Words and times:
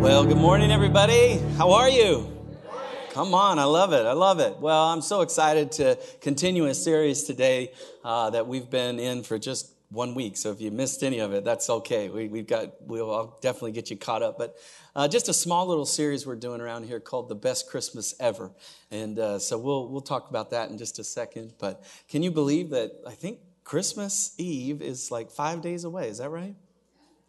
Well, 0.00 0.24
good 0.24 0.38
morning, 0.38 0.70
everybody. 0.72 1.38
How 1.58 1.72
are 1.72 1.90
you? 1.90 2.26
Come 3.10 3.34
on, 3.34 3.58
I 3.58 3.64
love 3.64 3.92
it. 3.92 4.06
I 4.06 4.14
love 4.14 4.40
it. 4.40 4.56
Well, 4.56 4.86
I'm 4.86 5.02
so 5.02 5.20
excited 5.20 5.72
to 5.72 5.98
continue 6.22 6.64
a 6.64 6.74
series 6.74 7.24
today 7.24 7.72
uh, 8.02 8.30
that 8.30 8.46
we've 8.46 8.70
been 8.70 8.98
in 8.98 9.22
for 9.22 9.38
just 9.38 9.70
one 9.90 10.14
week. 10.14 10.38
So 10.38 10.52
if 10.52 10.60
you 10.62 10.70
missed 10.70 11.02
any 11.02 11.18
of 11.18 11.34
it, 11.34 11.44
that's 11.44 11.68
okay. 11.68 12.08
We, 12.08 12.38
have 12.38 12.46
got, 12.46 12.80
we'll 12.80 13.14
I'll 13.14 13.38
definitely 13.42 13.72
get 13.72 13.90
you 13.90 13.98
caught 13.98 14.22
up. 14.22 14.38
But 14.38 14.56
uh, 14.96 15.06
just 15.06 15.28
a 15.28 15.34
small 15.34 15.66
little 15.66 15.84
series 15.84 16.26
we're 16.26 16.34
doing 16.34 16.62
around 16.62 16.84
here 16.84 16.98
called 16.98 17.28
The 17.28 17.34
Best 17.34 17.68
Christmas 17.68 18.14
Ever. 18.18 18.52
And 18.90 19.18
uh, 19.18 19.38
so 19.38 19.58
we'll, 19.58 19.86
we'll 19.88 20.00
talk 20.00 20.30
about 20.30 20.48
that 20.52 20.70
in 20.70 20.78
just 20.78 20.98
a 20.98 21.04
second. 21.04 21.52
But 21.58 21.84
can 22.08 22.22
you 22.22 22.30
believe 22.30 22.70
that 22.70 22.92
I 23.06 23.12
think 23.12 23.40
Christmas 23.64 24.34
Eve 24.38 24.80
is 24.80 25.10
like 25.10 25.30
five 25.30 25.60
days 25.60 25.84
away? 25.84 26.08
Is 26.08 26.18
that 26.18 26.30
right? 26.30 26.54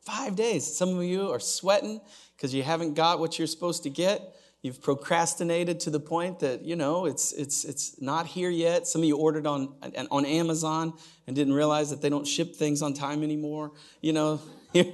Five 0.02 0.36
days. 0.36 0.65
Some 0.75 0.97
of 0.97 1.04
you 1.04 1.29
are 1.31 1.39
sweating 1.39 2.02
because 2.35 2.53
you 2.53 2.63
haven't 2.63 2.95
got 2.95 3.20
what 3.20 3.38
you're 3.38 3.48
supposed 3.48 3.84
to 3.84 3.89
get. 3.89 4.35
You've 4.63 4.81
procrastinated 4.81 5.80
to 5.81 5.89
the 5.89 5.99
point 5.99 6.39
that 6.39 6.63
you 6.63 6.76
know 6.76 7.05
it's 7.05 7.34
it's 7.34 7.66
it's 7.66 7.99
not 8.02 8.27
here 8.27 8.49
yet. 8.49 8.88
Some 8.88 9.02
of 9.02 9.07
you 9.07 9.17
ordered 9.17 9.48
on 9.48 9.73
on 10.12 10.26
Amazon 10.26 10.93
and 11.26 11.35
didn't 11.35 11.53
realize 11.53 11.90
that 11.90 12.02
they 12.02 12.09
don't 12.09 12.27
ship 12.27 12.55
things 12.55 12.81
on 12.81 12.93
time 12.93 13.23
anymore. 13.23 13.71
You 14.02 14.13
know, 14.13 14.41
you're 14.73 14.85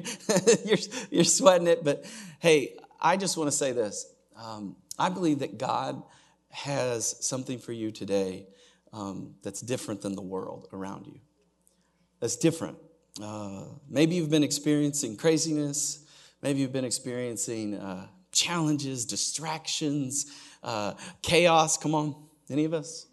you're, 0.66 0.77
you're 1.10 1.24
sweating 1.24 1.68
it. 1.68 1.84
But 1.84 2.05
hey, 2.40 2.77
I 2.99 3.18
just 3.18 3.38
want 3.38 3.49
to 3.49 3.55
say 3.55 3.71
this. 3.71 4.13
Um, 4.35 4.76
I 4.99 5.10
believe 5.10 5.40
that 5.40 5.58
God 5.58 6.02
has 6.49 7.16
something 7.26 7.60
for 7.60 7.71
you 7.71 7.91
today 7.91 8.48
um, 8.94 9.35
that's 9.44 9.62
different 9.62 10.02
than 10.02 10.16
the 10.16 10.21
world 10.21 10.68
around 10.74 11.08
you. 11.08 11.20
That's 12.20 12.35
different. 12.35 12.77
Uh, 13.21 13.63
maybe 13.89 14.16
you've 14.16 14.30
been 14.30 14.44
experiencing 14.44 15.17
craziness. 15.17 16.05
Maybe 16.41 16.59
you've 16.59 16.73
been 16.73 16.85
experiencing 16.85 17.76
uh, 17.76 18.07
challenges, 18.31 19.05
distractions, 19.05 20.27
uh, 20.63 20.93
chaos. 21.21 21.77
Come 21.77 21.96
on, 21.96 22.15
any 22.49 22.65
of 22.65 22.74
us? 22.74 23.07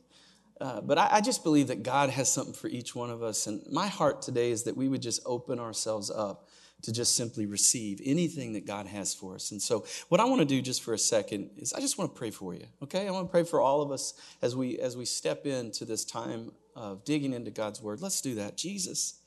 Uh, 0.60 0.80
but 0.80 0.98
I, 0.98 1.08
I, 1.12 1.20
just 1.20 1.42
believe 1.42 1.66
that 1.68 1.82
God 1.82 2.10
has 2.10 2.30
something 2.30 2.54
for 2.54 2.68
each 2.68 2.94
one 2.94 3.10
of 3.10 3.22
us. 3.22 3.48
And 3.48 3.62
my 3.70 3.88
heart 3.88 4.22
today 4.22 4.50
is 4.50 4.62
that 4.64 4.76
we 4.76 4.88
would 4.88 5.02
just 5.02 5.20
open 5.26 5.58
ourselves 5.58 6.10
up 6.10 6.48
to 6.82 6.92
just 6.92 7.16
simply 7.16 7.44
receive 7.44 8.00
anything 8.04 8.52
that 8.52 8.64
God 8.64 8.86
has 8.86 9.12
for 9.12 9.34
us. 9.34 9.50
And 9.50 9.60
so, 9.60 9.84
what 10.10 10.20
I 10.20 10.24
want 10.24 10.40
to 10.42 10.44
do 10.44 10.62
just 10.62 10.82
for 10.82 10.94
a 10.94 10.98
second 10.98 11.50
is 11.56 11.72
I 11.72 11.80
just 11.80 11.98
want 11.98 12.14
to 12.14 12.18
pray 12.18 12.30
for 12.30 12.54
you. 12.54 12.66
Okay, 12.82 13.08
I 13.08 13.10
want 13.10 13.26
to 13.26 13.30
pray 13.30 13.42
for 13.42 13.60
all 13.60 13.82
of 13.82 13.90
us 13.90 14.14
as 14.42 14.54
we 14.54 14.78
as 14.78 14.96
we 14.96 15.06
step 15.06 15.44
into 15.44 15.84
this 15.84 16.04
time 16.04 16.52
of 16.76 17.04
digging 17.04 17.32
into 17.32 17.50
God's 17.50 17.82
Word. 17.82 18.00
Let's 18.00 18.20
do 18.20 18.36
that, 18.36 18.56
Jesus 18.56 19.23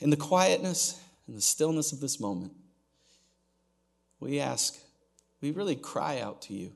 in 0.00 0.10
the 0.10 0.16
quietness 0.16 1.00
and 1.26 1.36
the 1.36 1.42
stillness 1.42 1.92
of 1.92 2.00
this 2.00 2.18
moment, 2.18 2.52
we 4.18 4.40
ask, 4.40 4.78
we 5.40 5.50
really 5.50 5.76
cry 5.76 6.20
out 6.20 6.42
to 6.42 6.54
you 6.54 6.72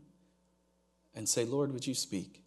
and 1.15 1.29
say, 1.29 1.45
Lord, 1.45 1.73
would 1.73 1.87
you 1.87 1.95
speak? 1.95 2.43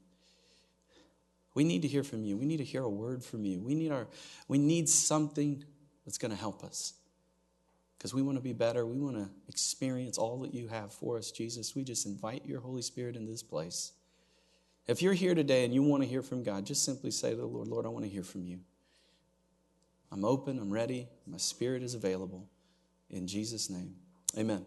We 1.54 1.64
need 1.64 1.82
to 1.82 1.88
hear 1.88 2.04
from 2.04 2.24
you. 2.24 2.38
We 2.38 2.46
need 2.46 2.58
to 2.58 2.64
hear 2.64 2.84
a 2.84 2.90
word 2.90 3.24
from 3.24 3.44
you. 3.44 3.60
We 3.60 3.74
need, 3.74 3.92
our, 3.92 4.08
we 4.48 4.58
need 4.58 4.88
something 4.88 5.64
that's 6.06 6.18
going 6.18 6.32
to 6.32 6.38
help 6.38 6.64
us 6.64 6.94
because 7.98 8.14
we 8.14 8.22
want 8.22 8.38
to 8.38 8.44
be 8.44 8.54
better. 8.54 8.86
We 8.86 9.00
want 9.00 9.18
to 9.18 9.30
experience 9.48 10.18
all 10.18 10.40
that 10.42 10.54
you 10.54 10.68
have 10.68 10.94
for 10.94 11.18
us, 11.18 11.32
Jesus. 11.32 11.76
We 11.76 11.84
just 11.84 12.06
invite 12.06 12.46
your 12.46 12.60
Holy 12.60 12.84
Spirit 12.84 13.16
into 13.16 13.32
this 13.32 13.44
place. 13.44 13.94
If 14.88 15.02
you're 15.02 15.14
here 15.14 15.36
today 15.36 15.66
and 15.66 15.74
you 15.74 15.82
want 15.82 16.04
to 16.04 16.10
hear 16.10 16.22
from 16.22 16.44
God, 16.44 16.66
just 16.66 16.86
simply 16.86 17.12
say 17.12 17.32
to 17.32 17.36
the 17.36 17.46
Lord, 17.46 17.68
Lord, 17.68 17.86
I 17.86 17.90
want 17.90 18.06
to 18.06 18.12
hear 18.12 18.24
from 18.24 18.46
you. 18.46 18.60
I'm 20.12 20.24
open, 20.24 20.60
I'm 20.60 20.72
ready, 20.72 21.08
my 21.26 21.38
spirit 21.38 21.84
is 21.84 21.94
available. 21.94 22.48
In 23.10 23.28
Jesus' 23.28 23.70
name, 23.70 23.96
amen. 24.38 24.66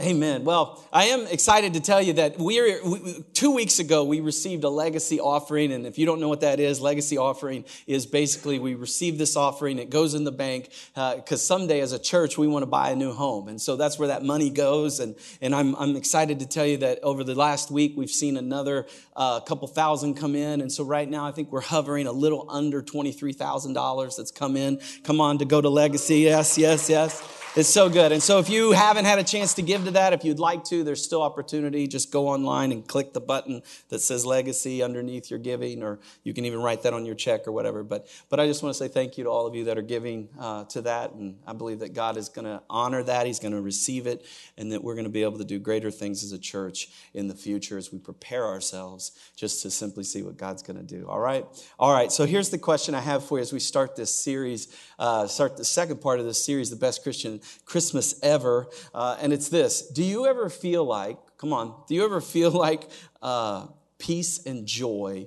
Amen. 0.00 0.44
Well, 0.44 0.82
I 0.94 1.06
am 1.06 1.26
excited 1.26 1.74
to 1.74 1.80
tell 1.80 2.00
you 2.00 2.14
that 2.14 2.38
we're 2.38 2.82
we, 2.82 3.22
two 3.34 3.50
weeks 3.50 3.80
ago 3.80 4.02
we 4.02 4.20
received 4.20 4.64
a 4.64 4.70
legacy 4.70 5.20
offering, 5.20 5.72
and 5.72 5.86
if 5.86 5.98
you 5.98 6.06
don't 6.06 6.20
know 6.20 6.28
what 6.28 6.40
that 6.40 6.58
is, 6.58 6.80
legacy 6.80 7.18
offering 7.18 7.66
is 7.86 8.06
basically 8.06 8.58
we 8.58 8.74
receive 8.74 9.18
this 9.18 9.36
offering, 9.36 9.78
it 9.78 9.90
goes 9.90 10.14
in 10.14 10.24
the 10.24 10.32
bank 10.32 10.70
because 10.94 11.32
uh, 11.32 11.36
someday 11.36 11.80
as 11.80 11.92
a 11.92 11.98
church 11.98 12.38
we 12.38 12.46
want 12.46 12.62
to 12.62 12.66
buy 12.66 12.90
a 12.90 12.96
new 12.96 13.12
home, 13.12 13.48
and 13.48 13.60
so 13.60 13.76
that's 13.76 13.98
where 13.98 14.08
that 14.08 14.24
money 14.24 14.48
goes. 14.48 15.00
And 15.00 15.16
and 15.42 15.54
I'm 15.54 15.76
I'm 15.76 15.96
excited 15.96 16.40
to 16.40 16.46
tell 16.46 16.66
you 16.66 16.78
that 16.78 17.00
over 17.02 17.22
the 17.22 17.34
last 17.34 17.70
week 17.70 17.92
we've 17.94 18.10
seen 18.10 18.38
another 18.38 18.86
uh, 19.16 19.40
couple 19.40 19.68
thousand 19.68 20.14
come 20.14 20.34
in, 20.34 20.62
and 20.62 20.72
so 20.72 20.82
right 20.82 21.10
now 21.10 21.26
I 21.26 21.32
think 21.32 21.52
we're 21.52 21.60
hovering 21.60 22.06
a 22.06 22.12
little 22.12 22.46
under 22.48 22.80
twenty 22.80 23.12
three 23.12 23.34
thousand 23.34 23.74
dollars 23.74 24.16
that's 24.16 24.30
come 24.30 24.56
in. 24.56 24.80
Come 25.04 25.20
on 25.20 25.36
to 25.38 25.44
go 25.44 25.60
to 25.60 25.68
legacy. 25.68 26.20
Yes, 26.20 26.56
yes, 26.56 26.88
yes. 26.88 27.39
It's 27.56 27.68
so 27.68 27.88
good. 27.88 28.12
And 28.12 28.22
so 28.22 28.38
if 28.38 28.48
you 28.48 28.70
haven't 28.70 29.06
had 29.06 29.18
a 29.18 29.24
chance 29.24 29.54
to 29.54 29.62
give 29.62 29.84
to 29.86 29.90
that, 29.90 30.12
if 30.12 30.24
you'd 30.24 30.38
like 30.38 30.62
to, 30.66 30.84
there's 30.84 31.04
still 31.04 31.20
opportunity. 31.20 31.88
Just 31.88 32.12
go 32.12 32.28
online 32.28 32.70
and 32.70 32.86
click 32.86 33.12
the 33.12 33.20
button 33.20 33.62
that 33.88 33.98
says 33.98 34.24
legacy 34.24 34.84
underneath 34.84 35.30
your 35.30 35.40
giving, 35.40 35.82
or 35.82 35.98
you 36.22 36.32
can 36.32 36.44
even 36.44 36.62
write 36.62 36.84
that 36.84 36.94
on 36.94 37.04
your 37.04 37.16
check 37.16 37.48
or 37.48 37.52
whatever. 37.52 37.82
But, 37.82 38.06
but 38.28 38.38
I 38.38 38.46
just 38.46 38.62
want 38.62 38.76
to 38.76 38.78
say 38.78 38.86
thank 38.86 39.18
you 39.18 39.24
to 39.24 39.30
all 39.30 39.48
of 39.48 39.56
you 39.56 39.64
that 39.64 39.76
are 39.76 39.82
giving 39.82 40.28
uh, 40.38 40.62
to 40.66 40.82
that. 40.82 41.10
And 41.14 41.38
I 41.44 41.52
believe 41.52 41.80
that 41.80 41.92
God 41.92 42.16
is 42.16 42.28
going 42.28 42.44
to 42.44 42.62
honor 42.70 43.02
that. 43.02 43.26
He's 43.26 43.40
going 43.40 43.54
to 43.54 43.60
receive 43.60 44.06
it, 44.06 44.24
and 44.56 44.70
that 44.70 44.84
we're 44.84 44.94
going 44.94 45.02
to 45.02 45.10
be 45.10 45.24
able 45.24 45.38
to 45.38 45.44
do 45.44 45.58
greater 45.58 45.90
things 45.90 46.22
as 46.22 46.30
a 46.30 46.38
church 46.38 46.88
in 47.14 47.26
the 47.26 47.34
future 47.34 47.76
as 47.76 47.90
we 47.90 47.98
prepare 47.98 48.46
ourselves 48.46 49.10
just 49.34 49.60
to 49.62 49.72
simply 49.72 50.04
see 50.04 50.22
what 50.22 50.36
God's 50.36 50.62
going 50.62 50.76
to 50.76 50.84
do. 50.84 51.04
All 51.08 51.18
right? 51.18 51.44
All 51.80 51.92
right. 51.92 52.12
So 52.12 52.26
here's 52.26 52.50
the 52.50 52.58
question 52.58 52.94
I 52.94 53.00
have 53.00 53.24
for 53.24 53.38
you 53.38 53.42
as 53.42 53.52
we 53.52 53.58
start 53.58 53.96
this 53.96 54.14
series, 54.14 54.68
uh, 55.00 55.26
start 55.26 55.56
the 55.56 55.64
second 55.64 56.00
part 56.00 56.20
of 56.20 56.26
this 56.26 56.44
series, 56.44 56.70
The 56.70 56.76
Best 56.76 57.02
Christian 57.02 57.39
Christmas 57.64 58.18
ever. 58.22 58.68
Uh, 58.94 59.16
and 59.20 59.32
it's 59.32 59.48
this 59.48 59.82
Do 59.88 60.02
you 60.02 60.26
ever 60.26 60.48
feel 60.48 60.84
like, 60.84 61.18
come 61.36 61.52
on, 61.52 61.74
do 61.88 61.94
you 61.94 62.04
ever 62.04 62.20
feel 62.20 62.50
like 62.66 62.88
uh, 63.22 63.66
peace 63.98 64.44
and 64.46 64.66
joy 64.66 65.26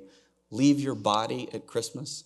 leave 0.49 0.79
your 0.79 0.95
body 0.95 1.49
at 1.53 1.67
Christmas? 1.67 2.25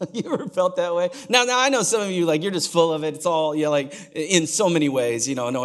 you 0.12 0.32
ever 0.32 0.48
felt 0.48 0.76
that 0.76 0.94
way? 0.94 1.10
Now, 1.28 1.44
now 1.44 1.58
I 1.58 1.68
know 1.68 1.82
some 1.82 2.02
of 2.02 2.10
you 2.10 2.26
like 2.26 2.42
you're 2.42 2.52
just 2.52 2.72
full 2.72 2.92
of 2.92 3.04
it. 3.04 3.14
It's 3.14 3.26
all 3.26 3.54
you 3.54 3.64
know, 3.64 3.70
like 3.70 3.94
in 4.14 4.46
so 4.46 4.68
many 4.68 4.88
ways. 4.88 5.28
You 5.28 5.34
know, 5.34 5.50
no, 5.50 5.64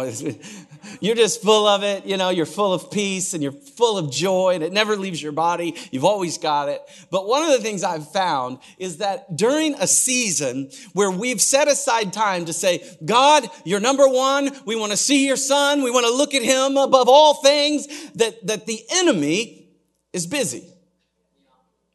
you're 1.00 1.16
just 1.16 1.42
full 1.42 1.66
of 1.66 1.82
it. 1.82 2.06
You 2.06 2.16
know, 2.16 2.30
you're 2.30 2.46
full 2.46 2.72
of 2.72 2.90
peace 2.90 3.34
and 3.34 3.42
you're 3.42 3.52
full 3.52 3.98
of 3.98 4.10
joy, 4.10 4.54
and 4.54 4.62
it 4.62 4.72
never 4.72 4.96
leaves 4.96 5.22
your 5.22 5.32
body. 5.32 5.74
You've 5.90 6.04
always 6.04 6.38
got 6.38 6.68
it. 6.68 6.80
But 7.10 7.26
one 7.26 7.42
of 7.42 7.50
the 7.50 7.58
things 7.58 7.82
I've 7.82 8.10
found 8.10 8.58
is 8.78 8.98
that 8.98 9.36
during 9.36 9.74
a 9.74 9.86
season 9.86 10.70
where 10.92 11.10
we've 11.10 11.40
set 11.40 11.68
aside 11.68 12.12
time 12.12 12.44
to 12.46 12.52
say, 12.52 12.84
God, 13.04 13.48
you're 13.64 13.80
number 13.80 14.08
one. 14.08 14.50
We 14.66 14.76
want 14.76 14.92
to 14.92 14.98
see 14.98 15.26
your 15.26 15.36
Son. 15.36 15.82
We 15.82 15.90
want 15.90 16.06
to 16.06 16.12
look 16.12 16.34
at 16.34 16.42
Him 16.42 16.76
above 16.76 17.08
all 17.08 17.34
things. 17.34 17.86
That 18.12 18.46
that 18.46 18.66
the 18.66 18.80
enemy 18.92 19.68
is 20.12 20.26
busy. 20.26 20.66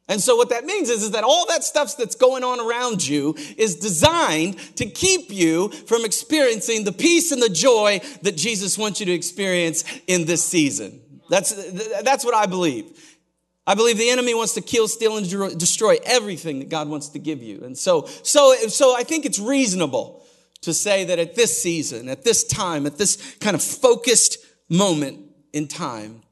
And 0.08 0.20
so 0.20 0.36
what 0.36 0.50
that 0.50 0.64
means 0.64 0.88
is, 0.88 1.02
is 1.02 1.10
that 1.12 1.24
all 1.24 1.46
that 1.48 1.64
stuff 1.64 1.96
that's 1.96 2.14
going 2.14 2.44
on 2.44 2.60
around 2.60 3.06
you 3.06 3.34
is 3.56 3.76
designed 3.76 4.56
to 4.76 4.86
keep 4.86 5.32
you 5.32 5.68
from 5.68 6.04
experiencing 6.04 6.84
the 6.84 6.92
peace 6.92 7.32
and 7.32 7.42
the 7.42 7.48
joy 7.48 8.00
that 8.22 8.36
Jesus 8.36 8.78
wants 8.78 9.00
you 9.00 9.06
to 9.06 9.12
experience 9.12 9.84
in 10.06 10.24
this 10.24 10.44
season. 10.44 11.00
That's, 11.28 11.52
that's 12.02 12.24
what 12.24 12.34
I 12.34 12.46
believe. 12.46 13.16
I 13.66 13.74
believe 13.74 13.98
the 13.98 14.10
enemy 14.10 14.32
wants 14.32 14.54
to 14.54 14.60
kill, 14.60 14.86
steal, 14.86 15.16
and 15.16 15.58
destroy 15.58 15.96
everything 16.04 16.60
that 16.60 16.68
God 16.68 16.88
wants 16.88 17.08
to 17.10 17.18
give 17.18 17.42
you. 17.42 17.64
And 17.64 17.76
so, 17.76 18.06
so, 18.22 18.54
so 18.68 18.96
I 18.96 19.02
think 19.02 19.24
it's 19.24 19.40
reasonable 19.40 20.24
to 20.60 20.72
say 20.72 21.04
that 21.04 21.18
at 21.18 21.34
this 21.34 21.60
season, 21.60 22.08
at 22.08 22.22
this 22.22 22.44
time, 22.44 22.86
at 22.86 22.96
this 22.96 23.36
kind 23.40 23.56
of 23.56 23.62
focused 23.62 24.38
moment 24.68 25.18
in 25.52 25.66
time, 25.66 26.22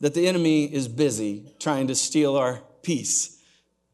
that 0.00 0.14
the 0.14 0.26
enemy 0.26 0.64
is 0.64 0.88
busy 0.88 1.52
trying 1.58 1.88
to 1.88 1.94
steal 1.94 2.36
our 2.36 2.62
peace 2.86 3.42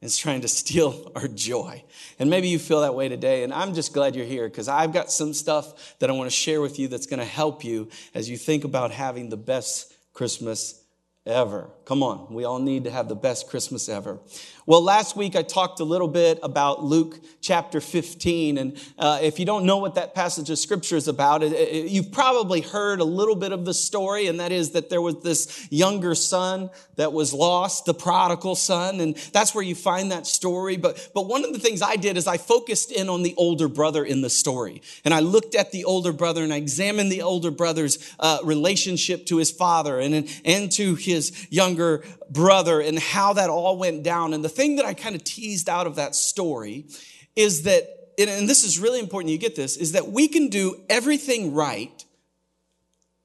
is 0.02 0.18
trying 0.18 0.42
to 0.42 0.48
steal 0.60 1.10
our 1.16 1.26
joy. 1.26 1.82
And 2.18 2.28
maybe 2.28 2.48
you 2.48 2.58
feel 2.58 2.82
that 2.82 2.94
way 2.94 3.08
today. 3.08 3.42
And 3.42 3.52
I'm 3.52 3.74
just 3.74 3.94
glad 3.94 4.14
you're 4.14 4.26
here 4.26 4.48
because 4.48 4.68
I've 4.68 4.92
got 4.92 5.10
some 5.10 5.32
stuff 5.32 5.98
that 5.98 6.10
I 6.10 6.12
want 6.12 6.30
to 6.30 6.36
share 6.36 6.60
with 6.60 6.78
you 6.78 6.88
that's 6.88 7.06
going 7.06 7.20
to 7.20 7.24
help 7.24 7.64
you 7.64 7.88
as 8.14 8.28
you 8.28 8.36
think 8.36 8.64
about 8.64 8.90
having 8.90 9.30
the 9.30 9.36
best 9.36 9.94
Christmas 10.12 10.82
ever. 11.24 11.70
Come 11.84 12.02
on, 12.02 12.32
we 12.32 12.44
all 12.44 12.60
need 12.60 12.84
to 12.84 12.90
have 12.90 13.08
the 13.08 13.16
best 13.16 13.48
Christmas 13.48 13.88
ever. 13.88 14.18
Well, 14.64 14.80
last 14.80 15.16
week 15.16 15.34
I 15.34 15.42
talked 15.42 15.80
a 15.80 15.84
little 15.84 16.06
bit 16.06 16.38
about 16.40 16.84
Luke 16.84 17.18
chapter 17.40 17.80
15. 17.80 18.58
And 18.58 18.80
uh, 18.96 19.18
if 19.20 19.40
you 19.40 19.44
don't 19.44 19.66
know 19.66 19.78
what 19.78 19.96
that 19.96 20.14
passage 20.14 20.50
of 20.50 20.58
scripture 20.58 20.96
is 20.96 21.08
about, 21.08 21.42
it, 21.42 21.52
it, 21.52 21.90
you've 21.90 22.12
probably 22.12 22.60
heard 22.60 23.00
a 23.00 23.04
little 23.04 23.34
bit 23.34 23.50
of 23.50 23.64
the 23.64 23.74
story. 23.74 24.28
And 24.28 24.38
that 24.38 24.52
is 24.52 24.70
that 24.70 24.88
there 24.88 25.02
was 25.02 25.20
this 25.22 25.66
younger 25.72 26.14
son 26.14 26.70
that 26.94 27.12
was 27.12 27.34
lost, 27.34 27.86
the 27.86 27.94
prodigal 27.94 28.54
son. 28.54 29.00
And 29.00 29.16
that's 29.32 29.52
where 29.52 29.64
you 29.64 29.74
find 29.74 30.12
that 30.12 30.28
story. 30.28 30.76
But, 30.76 31.10
but 31.12 31.26
one 31.26 31.44
of 31.44 31.52
the 31.52 31.58
things 31.58 31.82
I 31.82 31.96
did 31.96 32.16
is 32.16 32.28
I 32.28 32.36
focused 32.36 32.92
in 32.92 33.08
on 33.08 33.24
the 33.24 33.34
older 33.36 33.66
brother 33.66 34.04
in 34.04 34.20
the 34.20 34.30
story. 34.30 34.80
And 35.04 35.12
I 35.12 35.20
looked 35.20 35.56
at 35.56 35.72
the 35.72 35.84
older 35.84 36.12
brother 36.12 36.44
and 36.44 36.52
I 36.52 36.56
examined 36.58 37.10
the 37.10 37.22
older 37.22 37.50
brother's 37.50 38.14
uh, 38.20 38.38
relationship 38.44 39.26
to 39.26 39.38
his 39.38 39.50
father 39.50 39.98
and, 39.98 40.30
and 40.44 40.70
to 40.72 40.94
his 40.94 41.48
younger 41.72 42.04
brother 42.30 42.80
and 42.80 42.98
how 42.98 43.32
that 43.32 43.50
all 43.50 43.76
went 43.76 44.02
down. 44.02 44.34
And 44.34 44.44
the 44.44 44.48
thing 44.48 44.76
that 44.76 44.84
I 44.84 44.94
kind 44.94 45.14
of 45.14 45.24
teased 45.24 45.68
out 45.68 45.86
of 45.86 45.96
that 45.96 46.14
story 46.14 46.86
is 47.34 47.62
that 47.62 47.88
and 48.18 48.48
this 48.48 48.62
is 48.62 48.78
really 48.78 49.00
important 49.00 49.32
you 49.32 49.38
get 49.38 49.56
this, 49.56 49.76
is 49.76 49.92
that 49.92 50.10
we 50.10 50.28
can 50.28 50.48
do 50.48 50.84
everything 50.90 51.54
right 51.54 52.04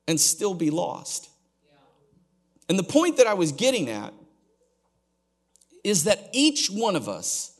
and 0.08 0.20
still 0.20 0.54
be 0.54 0.70
lost. 0.70 1.30
And 2.70 2.80
the 2.80 2.84
point 2.84 3.18
that 3.18 3.28
I 3.28 3.34
was 3.34 3.52
getting 3.52 3.90
at 3.90 4.14
is 5.84 6.06
that 6.06 6.30
each 6.32 6.70
one 6.70 6.96
of 6.96 7.08
us 7.08 7.60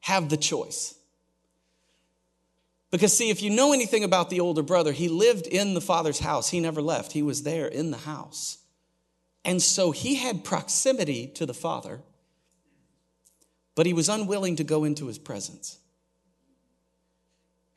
have 0.00 0.28
the 0.28 0.36
choice. 0.36 0.94
Because, 2.90 3.16
see, 3.16 3.30
if 3.30 3.42
you 3.42 3.48
know 3.48 3.72
anything 3.72 4.04
about 4.04 4.28
the 4.28 4.40
older 4.40 4.62
brother, 4.62 4.92
he 4.92 5.08
lived 5.08 5.46
in 5.46 5.72
the 5.72 5.80
father's 5.80 6.18
house. 6.18 6.50
He 6.50 6.60
never 6.60 6.82
left, 6.82 7.12
he 7.12 7.22
was 7.22 7.42
there 7.42 7.66
in 7.66 7.90
the 7.90 7.98
house. 7.98 8.58
And 9.44 9.60
so 9.60 9.90
he 9.90 10.16
had 10.16 10.44
proximity 10.44 11.26
to 11.28 11.46
the 11.46 11.54
father, 11.54 12.00
but 13.74 13.86
he 13.86 13.92
was 13.92 14.08
unwilling 14.08 14.56
to 14.56 14.64
go 14.64 14.84
into 14.84 15.06
his 15.06 15.18
presence. 15.18 15.78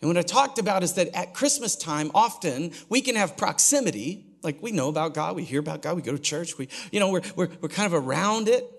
And 0.01 0.09
what 0.09 0.17
I 0.17 0.21
talked 0.21 0.59
about 0.59 0.83
is 0.83 0.93
that 0.93 1.07
at 1.15 1.33
Christmas 1.33 1.75
time, 1.75 2.11
often 2.13 2.71
we 2.89 3.01
can 3.01 3.15
have 3.15 3.37
proximity, 3.37 4.25
like 4.43 4.61
we 4.61 4.71
know 4.71 4.89
about 4.89 5.13
God, 5.15 5.35
we 5.35 5.43
hear 5.43 5.59
about 5.59 5.81
God, 5.81 5.95
we 5.95 6.03
go 6.03 6.11
to 6.11 6.19
church, 6.19 6.57
we, 6.57 6.67
you 6.91 6.99
know, 6.99 7.09
we're, 7.09 7.23
we're, 7.35 7.49
we're 7.61 7.69
kind 7.69 7.91
of 7.91 7.93
around 7.93 8.47
it, 8.47 8.69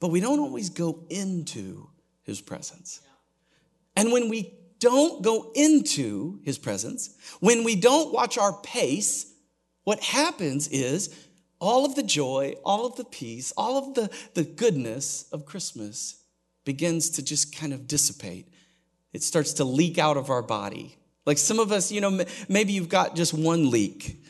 but 0.00 0.08
we 0.08 0.20
don't 0.20 0.40
always 0.40 0.68
go 0.68 1.04
into 1.08 1.88
his 2.22 2.42
presence. 2.42 3.00
And 3.96 4.12
when 4.12 4.28
we 4.28 4.52
don't 4.80 5.22
go 5.22 5.52
into 5.54 6.40
his 6.42 6.58
presence, 6.58 7.16
when 7.40 7.64
we 7.64 7.76
don't 7.76 8.12
watch 8.12 8.36
our 8.36 8.52
pace, 8.52 9.32
what 9.84 10.02
happens 10.02 10.68
is 10.68 11.23
all 11.64 11.84
of 11.84 11.94
the 11.94 12.02
joy, 12.02 12.54
all 12.64 12.86
of 12.86 12.96
the 12.96 13.04
peace, 13.04 13.52
all 13.56 13.78
of 13.78 13.94
the, 13.94 14.10
the 14.34 14.44
goodness 14.44 15.28
of 15.32 15.46
Christmas 15.46 16.22
begins 16.64 17.10
to 17.10 17.24
just 17.24 17.56
kind 17.56 17.72
of 17.72 17.86
dissipate. 17.86 18.48
It 19.12 19.22
starts 19.22 19.54
to 19.54 19.64
leak 19.64 19.98
out 19.98 20.16
of 20.16 20.30
our 20.30 20.42
body. 20.42 20.96
Like 21.26 21.38
some 21.38 21.58
of 21.58 21.72
us, 21.72 21.90
you 21.90 22.00
know, 22.00 22.24
maybe 22.48 22.72
you've 22.72 22.88
got 22.88 23.16
just 23.16 23.32
one 23.32 23.70
leak, 23.70 24.22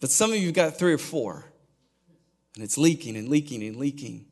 but 0.00 0.10
some 0.10 0.30
of 0.30 0.36
you 0.36 0.46
have 0.46 0.54
got 0.54 0.78
three 0.78 0.92
or 0.92 0.98
four, 0.98 1.44
and 2.54 2.62
it's 2.62 2.78
leaking 2.78 3.16
and 3.16 3.28
leaking 3.28 3.62
and 3.62 3.76
leaking. 3.76 4.26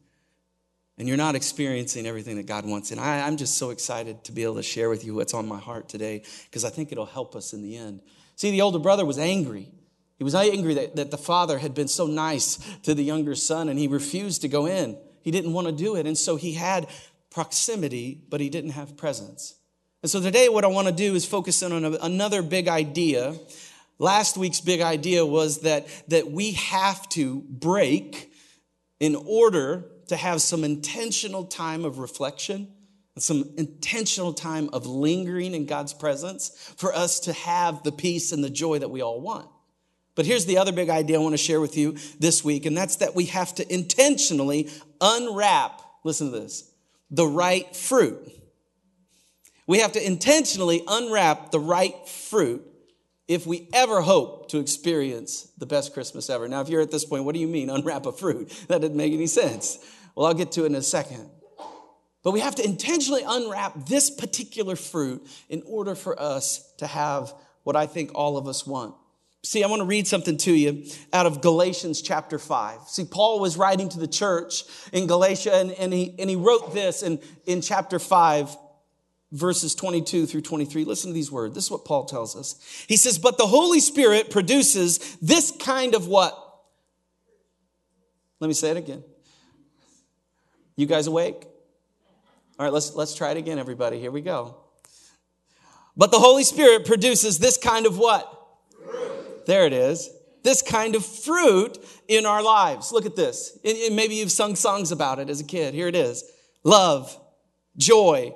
And 0.99 1.09
you're 1.09 1.17
not 1.17 1.35
experiencing 1.35 2.07
everything 2.07 2.37
that 2.37 2.47
God 2.47 2.67
wants. 2.67 2.91
And 2.91 3.01
I, 3.01 3.27
I'm 3.27 3.39
just 3.39 3.57
so 3.57 3.71
excited 3.71 4.23
to 4.25 4.33
be 4.33 4.43
able 4.43 4.57
to 4.57 4.63
share 4.63 4.91
with 4.91 5.03
you 5.03 5.15
what's 5.15 5.33
on 5.33 5.49
my 5.49 5.59
heart 5.59 5.89
today 5.89 6.23
because 6.45 6.65
I 6.65 6.69
think 6.69 6.93
it'll 6.93 7.07
help 7.07 7.35
us 7.35 7.55
in 7.55 7.63
the 7.63 7.77
end. 7.77 8.03
See, 8.37 8.51
the 8.51 8.61
older 8.61 8.79
brother 8.79 9.07
was 9.07 9.19
angry. 9.19 9.73
He 10.21 10.25
was 10.25 10.35
angry 10.35 10.75
that, 10.75 10.97
that 10.97 11.11
the 11.11 11.17
father 11.17 11.57
had 11.57 11.73
been 11.73 11.89
so 11.89 12.07
nice 12.07 12.59
to 12.83 12.95
the 12.95 13.03
younger 13.03 13.35
son 13.35 13.71
and 13.71 13.79
he 13.79 13.89
refused 13.89 14.43
to 14.43 14.49
go 14.49 14.67
in. 14.67 14.99
He 15.23 15.31
didn't 15.31 15.55
want 15.55 15.67
to 15.67 15.73
do 15.73 15.97
it. 15.97 16.07
And 16.07 16.19
so 16.19 16.37
he 16.37 16.53
had 16.53 16.89
proximity, 17.31 18.21
but 18.29 18.39
he 18.39 18.51
didn't 18.51 18.73
have 18.73 18.99
presence. 18.99 19.55
And 20.03 20.11
so 20.11 20.21
today, 20.21 20.51
what 20.51 20.63
I 20.63 20.67
want 20.67 20.89
to 20.89 20.93
do 20.93 21.15
is 21.15 21.25
focus 21.25 21.63
in 21.63 21.73
on 21.73 21.87
a, 21.87 21.93
another 22.03 22.43
big 22.43 22.69
idea. 22.69 23.35
Last 23.99 24.37
week's 24.37 24.61
big 24.61 24.83
idea 24.83 25.25
was 25.25 25.63
that, 25.63 25.87
that 26.09 26.31
we 26.31 26.53
have 26.53 27.09
to 27.11 27.41
break 27.49 28.31
in 28.99 29.15
order 29.15 29.87
to 30.09 30.17
have 30.17 30.43
some 30.43 30.65
intentional 30.65 31.47
time 31.47 31.87
of 31.87 31.99
reflection 31.99 32.69
some 33.19 33.51
intentional 33.59 34.33
time 34.33 34.71
of 34.73 34.87
lingering 34.87 35.53
in 35.53 35.67
God's 35.67 35.93
presence 35.93 36.51
for 36.79 36.95
us 36.95 37.21
to 37.21 37.35
have 37.35 37.83
the 37.83 37.93
peace 37.93 38.33
and 38.33 38.43
the 38.43 38.49
joy 38.49 38.79
that 38.79 38.89
we 38.89 39.03
all 39.03 39.21
want. 39.21 39.47
But 40.21 40.27
here's 40.27 40.45
the 40.45 40.59
other 40.59 40.71
big 40.71 40.91
idea 40.91 41.19
I 41.19 41.23
want 41.23 41.33
to 41.33 41.39
share 41.39 41.63
with 41.63 41.79
you 41.79 41.97
this 42.19 42.45
week, 42.45 42.67
and 42.67 42.77
that's 42.77 42.97
that 42.97 43.15
we 43.15 43.25
have 43.25 43.55
to 43.55 43.73
intentionally 43.73 44.69
unwrap, 45.01 45.81
listen 46.05 46.31
to 46.31 46.39
this, 46.39 46.71
the 47.11 47.27
right 47.27 47.75
fruit. 47.75 48.31
We 49.67 49.79
have 49.79 49.93
to 49.93 50.07
intentionally 50.07 50.83
unwrap 50.87 51.53
the 51.53 51.59
right 51.59 52.07
fruit 52.07 52.63
if 53.29 53.47
we 53.47 53.67
ever 53.73 54.03
hope 54.03 54.51
to 54.51 54.59
experience 54.59 55.51
the 55.57 55.65
best 55.65 55.95
Christmas 55.95 56.29
ever. 56.29 56.47
Now, 56.49 56.61
if 56.61 56.69
you're 56.69 56.83
at 56.83 56.91
this 56.91 57.07
point, 57.07 57.25
what 57.25 57.35
do 57.35 57.41
you 57.41 57.49
mean 57.49 57.71
unwrap 57.71 58.05
a 58.05 58.13
fruit? 58.13 58.53
That 58.69 58.83
didn't 58.83 58.99
make 58.99 59.15
any 59.15 59.27
sense. 59.27 59.79
Well, 60.15 60.27
I'll 60.27 60.35
get 60.35 60.53
to 60.53 60.65
it 60.65 60.67
in 60.67 60.75
a 60.75 60.83
second. 60.83 61.31
But 62.23 62.33
we 62.33 62.41
have 62.41 62.57
to 62.57 62.63
intentionally 62.63 63.23
unwrap 63.27 63.87
this 63.87 64.11
particular 64.11 64.77
fruit 64.77 65.27
in 65.49 65.63
order 65.65 65.95
for 65.95 66.21
us 66.21 66.75
to 66.77 66.87
have 66.87 67.33
what 67.63 67.75
I 67.75 67.87
think 67.87 68.11
all 68.15 68.37
of 68.37 68.47
us 68.47 68.67
want. 68.67 68.97
See, 69.43 69.65
I 69.65 69.69
want 69.69 69.81
to 69.81 69.87
read 69.87 70.07
something 70.07 70.37
to 70.39 70.53
you 70.53 70.85
out 71.13 71.25
of 71.25 71.41
Galatians 71.41 72.03
chapter 72.03 72.39
5. 72.39 72.83
See, 72.89 73.05
Paul 73.07 73.41
was 73.41 73.57
writing 73.57 73.89
to 73.89 73.99
the 73.99 74.07
church 74.07 74.65
in 74.93 75.07
Galatia, 75.07 75.55
and, 75.55 75.71
and, 75.73 75.93
he, 75.93 76.15
and 76.19 76.29
he 76.29 76.37
wrote 76.37 76.75
this 76.75 77.03
in, 77.03 77.19
in 77.47 77.63
chapter 77.63 77.99
5, 77.99 78.55
verses 79.33 79.75
22 79.75 80.27
through 80.27 80.43
23. 80.43 80.85
Listen 80.85 81.11
to 81.11 81.15
these 81.15 81.33
words. 81.33 81.55
This 81.55 81.65
is 81.65 81.71
what 81.71 81.87
Paul 81.87 82.05
tells 82.05 82.37
us. 82.37 82.85
He 82.87 82.99
says, 82.99 83.19
But 83.19 83.39
the 83.39 83.47
Holy 83.47 83.81
Spirit 83.81 84.31
produces 84.31 85.17
this 85.17 85.51
kind 85.51 85.95
of 85.95 86.07
what? 86.07 86.37
Let 88.41 88.49
me 88.49 88.55
say 88.55 88.71
it 88.71 88.77
again. 88.77 89.03
You 90.77 90.87
guys 90.87 91.07
awake? 91.07 91.47
All 92.59 92.67
right, 92.67 92.73
let's, 92.73 92.95
let's 92.95 93.15
try 93.15 93.31
it 93.31 93.39
again, 93.39 93.59
everybody. 93.59 93.99
Here 93.99 94.11
we 94.11 94.21
go. 94.21 94.57
But 95.97 96.11
the 96.11 96.19
Holy 96.19 96.45
Spirit 96.45 96.85
produces 96.85 97.39
this 97.39 97.57
kind 97.57 97.87
of 97.87 97.97
what? 97.97 98.37
There 99.51 99.67
it 99.67 99.73
is. 99.73 100.09
This 100.45 100.63
kind 100.63 100.95
of 100.95 101.05
fruit 101.05 101.77
in 102.07 102.25
our 102.25 102.41
lives. 102.41 102.93
Look 102.93 103.05
at 103.05 103.17
this. 103.17 103.59
And 103.65 103.97
maybe 103.97 104.15
you've 104.15 104.31
sung 104.31 104.55
songs 104.55 104.93
about 104.93 105.19
it 105.19 105.29
as 105.29 105.41
a 105.41 105.45
kid. 105.45 105.75
Here 105.75 105.89
it 105.89 105.97
is 105.97 106.23
love, 106.63 107.19
joy, 107.77 108.33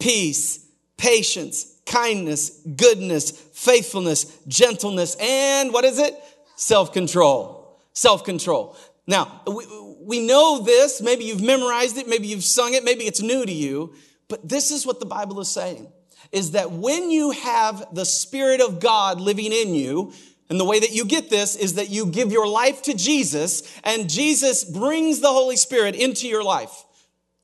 peace, 0.00 0.66
patience, 0.96 1.80
kindness, 1.86 2.60
goodness, 2.74 3.30
faithfulness, 3.30 4.36
gentleness, 4.48 5.16
and 5.20 5.72
what 5.72 5.84
is 5.84 6.00
it? 6.00 6.12
Self 6.56 6.92
control. 6.92 7.80
Self 7.92 8.24
control. 8.24 8.76
Now, 9.06 9.42
we, 9.46 9.64
we 10.00 10.26
know 10.26 10.64
this. 10.64 11.00
Maybe 11.00 11.22
you've 11.22 11.40
memorized 11.40 11.98
it. 11.98 12.08
Maybe 12.08 12.26
you've 12.26 12.42
sung 12.42 12.74
it. 12.74 12.82
Maybe 12.82 13.04
it's 13.04 13.22
new 13.22 13.46
to 13.46 13.52
you. 13.52 13.94
But 14.26 14.48
this 14.48 14.72
is 14.72 14.84
what 14.84 14.98
the 14.98 15.06
Bible 15.06 15.38
is 15.38 15.48
saying 15.48 15.92
is 16.32 16.50
that 16.50 16.72
when 16.72 17.10
you 17.10 17.30
have 17.30 17.94
the 17.94 18.04
Spirit 18.04 18.60
of 18.60 18.80
God 18.80 19.20
living 19.20 19.52
in 19.52 19.72
you, 19.74 20.12
and 20.50 20.58
the 20.58 20.64
way 20.64 20.80
that 20.80 20.92
you 20.92 21.04
get 21.04 21.30
this 21.30 21.56
is 21.56 21.74
that 21.74 21.90
you 21.90 22.06
give 22.06 22.32
your 22.32 22.48
life 22.48 22.82
to 22.82 22.94
Jesus 22.94 23.62
and 23.84 24.08
Jesus 24.08 24.64
brings 24.64 25.20
the 25.20 25.28
Holy 25.28 25.56
Spirit 25.56 25.94
into 25.94 26.26
your 26.26 26.42
life. 26.42 26.84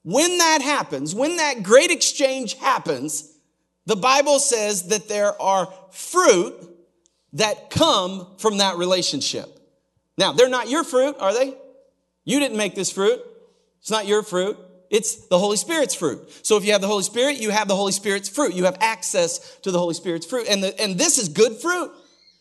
When 0.03 0.39
that 0.39 0.63
happens, 0.63 1.15
when 1.15 1.37
that 1.37 1.63
great 1.63 1.91
exchange 1.91 2.55
happens, 2.55 3.31
the 3.87 3.97
Bible 3.97 4.39
says 4.39 4.89
that 4.89 5.09
there 5.09 5.41
are 5.41 5.73
fruit 5.91 6.55
that 7.35 7.71
come 7.71 8.27
from 8.39 8.59
that 8.59 8.77
relationship. 8.77 9.51
Now, 10.17 10.33
they're 10.33 10.49
not 10.49 10.71
your 10.71 10.85
fruit, 10.85 11.17
are 11.19 11.35
they? 11.35 11.55
You 12.25 12.41
didn't 12.41 12.57
make 12.57 12.75
this 12.75 12.91
fruit. 12.91 13.21
It's 13.81 13.91
not 13.91 14.07
your 14.07 14.23
fruit. 14.23 14.57
It's 14.89 15.27
the 15.27 15.39
Holy 15.39 15.57
Spirit's 15.57 15.95
fruit. 15.95 16.21
So 16.47 16.57
if 16.57 16.65
you 16.65 16.73
have 16.73 16.81
the 16.81 16.87
Holy 16.87 17.03
Spirit, 17.03 17.39
you 17.39 17.51
have 17.51 17.69
the 17.69 17.77
Holy 17.77 17.93
Spirit's 17.93 18.29
fruit. 18.29 18.55
You 18.55 18.65
have 18.65 18.79
access 18.81 19.57
to 19.63 19.71
the 19.71 19.79
Holy 19.79 19.95
Spirit's 19.95 20.25
fruit. 20.25 20.47
And, 20.49 20.63
the, 20.63 20.81
and 20.81 20.97
this 20.97 21.19
is 21.19 21.29
good 21.29 21.57
fruit. 21.57 21.91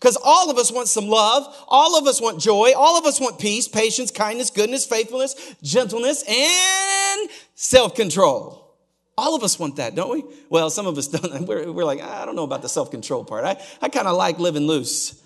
Because 0.04 0.18
all 0.22 0.52
of 0.52 0.58
us 0.58 0.70
want 0.70 0.90
some 0.90 1.08
love. 1.08 1.48
All 1.66 1.98
of 1.98 2.06
us 2.08 2.20
want 2.20 2.38
joy. 2.38 2.74
All 2.76 2.98
of 2.98 3.06
us 3.06 3.22
want 3.22 3.40
peace, 3.40 3.70
patience, 3.70 4.12
kindness, 4.12 4.50
goodness, 4.50 4.86
faithfulness, 4.86 5.56
gentleness, 5.64 6.26
and 6.28 7.30
self-control. 7.56 8.76
All 9.18 9.34
of 9.34 9.44
us 9.44 9.58
want 9.58 9.78
that, 9.78 9.96
don't 9.96 10.12
we? 10.12 10.26
Well, 10.50 10.70
some 10.70 10.88
of 10.88 10.98
us 10.98 11.08
don't. 11.08 11.48
We're, 11.48 11.72
we're 11.72 11.86
like, 11.86 12.02
I 12.02 12.26
don't 12.26 12.36
know 12.36 12.44
about 12.44 12.62
the 12.62 12.68
self-control 12.68 13.24
part. 13.24 13.46
I, 13.46 13.64
I 13.82 13.88
kind 13.88 14.06
of 14.06 14.18
like 14.18 14.40
living 14.40 14.68
loose. 14.68 15.22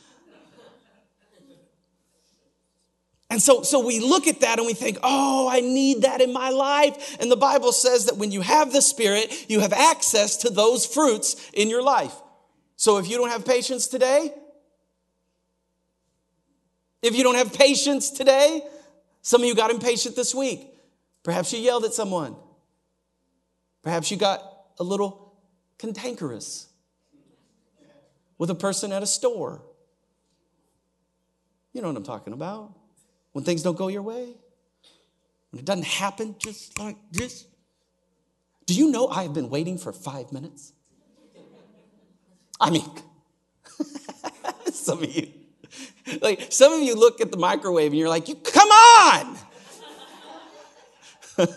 And 3.32 3.42
so, 3.42 3.64
so 3.64 3.84
we 3.84 4.00
look 4.00 4.28
at 4.28 4.42
that 4.42 4.60
and 4.60 4.68
we 4.68 4.76
think, 4.76 5.00
oh, 5.02 5.50
I 5.52 5.60
need 5.60 6.04
that 6.04 6.22
in 6.22 6.32
my 6.32 6.52
life. 6.52 7.18
And 7.20 7.32
the 7.32 7.36
Bible 7.36 7.72
says 7.72 8.06
that 8.06 8.18
when 8.18 8.32
you 8.32 8.42
have 8.42 8.72
the 8.72 8.84
Spirit, 8.84 9.46
you 9.50 9.60
have 9.60 9.74
access 9.74 10.38
to 10.38 10.52
those 10.52 10.86
fruits 10.86 11.50
in 11.56 11.68
your 11.68 11.82
life. 11.82 12.14
So 12.76 13.00
if 13.00 13.10
you 13.10 13.18
don't 13.18 13.32
have 13.32 13.44
patience 13.44 13.88
today, 13.88 14.32
if 17.02 17.16
you 17.16 17.24
don't 17.24 17.36
have 17.36 17.54
patience 17.54 18.10
today, 18.10 18.62
some 19.22 19.42
of 19.42 19.48
you 19.48 19.56
got 19.56 19.72
impatient 19.72 20.16
this 20.16 20.34
week. 20.34 20.68
Perhaps 21.24 21.54
you 21.54 21.60
yelled 21.60 21.84
at 21.86 21.94
someone. 21.94 22.36
Perhaps 23.84 24.12
you 24.12 24.18
got 24.18 24.42
a 24.80 24.84
little 24.84 25.34
cantankerous 25.78 26.68
with 28.38 28.50
a 28.50 28.56
person 28.56 28.92
at 28.92 29.04
a 29.04 29.08
store. 29.08 29.62
You 31.74 31.82
know 31.82 31.90
what 31.90 31.98
I'm 31.98 32.04
talking 32.04 32.34
about 32.34 32.74
when 33.34 33.44
things 33.44 33.62
don't 33.62 33.78
go 33.78 33.88
your 33.88 34.02
way, 34.02 34.34
when 35.52 35.60
it 35.60 35.66
doesn't 35.66 35.86
happen 35.86 36.36
just 36.40 36.80
like 36.80 36.98
this. 37.12 37.46
Do 38.66 38.74
you 38.74 38.90
know 38.90 39.08
I 39.08 39.24
have 39.24 39.34
been 39.34 39.50
waiting 39.50 39.78
for 39.78 39.94
five 39.94 40.32
minutes? 40.32 40.74
I 42.60 42.72
mean, 42.72 42.90
some 44.74 45.04
of 45.04 45.16
you, 45.16 45.32
like 46.22 46.52
some 46.52 46.74
of 46.74 46.82
you 46.82 46.96
look 46.96 47.22
at 47.22 47.32
the 47.32 47.38
microwave 47.38 47.92
and 47.92 48.00
you're 48.00 48.10
like, 48.10 48.28
you 48.28 48.36
come 48.36 48.70
on. 48.70 49.38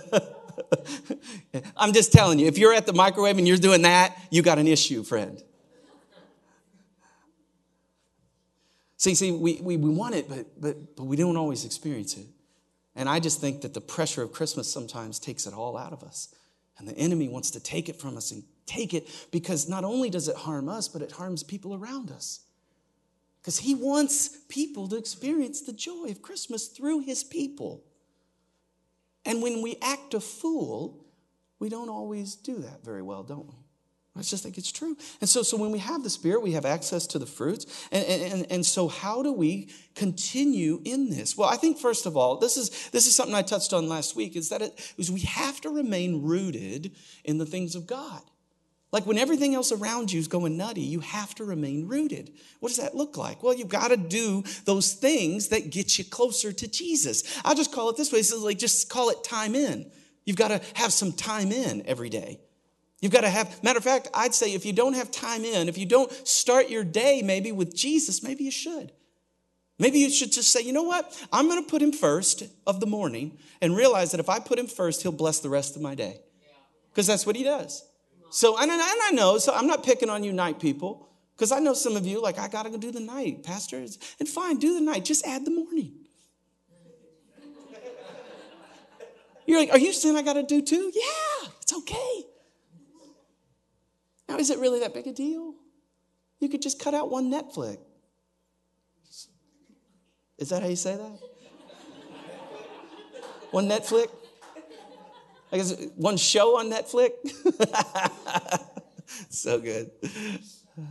I'm 1.76 1.92
just 1.92 2.12
telling 2.12 2.38
you, 2.38 2.46
if 2.46 2.58
you're 2.58 2.74
at 2.74 2.86
the 2.86 2.92
microwave 2.92 3.38
and 3.38 3.48
you're 3.48 3.56
doing 3.56 3.82
that, 3.82 4.16
you 4.30 4.42
got 4.42 4.58
an 4.58 4.66
issue, 4.66 5.02
friend. 5.02 5.42
See, 8.96 9.14
see, 9.14 9.32
we, 9.32 9.58
we, 9.62 9.78
we 9.78 9.88
want 9.88 10.14
it, 10.14 10.28
but, 10.28 10.60
but, 10.60 10.96
but 10.96 11.04
we 11.04 11.16
don't 11.16 11.38
always 11.38 11.64
experience 11.64 12.18
it. 12.18 12.26
And 12.94 13.08
I 13.08 13.18
just 13.18 13.40
think 13.40 13.62
that 13.62 13.72
the 13.72 13.80
pressure 13.80 14.22
of 14.22 14.32
Christmas 14.32 14.70
sometimes 14.70 15.18
takes 15.18 15.46
it 15.46 15.54
all 15.54 15.78
out 15.78 15.94
of 15.94 16.02
us. 16.02 16.34
And 16.78 16.86
the 16.86 16.96
enemy 16.98 17.28
wants 17.28 17.50
to 17.52 17.60
take 17.60 17.88
it 17.88 17.98
from 17.98 18.16
us 18.16 18.30
and 18.30 18.42
take 18.66 18.92
it 18.92 19.08
because 19.30 19.68
not 19.68 19.84
only 19.84 20.10
does 20.10 20.28
it 20.28 20.36
harm 20.36 20.68
us, 20.68 20.88
but 20.88 21.00
it 21.00 21.12
harms 21.12 21.42
people 21.42 21.74
around 21.74 22.10
us. 22.10 22.40
Because 23.40 23.58
he 23.58 23.74
wants 23.74 24.28
people 24.48 24.88
to 24.88 24.96
experience 24.96 25.62
the 25.62 25.72
joy 25.72 26.06
of 26.10 26.20
Christmas 26.20 26.68
through 26.68 27.00
his 27.00 27.24
people. 27.24 27.84
And 29.24 29.42
when 29.42 29.62
we 29.62 29.76
act 29.80 30.14
a 30.14 30.20
fool, 30.20 31.06
we 31.58 31.68
don't 31.68 31.88
always 31.88 32.34
do 32.34 32.56
that 32.58 32.84
very 32.84 33.02
well, 33.02 33.22
don't 33.22 33.46
we? 33.46 33.54
I 34.16 34.22
just 34.22 34.42
think 34.42 34.58
it's 34.58 34.72
true. 34.72 34.96
And 35.20 35.30
so, 35.30 35.42
so 35.42 35.56
when 35.56 35.70
we 35.70 35.78
have 35.78 36.02
the 36.02 36.10
Spirit, 36.10 36.42
we 36.42 36.52
have 36.52 36.64
access 36.64 37.06
to 37.08 37.18
the 37.18 37.26
fruits. 37.26 37.86
And, 37.92 38.04
and, 38.04 38.46
and 38.50 38.66
so 38.66 38.88
how 38.88 39.22
do 39.22 39.32
we 39.32 39.70
continue 39.94 40.82
in 40.84 41.10
this? 41.10 41.38
Well, 41.38 41.48
I 41.48 41.56
think 41.56 41.78
first 41.78 42.06
of 42.06 42.16
all, 42.16 42.36
this 42.36 42.56
is, 42.56 42.90
this 42.90 43.06
is 43.06 43.14
something 43.14 43.34
I 43.34 43.42
touched 43.42 43.72
on 43.72 43.88
last 43.88 44.16
week, 44.16 44.34
is 44.36 44.48
that 44.48 44.62
it, 44.62 44.94
is 44.98 45.10
we 45.12 45.20
have 45.20 45.60
to 45.60 45.70
remain 45.70 46.22
rooted 46.22 46.92
in 47.24 47.38
the 47.38 47.46
things 47.46 47.74
of 47.76 47.86
God. 47.86 48.22
Like 48.92 49.06
when 49.06 49.18
everything 49.18 49.54
else 49.54 49.70
around 49.70 50.10
you 50.12 50.18
is 50.18 50.26
going 50.26 50.56
nutty, 50.56 50.80
you 50.80 51.00
have 51.00 51.34
to 51.36 51.44
remain 51.44 51.86
rooted. 51.86 52.32
What 52.58 52.70
does 52.70 52.78
that 52.78 52.96
look 52.96 53.16
like? 53.16 53.42
Well, 53.42 53.54
you've 53.54 53.68
got 53.68 53.88
to 53.88 53.96
do 53.96 54.42
those 54.64 54.94
things 54.94 55.48
that 55.48 55.70
get 55.70 55.96
you 55.96 56.04
closer 56.04 56.52
to 56.52 56.68
Jesus. 56.68 57.40
I'll 57.44 57.54
just 57.54 57.72
call 57.72 57.88
it 57.90 57.96
this 57.96 58.12
way. 58.12 58.22
Like 58.38 58.58
just 58.58 58.88
call 58.90 59.10
it 59.10 59.22
time 59.22 59.54
in. 59.54 59.90
You've 60.24 60.36
got 60.36 60.48
to 60.48 60.60
have 60.74 60.92
some 60.92 61.12
time 61.12 61.52
in 61.52 61.86
every 61.86 62.08
day. 62.08 62.40
You've 63.00 63.12
got 63.12 63.22
to 63.22 63.30
have, 63.30 63.62
matter 63.62 63.78
of 63.78 63.84
fact, 63.84 64.08
I'd 64.12 64.34
say 64.34 64.52
if 64.52 64.66
you 64.66 64.72
don't 64.72 64.94
have 64.94 65.10
time 65.10 65.44
in, 65.44 65.68
if 65.68 65.78
you 65.78 65.86
don't 65.86 66.12
start 66.26 66.68
your 66.68 66.84
day 66.84 67.22
maybe 67.24 67.52
with 67.52 67.74
Jesus, 67.74 68.22
maybe 68.22 68.44
you 68.44 68.50
should. 68.50 68.92
Maybe 69.78 70.00
you 70.00 70.10
should 70.10 70.32
just 70.32 70.50
say, 70.50 70.60
you 70.60 70.72
know 70.72 70.82
what? 70.82 71.18
I'm 71.32 71.48
going 71.48 71.64
to 71.64 71.70
put 71.70 71.80
him 71.80 71.92
first 71.92 72.42
of 72.66 72.80
the 72.80 72.86
morning 72.86 73.38
and 73.62 73.74
realize 73.74 74.10
that 74.10 74.20
if 74.20 74.28
I 74.28 74.38
put 74.38 74.58
him 74.58 74.66
first, 74.66 75.00
he'll 75.02 75.12
bless 75.12 75.40
the 75.40 75.48
rest 75.48 75.74
of 75.74 75.80
my 75.80 75.94
day. 75.94 76.20
Because 76.90 77.06
that's 77.06 77.24
what 77.24 77.36
he 77.36 77.44
does. 77.44 77.82
So, 78.30 78.56
and, 78.56 78.70
and 78.70 78.80
I 78.80 79.10
know, 79.12 79.38
so 79.38 79.52
I'm 79.52 79.66
not 79.66 79.82
picking 79.82 80.08
on 80.08 80.22
you 80.22 80.32
night 80.32 80.60
people, 80.60 81.08
because 81.36 81.50
I 81.52 81.58
know 81.58 81.74
some 81.74 81.96
of 81.96 82.06
you, 82.06 82.22
like, 82.22 82.38
I 82.38 82.48
got 82.48 82.62
to 82.62 82.70
go 82.70 82.76
do 82.76 82.92
the 82.92 83.00
night, 83.00 83.42
pastors. 83.42 83.98
And 84.18 84.28
fine, 84.28 84.58
do 84.58 84.74
the 84.74 84.80
night, 84.80 85.04
just 85.04 85.26
add 85.26 85.44
the 85.44 85.50
morning. 85.50 85.92
You're 89.46 89.58
like, 89.58 89.70
are 89.70 89.78
you 89.78 89.92
saying 89.92 90.16
I 90.16 90.22
got 90.22 90.34
to 90.34 90.44
do 90.44 90.62
two? 90.62 90.92
Yeah, 90.94 91.48
it's 91.60 91.72
okay. 91.72 92.22
Now, 94.28 94.36
is 94.38 94.50
it 94.50 94.60
really 94.60 94.78
that 94.80 94.94
big 94.94 95.08
a 95.08 95.12
deal? 95.12 95.54
You 96.38 96.48
could 96.48 96.62
just 96.62 96.78
cut 96.78 96.94
out 96.94 97.10
one 97.10 97.32
Netflix. 97.32 97.78
Is 100.38 100.50
that 100.50 100.62
how 100.62 100.68
you 100.68 100.76
say 100.76 100.96
that? 100.96 101.18
one 103.50 103.68
Netflix? 103.68 104.10
I 105.52 105.56
guess 105.56 105.74
one 105.96 106.16
show 106.16 106.58
on 106.58 106.70
Netflix. 106.70 107.12
so 109.28 109.60
good. 109.60 109.90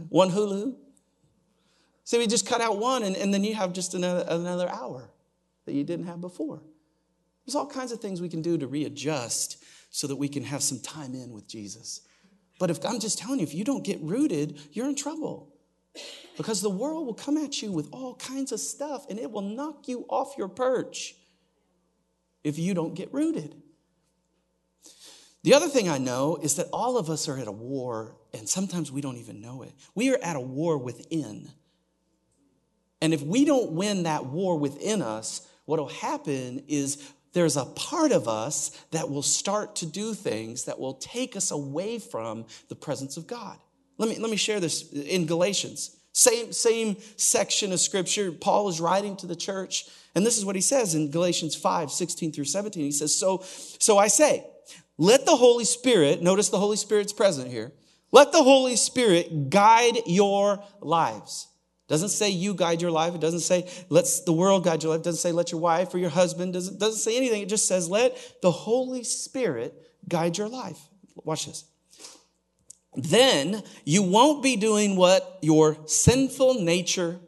One 0.09 0.29
Hulu. 0.29 0.75
So 2.03 2.17
we 2.17 2.27
just 2.27 2.47
cut 2.47 2.59
out 2.59 2.77
one, 2.77 3.03
and, 3.03 3.15
and 3.15 3.33
then 3.33 3.43
you 3.43 3.55
have 3.55 3.71
just 3.71 3.93
another, 3.93 4.25
another 4.27 4.67
hour 4.69 5.09
that 5.65 5.73
you 5.73 5.83
didn't 5.83 6.07
have 6.07 6.19
before. 6.19 6.61
There's 7.45 7.55
all 7.55 7.67
kinds 7.67 7.91
of 7.91 7.99
things 7.99 8.21
we 8.21 8.29
can 8.29 8.41
do 8.41 8.57
to 8.57 8.67
readjust 8.67 9.63
so 9.91 10.07
that 10.07 10.15
we 10.15 10.27
can 10.27 10.43
have 10.43 10.61
some 10.61 10.79
time 10.79 11.13
in 11.13 11.31
with 11.31 11.47
Jesus. 11.47 12.01
But 12.59 12.69
if 12.69 12.83
I'm 12.85 12.99
just 12.99 13.17
telling 13.17 13.39
you, 13.39 13.43
if 13.43 13.53
you 13.53 13.63
don't 13.63 13.83
get 13.83 13.99
rooted, 14.01 14.59
you're 14.73 14.87
in 14.87 14.95
trouble. 14.95 15.53
Because 16.37 16.61
the 16.61 16.69
world 16.69 17.05
will 17.05 17.13
come 17.13 17.37
at 17.37 17.61
you 17.61 17.71
with 17.71 17.89
all 17.91 18.15
kinds 18.15 18.51
of 18.51 18.59
stuff 18.59 19.05
and 19.09 19.17
it 19.19 19.31
will 19.31 19.41
knock 19.41 19.87
you 19.87 20.05
off 20.09 20.35
your 20.37 20.47
perch 20.47 21.15
if 22.43 22.57
you 22.59 22.73
don't 22.73 22.93
get 22.93 23.13
rooted. 23.13 23.55
The 25.43 25.53
other 25.53 25.69
thing 25.69 25.87
I 25.87 25.97
know 25.97 26.37
is 26.41 26.55
that 26.55 26.67
all 26.73 26.97
of 26.97 27.09
us 27.09 27.29
are 27.29 27.37
at 27.37 27.47
a 27.47 27.51
war, 27.51 28.15
and 28.33 28.47
sometimes 28.47 28.91
we 28.91 29.01
don't 29.01 29.17
even 29.17 29.41
know 29.41 29.61
it. 29.61 29.73
We 29.95 30.13
are 30.13 30.19
at 30.21 30.35
a 30.35 30.41
war 30.41 30.77
within. 30.77 31.49
And 33.01 33.13
if 33.13 33.21
we 33.21 33.45
don't 33.45 33.71
win 33.71 34.03
that 34.03 34.25
war 34.25 34.57
within 34.57 35.01
us, 35.01 35.47
what 35.65 35.79
will 35.79 35.87
happen 35.87 36.63
is 36.67 37.11
there's 37.31 37.57
a 37.57 37.65
part 37.65 38.11
of 38.11 38.27
us 38.27 38.71
that 38.91 39.09
will 39.09 39.21
start 39.21 39.77
to 39.77 39.85
do 39.85 40.13
things 40.13 40.65
that 40.65 40.79
will 40.79 40.95
take 40.95 41.35
us 41.35 41.51
away 41.51 41.99
from 41.99 42.45
the 42.67 42.75
presence 42.75 43.17
of 43.17 43.27
God. 43.27 43.57
Let 43.97 44.09
me, 44.09 44.17
let 44.19 44.31
me 44.31 44.37
share 44.37 44.59
this 44.59 44.91
in 44.91 45.25
Galatians. 45.25 45.95
Same, 46.11 46.51
same 46.51 46.97
section 47.15 47.71
of 47.71 47.79
scripture. 47.79 48.31
Paul 48.31 48.67
is 48.67 48.81
writing 48.81 49.15
to 49.17 49.27
the 49.27 49.35
church, 49.35 49.85
and 50.15 50.25
this 50.25 50.37
is 50.37 50.43
what 50.43 50.55
he 50.55 50.61
says 50.61 50.95
in 50.95 51.11
Galatians 51.11 51.55
5 51.55 51.91
16 51.91 52.31
through 52.31 52.45
17. 52.45 52.83
He 52.83 52.91
says, 52.91 53.15
So, 53.15 53.43
so 53.43 53.97
I 53.97 54.07
say, 54.07 54.45
let 54.99 55.25
the 55.25 55.35
Holy 55.35 55.63
Spirit, 55.63 56.21
notice 56.21 56.49
the 56.49 56.59
Holy 56.59 56.75
Spirit's 56.75 57.13
present 57.13 57.49
here, 57.49 57.71
let 58.11 58.33
the 58.33 58.43
Holy 58.43 58.75
Spirit 58.75 59.49
guide 59.49 59.99
your 60.05 60.61
lives. 60.81 61.47
Doesn't 61.87 62.09
say 62.09 62.29
you 62.29 62.53
guide 62.53 62.81
your 62.81 62.91
life. 62.91 63.15
It 63.15 63.21
doesn't 63.21 63.39
say 63.39 63.67
let 63.89 64.05
the 64.25 64.33
world 64.33 64.65
guide 64.65 64.83
your 64.83 64.91
life. 64.91 64.99
It 64.99 65.05
doesn't 65.05 65.21
say 65.21 65.31
let 65.31 65.51
your 65.51 65.61
wife 65.61 65.93
or 65.93 65.99
your 65.99 66.09
husband. 66.09 66.53
Doesn't, 66.53 66.79
doesn't 66.79 66.99
say 66.99 67.17
anything. 67.17 67.41
It 67.41 67.49
just 67.49 67.67
says 67.67 67.89
let 67.89 68.15
the 68.41 68.51
Holy 68.51 69.03
Spirit 69.03 69.73
guide 70.07 70.37
your 70.37 70.49
life. 70.49 70.79
Watch 71.15 71.47
this. 71.47 71.63
Then 72.95 73.63
you 73.85 74.03
won't 74.03 74.43
be 74.43 74.57
doing 74.57 74.97
what 74.97 75.39
your 75.41 75.77
sinful 75.85 76.61
nature 76.61 77.19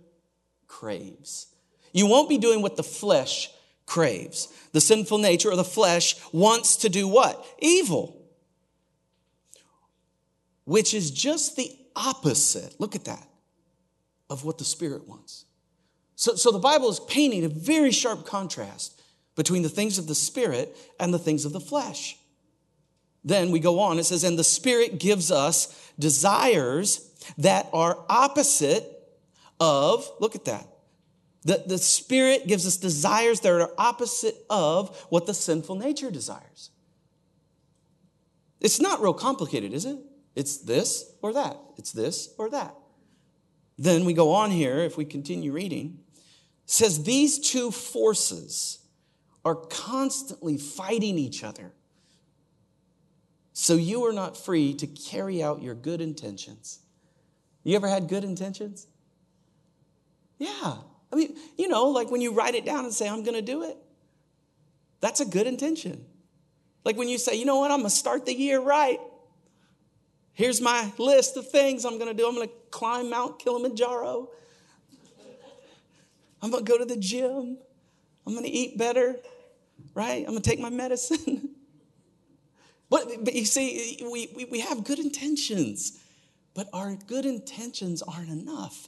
craves. 0.67 1.47
You 1.93 2.07
won't 2.07 2.29
be 2.29 2.37
doing 2.37 2.61
what 2.61 2.75
the 2.75 2.83
flesh 2.83 3.49
craves. 3.91 4.47
The 4.71 4.79
sinful 4.79 5.17
nature 5.17 5.51
or 5.51 5.57
the 5.57 5.65
flesh 5.65 6.15
wants 6.31 6.77
to 6.77 6.89
do 6.89 7.09
what? 7.09 7.45
Evil. 7.59 8.25
Which 10.63 10.93
is 10.93 11.11
just 11.11 11.57
the 11.57 11.69
opposite. 11.93 12.79
Look 12.79 12.95
at 12.95 13.03
that. 13.03 13.27
Of 14.29 14.45
what 14.45 14.57
the 14.57 14.63
Spirit 14.63 15.09
wants. 15.09 15.43
So, 16.15 16.35
so 16.35 16.51
the 16.51 16.59
Bible 16.59 16.89
is 16.89 17.01
painting 17.01 17.43
a 17.43 17.49
very 17.49 17.91
sharp 17.91 18.25
contrast 18.25 19.01
between 19.35 19.61
the 19.61 19.67
things 19.67 19.97
of 19.97 20.07
the 20.07 20.15
Spirit 20.15 20.73
and 20.97 21.13
the 21.13 21.19
things 21.19 21.43
of 21.43 21.51
the 21.51 21.59
flesh. 21.59 22.15
Then 23.25 23.51
we 23.51 23.59
go 23.59 23.81
on, 23.81 23.99
it 23.99 24.05
says, 24.05 24.23
and 24.23 24.39
the 24.39 24.43
Spirit 24.45 25.01
gives 25.01 25.31
us 25.31 25.91
desires 25.99 27.11
that 27.39 27.67
are 27.73 28.05
opposite 28.07 28.85
of, 29.59 30.09
look 30.21 30.35
at 30.35 30.45
that, 30.45 30.65
the, 31.43 31.63
the 31.65 31.77
Spirit 31.77 32.47
gives 32.47 32.67
us 32.67 32.77
desires 32.77 33.39
that 33.41 33.51
are 33.51 33.71
opposite 33.77 34.35
of 34.49 34.95
what 35.09 35.25
the 35.25 35.33
sinful 35.33 35.75
nature 35.75 36.11
desires. 36.11 36.69
It's 38.59 38.79
not 38.79 39.01
real 39.01 39.13
complicated, 39.13 39.73
is 39.73 39.85
it? 39.85 39.97
It's 40.35 40.57
this 40.57 41.11
or 41.21 41.33
that. 41.33 41.57
It's 41.77 41.91
this 41.91 42.33
or 42.37 42.49
that. 42.51 42.75
Then 43.77 44.05
we 44.05 44.13
go 44.13 44.31
on 44.33 44.51
here, 44.51 44.79
if 44.79 44.97
we 44.97 45.05
continue 45.05 45.51
reading, 45.51 45.99
says 46.65 47.03
these 47.03 47.39
two 47.39 47.71
forces 47.71 48.79
are 49.43 49.55
constantly 49.55 50.57
fighting 50.57 51.17
each 51.17 51.43
other. 51.43 51.73
So 53.53 53.73
you 53.73 54.05
are 54.05 54.13
not 54.13 54.37
free 54.37 54.75
to 54.75 54.87
carry 54.87 55.41
out 55.41 55.63
your 55.63 55.75
good 55.75 55.99
intentions. 55.99 56.79
You 57.63 57.75
ever 57.75 57.87
had 57.87 58.07
good 58.07 58.23
intentions? 58.23 58.87
Yeah. 60.37 60.77
I 61.11 61.15
mean, 61.15 61.35
you 61.57 61.67
know, 61.67 61.85
like 61.89 62.09
when 62.09 62.21
you 62.21 62.33
write 62.33 62.55
it 62.55 62.65
down 62.65 62.85
and 62.85 62.93
say, 62.93 63.07
I'm 63.07 63.23
going 63.23 63.35
to 63.35 63.41
do 63.41 63.63
it, 63.63 63.77
that's 65.01 65.19
a 65.19 65.25
good 65.25 65.47
intention. 65.47 66.05
Like 66.83 66.97
when 66.97 67.09
you 67.09 67.17
say, 67.17 67.35
you 67.35 67.45
know 67.45 67.57
what, 67.59 67.71
I'm 67.71 67.79
going 67.79 67.89
to 67.89 67.95
start 67.95 68.25
the 68.25 68.33
year 68.33 68.59
right. 68.59 68.99
Here's 70.33 70.61
my 70.61 70.91
list 70.97 71.37
of 71.37 71.49
things 71.49 71.85
I'm 71.85 71.97
going 71.97 72.07
to 72.07 72.13
do. 72.13 72.27
I'm 72.27 72.35
going 72.35 72.47
to 72.47 72.53
climb 72.71 73.09
Mount 73.09 73.39
Kilimanjaro. 73.39 74.29
I'm 76.41 76.49
going 76.49 76.65
to 76.65 76.71
go 76.71 76.77
to 76.77 76.85
the 76.85 76.97
gym. 76.97 77.57
I'm 78.25 78.33
going 78.33 78.45
to 78.45 78.51
eat 78.51 78.77
better, 78.77 79.17
right? 79.93 80.19
I'm 80.25 80.31
going 80.31 80.41
to 80.41 80.49
take 80.49 80.59
my 80.59 80.69
medicine. 80.69 81.49
but, 82.89 83.23
but 83.23 83.35
you 83.35 83.45
see, 83.45 83.99
we, 84.11 84.31
we, 84.35 84.45
we 84.45 84.59
have 84.61 84.83
good 84.83 84.99
intentions, 84.99 85.99
but 86.53 86.67
our 86.73 86.95
good 87.07 87.25
intentions 87.25 88.01
aren't 88.01 88.29
enough. 88.29 88.87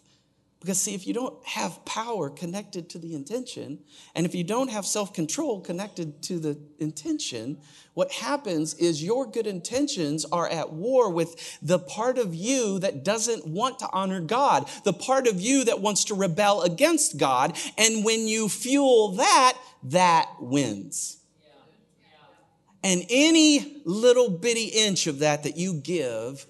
Because, 0.64 0.80
see, 0.80 0.96
if 0.96 1.06
you 1.06 1.14
don't 1.14 1.46
have 1.46 1.84
power 1.84 2.30
connected 2.30 2.90
to 2.92 2.98
the 2.98 3.14
intention, 3.14 3.80
and 4.16 4.26
if 4.26 4.34
you 4.34 4.46
don't 4.46 4.72
have 4.72 4.86
self 4.86 5.14
control 5.14 5.60
connected 5.60 6.24
to 6.24 6.40
the 6.40 6.58
intention, 6.80 7.58
what 7.96 8.14
happens 8.14 8.74
is 8.76 9.04
your 9.04 9.30
good 9.30 9.46
intentions 9.46 10.24
are 10.24 10.48
at 10.48 10.72
war 10.72 11.12
with 11.12 11.60
the 11.62 11.80
part 11.80 12.18
of 12.18 12.34
you 12.34 12.80
that 12.80 13.04
doesn't 13.04 13.46
want 13.46 13.80
to 13.80 13.90
honor 13.92 14.22
God, 14.22 14.70
the 14.86 14.94
part 14.94 15.28
of 15.28 15.42
you 15.42 15.66
that 15.66 15.82
wants 15.82 16.06
to 16.06 16.16
rebel 16.16 16.62
against 16.62 17.18
God. 17.18 17.58
And 17.78 18.06
when 18.06 18.26
you 18.26 18.48
fuel 18.48 19.18
that, 19.18 19.58
that 19.84 20.30
wins. 20.40 21.18
And 22.86 23.04
any 23.10 23.82
little 23.84 24.30
bitty 24.30 24.68
inch 24.68 25.08
of 25.08 25.20
that 25.20 25.44
that 25.44 25.58
you 25.58 25.74
give 25.74 26.46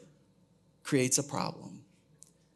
creates 0.84 1.18
a 1.18 1.24
problem. 1.24 1.82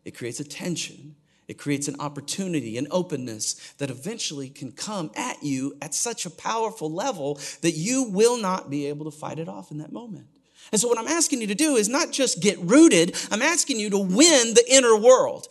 It 0.06 0.16
creates 0.16 0.40
a 0.40 0.44
tension. 0.44 1.17
It 1.48 1.58
creates 1.58 1.88
an 1.88 2.00
opportunity, 2.00 2.78
an 2.78 2.88
openness 2.92 3.54
that 3.78 3.90
eventually 3.90 4.50
can 4.50 4.74
come 4.74 5.12
at 5.16 5.42
you 5.42 5.78
at 5.82 5.94
such 5.94 6.26
a 6.26 6.30
powerful 6.30 6.92
level 6.92 7.40
that 7.62 7.72
you 7.72 8.04
will 8.04 8.38
not 8.38 8.70
be 8.70 8.88
able 8.88 9.10
to 9.10 9.18
fight 9.18 9.40
it 9.40 9.48
off 9.48 9.72
in 9.72 9.78
that 9.78 9.94
moment. 9.94 10.28
And 10.72 10.82
so, 10.82 10.90
what 10.90 10.98
I'm 10.98 11.08
asking 11.08 11.40
you 11.40 11.48
to 11.48 11.56
do 11.56 11.78
is 11.78 11.88
not 11.88 12.12
just 12.12 12.42
get 12.42 12.60
rooted, 12.60 13.16
I'm 13.32 13.42
asking 13.42 13.80
you 13.80 13.90
to 13.92 13.98
win 13.98 14.54
the 14.54 14.66
inner 14.68 14.98
world. 14.98 15.48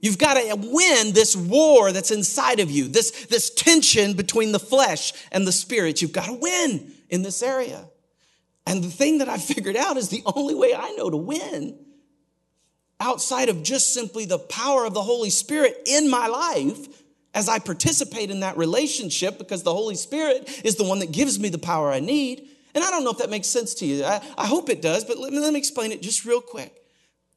You've 0.00 0.18
got 0.18 0.34
to 0.34 0.54
win 0.56 1.14
this 1.14 1.34
war 1.34 1.90
that's 1.90 2.10
inside 2.10 2.60
of 2.60 2.70
you, 2.70 2.88
this, 2.88 3.26
this 3.26 3.48
tension 3.48 4.12
between 4.12 4.52
the 4.52 4.58
flesh 4.58 5.12
and 5.32 5.46
the 5.46 5.52
spirit. 5.52 6.02
You've 6.02 6.12
got 6.12 6.26
to 6.26 6.34
win 6.34 6.92
in 7.08 7.22
this 7.22 7.42
area. 7.42 7.88
And 8.66 8.84
the 8.84 8.90
thing 8.90 9.18
that 9.18 9.28
I 9.28 9.38
figured 9.38 9.76
out 9.76 9.96
is 9.96 10.08
the 10.08 10.22
only 10.26 10.54
way 10.54 10.74
I 10.74 10.90
know 10.92 11.10
to 11.10 11.16
win 11.16 11.78
outside 13.00 13.48
of 13.48 13.62
just 13.62 13.92
simply 13.92 14.24
the 14.24 14.38
power 14.38 14.84
of 14.84 14.94
the 14.94 15.02
Holy 15.02 15.30
Spirit 15.30 15.82
in 15.86 16.10
my 16.10 16.26
life 16.26 17.02
as 17.34 17.48
I 17.48 17.58
participate 17.58 18.30
in 18.30 18.40
that 18.40 18.56
relationship 18.56 19.38
because 19.38 19.62
the 19.62 19.74
Holy 19.74 19.96
Spirit 19.96 20.60
is 20.64 20.76
the 20.76 20.84
one 20.84 21.00
that 21.00 21.12
gives 21.12 21.38
me 21.38 21.48
the 21.48 21.58
power 21.58 21.90
I 21.90 22.00
need. 22.00 22.48
And 22.74 22.82
I 22.82 22.90
don't 22.90 23.04
know 23.04 23.10
if 23.10 23.18
that 23.18 23.30
makes 23.30 23.48
sense 23.48 23.74
to 23.74 23.86
you. 23.86 24.04
I, 24.04 24.20
I 24.38 24.46
hope 24.46 24.68
it 24.68 24.82
does, 24.82 25.04
but 25.04 25.18
let 25.18 25.32
me, 25.32 25.38
let 25.40 25.52
me 25.52 25.58
explain 25.58 25.92
it 25.92 26.02
just 26.02 26.24
real 26.24 26.40
quick. 26.40 26.72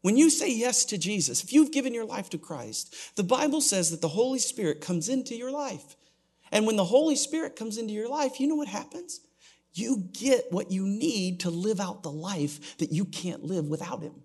When 0.01 0.15
you 0.15 0.29
say 0.29 0.51
yes 0.51 0.85
to 0.85 0.97
Jesus, 0.97 1.43
if 1.43 1.51
you've 1.51 1.71
given 1.71 1.93
your 1.93 2.05
life 2.05 2.29
to 2.29 2.37
Christ, 2.37 2.95
the 3.15 3.23
Bible 3.23 3.61
says 3.61 3.91
that 3.91 4.01
the 4.01 4.07
Holy 4.07 4.39
Spirit 4.39 4.81
comes 4.81 5.09
into 5.09 5.35
your 5.35 5.51
life. 5.51 5.95
And 6.51 6.65
when 6.65 6.75
the 6.75 6.85
Holy 6.85 7.15
Spirit 7.15 7.55
comes 7.55 7.77
into 7.77 7.93
your 7.93 8.07
life, 8.07 8.39
you 8.39 8.47
know 8.47 8.55
what 8.55 8.67
happens? 8.67 9.19
You 9.73 10.07
get 10.13 10.45
what 10.51 10.71
you 10.71 10.87
need 10.87 11.41
to 11.41 11.49
live 11.49 11.79
out 11.79 12.03
the 12.03 12.11
life 12.11 12.77
that 12.77 12.91
you 12.91 13.05
can't 13.05 13.43
live 13.43 13.65
without 13.65 14.01
Him. 14.01 14.23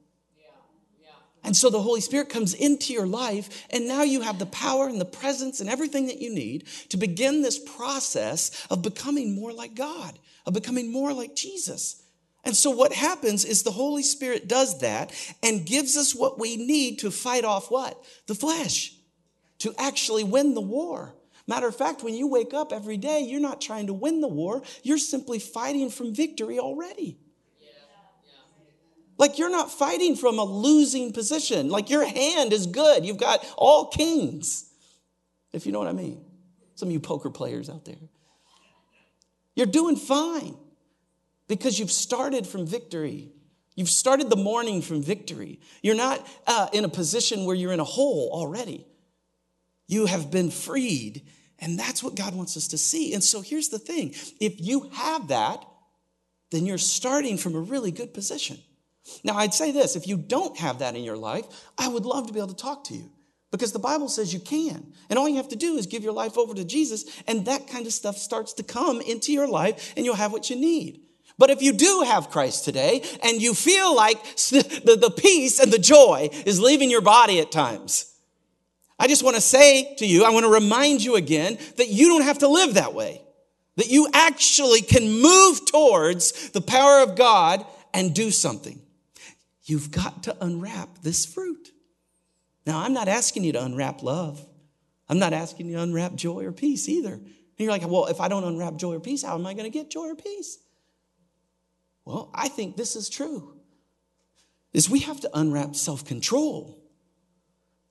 And 1.44 1.56
so 1.56 1.70
the 1.70 1.82
Holy 1.82 2.00
Spirit 2.00 2.28
comes 2.28 2.54
into 2.54 2.92
your 2.92 3.06
life, 3.06 3.66
and 3.70 3.88
now 3.88 4.02
you 4.02 4.20
have 4.20 4.38
the 4.38 4.46
power 4.46 4.86
and 4.86 5.00
the 5.00 5.04
presence 5.04 5.60
and 5.60 5.68
everything 5.68 6.06
that 6.06 6.20
you 6.20 6.32
need 6.32 6.68
to 6.90 6.96
begin 6.96 7.42
this 7.42 7.58
process 7.58 8.66
of 8.70 8.82
becoming 8.82 9.34
more 9.34 9.52
like 9.52 9.74
God, 9.74 10.18
of 10.46 10.54
becoming 10.54 10.92
more 10.92 11.12
like 11.12 11.34
Jesus. 11.34 12.02
And 12.44 12.56
so 12.56 12.70
what 12.70 12.92
happens 12.92 13.44
is 13.44 13.62
the 13.62 13.70
Holy 13.70 14.02
Spirit 14.02 14.48
does 14.48 14.80
that 14.80 15.12
and 15.42 15.66
gives 15.66 15.96
us 15.96 16.14
what 16.14 16.38
we 16.38 16.56
need 16.56 17.00
to 17.00 17.10
fight 17.10 17.44
off 17.44 17.70
what? 17.70 18.02
The 18.26 18.34
flesh, 18.34 18.94
to 19.58 19.74
actually 19.78 20.24
win 20.24 20.54
the 20.54 20.60
war. 20.60 21.14
Matter 21.46 21.66
of 21.66 21.76
fact, 21.76 22.02
when 22.02 22.14
you 22.14 22.28
wake 22.28 22.54
up 22.54 22.72
every 22.72 22.96
day, 22.96 23.20
you're 23.20 23.40
not 23.40 23.60
trying 23.60 23.88
to 23.88 23.92
win 23.92 24.20
the 24.20 24.28
war, 24.28 24.62
you're 24.82 24.98
simply 24.98 25.38
fighting 25.38 25.90
from 25.90 26.14
victory 26.14 26.58
already. 26.58 27.18
Like 29.22 29.38
you're 29.38 29.50
not 29.50 29.70
fighting 29.70 30.16
from 30.16 30.40
a 30.40 30.44
losing 30.44 31.12
position. 31.12 31.68
Like 31.68 31.90
your 31.90 32.04
hand 32.04 32.52
is 32.52 32.66
good. 32.66 33.06
You've 33.06 33.18
got 33.18 33.46
all 33.56 33.86
kings, 33.86 34.68
if 35.52 35.64
you 35.64 35.70
know 35.70 35.78
what 35.78 35.86
I 35.86 35.92
mean. 35.92 36.24
Some 36.74 36.88
of 36.88 36.92
you 36.92 36.98
poker 36.98 37.30
players 37.30 37.70
out 37.70 37.84
there. 37.84 37.94
You're 39.54 39.66
doing 39.68 39.94
fine 39.94 40.56
because 41.46 41.78
you've 41.78 41.92
started 41.92 42.48
from 42.48 42.66
victory. 42.66 43.30
You've 43.76 43.90
started 43.90 44.28
the 44.28 44.34
morning 44.34 44.82
from 44.82 45.04
victory. 45.04 45.60
You're 45.84 45.94
not 45.94 46.26
uh, 46.48 46.66
in 46.72 46.84
a 46.84 46.88
position 46.88 47.44
where 47.44 47.54
you're 47.54 47.72
in 47.72 47.78
a 47.78 47.84
hole 47.84 48.28
already. 48.32 48.84
You 49.86 50.06
have 50.06 50.32
been 50.32 50.50
freed, 50.50 51.22
and 51.60 51.78
that's 51.78 52.02
what 52.02 52.16
God 52.16 52.34
wants 52.34 52.56
us 52.56 52.66
to 52.66 52.76
see. 52.76 53.14
And 53.14 53.22
so 53.22 53.40
here's 53.40 53.68
the 53.68 53.78
thing 53.78 54.16
if 54.40 54.60
you 54.60 54.90
have 54.94 55.28
that, 55.28 55.64
then 56.50 56.66
you're 56.66 56.76
starting 56.76 57.38
from 57.38 57.54
a 57.54 57.60
really 57.60 57.92
good 57.92 58.12
position. 58.12 58.58
Now, 59.24 59.36
I'd 59.36 59.54
say 59.54 59.72
this 59.72 59.96
if 59.96 60.06
you 60.06 60.16
don't 60.16 60.56
have 60.58 60.78
that 60.78 60.96
in 60.96 61.04
your 61.04 61.16
life, 61.16 61.44
I 61.78 61.88
would 61.88 62.04
love 62.04 62.26
to 62.26 62.32
be 62.32 62.38
able 62.38 62.48
to 62.48 62.56
talk 62.56 62.84
to 62.84 62.94
you 62.94 63.10
because 63.50 63.72
the 63.72 63.78
Bible 63.78 64.08
says 64.08 64.32
you 64.32 64.40
can. 64.40 64.92
And 65.10 65.18
all 65.18 65.28
you 65.28 65.36
have 65.36 65.48
to 65.48 65.56
do 65.56 65.76
is 65.76 65.86
give 65.86 66.02
your 66.02 66.12
life 66.12 66.38
over 66.38 66.54
to 66.54 66.64
Jesus, 66.64 67.04
and 67.26 67.44
that 67.46 67.68
kind 67.68 67.86
of 67.86 67.92
stuff 67.92 68.16
starts 68.16 68.52
to 68.54 68.62
come 68.62 69.00
into 69.00 69.32
your 69.32 69.46
life, 69.46 69.92
and 69.96 70.04
you'll 70.04 70.14
have 70.14 70.32
what 70.32 70.50
you 70.50 70.56
need. 70.56 71.00
But 71.38 71.50
if 71.50 71.62
you 71.62 71.72
do 71.72 72.04
have 72.06 72.30
Christ 72.30 72.64
today 72.64 73.02
and 73.22 73.40
you 73.40 73.54
feel 73.54 73.94
like 73.94 74.22
the, 74.36 74.98
the 75.00 75.10
peace 75.10 75.58
and 75.60 75.72
the 75.72 75.78
joy 75.78 76.28
is 76.46 76.60
leaving 76.60 76.90
your 76.90 77.00
body 77.00 77.40
at 77.40 77.50
times, 77.50 78.12
I 78.98 79.08
just 79.08 79.24
want 79.24 79.36
to 79.36 79.42
say 79.42 79.94
to 79.96 80.06
you, 80.06 80.24
I 80.24 80.30
want 80.30 80.44
to 80.44 80.50
remind 80.50 81.02
you 81.02 81.16
again 81.16 81.58
that 81.76 81.88
you 81.88 82.08
don't 82.08 82.22
have 82.22 82.38
to 82.38 82.48
live 82.48 82.74
that 82.74 82.94
way. 82.94 83.20
That 83.76 83.88
you 83.88 84.06
actually 84.12 84.82
can 84.82 85.20
move 85.20 85.64
towards 85.64 86.50
the 86.50 86.60
power 86.60 87.02
of 87.02 87.16
God 87.16 87.64
and 87.94 88.14
do 88.14 88.30
something. 88.30 88.81
You've 89.64 89.90
got 89.90 90.24
to 90.24 90.36
unwrap 90.44 90.98
this 91.02 91.24
fruit. 91.24 91.70
Now, 92.66 92.80
I'm 92.80 92.92
not 92.92 93.08
asking 93.08 93.44
you 93.44 93.52
to 93.52 93.64
unwrap 93.64 94.02
love. 94.02 94.44
I'm 95.08 95.18
not 95.18 95.32
asking 95.32 95.66
you 95.66 95.76
to 95.76 95.82
unwrap 95.82 96.14
joy 96.14 96.44
or 96.44 96.52
peace 96.52 96.88
either. 96.88 97.12
And 97.12 97.30
you're 97.58 97.70
like, 97.70 97.86
well, 97.88 98.06
if 98.06 98.20
I 98.20 98.28
don't 98.28 98.44
unwrap 98.44 98.76
joy 98.76 98.94
or 98.94 99.00
peace, 99.00 99.22
how 99.22 99.34
am 99.34 99.46
I 99.46 99.54
going 99.54 99.64
to 99.64 99.70
get 99.70 99.90
joy 99.90 100.08
or 100.08 100.16
peace? 100.16 100.58
Well, 102.04 102.30
I 102.34 102.48
think 102.48 102.76
this 102.76 102.96
is 102.96 103.08
true. 103.08 103.56
Is 104.72 104.88
we 104.88 105.00
have 105.00 105.20
to 105.20 105.30
unwrap 105.34 105.76
self-control. 105.76 106.78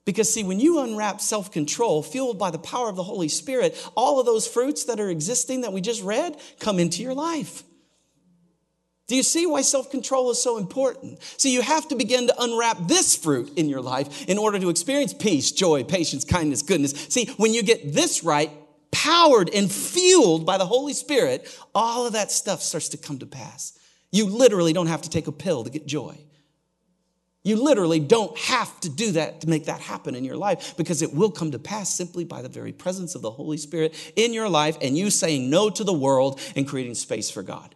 Because 0.04 0.34
see, 0.34 0.44
when 0.44 0.60
you 0.60 0.80
unwrap 0.80 1.22
self-control 1.22 2.04
fueled 2.04 2.40
by 2.40 2.50
the 2.50 2.58
power 2.58 2.90
of 2.90 2.96
the 2.96 3.04
Holy 3.04 3.30
Spirit, 3.30 3.78
all 3.96 4.20
of 4.20 4.26
those 4.26 4.48
fruits 4.48 4.86
that 4.86 5.00
are 5.00 5.10
existing 5.10 5.62
that 5.62 5.74
we 5.74 5.80
just 5.80 6.04
read 6.04 6.38
come 6.60 6.80
into 6.80 7.04
your 7.04 7.14
life. 7.14 7.64
Do 9.12 9.17
you 9.17 9.24
see 9.24 9.45
why 9.45 9.62
self 9.62 9.91
control 9.91 10.32
is 10.32 10.41
so 10.41 10.58
important? 10.58 11.21
See, 11.36 11.52
you 11.52 11.62
have 11.62 11.86
to 11.89 11.97
begin 11.97 12.28
to 12.28 12.41
unwrap 12.41 12.78
this 12.88 13.13
fruit 13.13 13.52
in 13.58 13.67
your 13.67 13.82
life 13.82 14.26
in 14.30 14.38
order 14.38 14.58
to 14.58 14.69
experience 14.69 15.13
peace, 15.13 15.52
joy, 15.52 15.84
patience, 15.84 16.24
kindness, 16.24 16.62
goodness. 16.62 16.91
See, 17.10 17.26
when 17.36 17.54
you 17.54 17.62
get 17.62 17.93
this 17.93 18.24
right, 18.24 18.50
powered 18.89 19.50
and 19.54 19.69
fueled 19.69 20.45
by 20.45 20.58
the 20.58 20.65
Holy 20.65 20.93
Spirit, 20.93 21.45
all 21.76 22.08
of 22.08 22.13
that 22.13 22.32
stuff 22.32 22.62
starts 22.62 22.88
to 22.88 22.97
come 22.97 23.19
to 23.19 23.26
pass. 23.26 23.78
You 24.13 24.28
literally 24.28 24.71
don't 24.71 24.88
have 24.88 25.02
to 25.02 25.10
take 25.10 25.28
a 25.28 25.34
pill 25.34 25.65
to 25.65 25.69
get 25.69 25.86
joy. 25.86 26.17
You 27.43 27.62
literally 27.62 28.00
don't 28.00 28.38
have 28.38 28.80
to 28.80 28.89
do 28.89 29.12
that 29.12 29.41
to 29.41 29.50
make 29.50 29.65
that 29.65 29.82
happen 29.82 30.15
in 30.15 30.24
your 30.24 30.38
life 30.38 30.78
because 30.78 31.02
it 31.02 31.13
will 31.13 31.32
come 31.32 31.52
to 31.52 31.60
pass 31.60 31.93
simply 31.93 32.24
by 32.24 32.41
the 32.41 32.47
very 32.47 32.71
presence 32.71 33.13
of 33.15 33.21
the 33.21 33.32
Holy 33.32 33.58
Spirit 33.58 34.13
in 34.15 34.32
your 34.32 34.47
life 34.47 34.78
and 34.82 34.97
you 34.97 35.10
saying 35.10 35.50
no 35.50 35.69
to 35.69 35.84
the 35.84 35.91
world 35.91 36.39
and 36.56 36.65
creating 36.65 36.95
space 36.95 37.30
for 37.30 37.43
God 37.43 37.76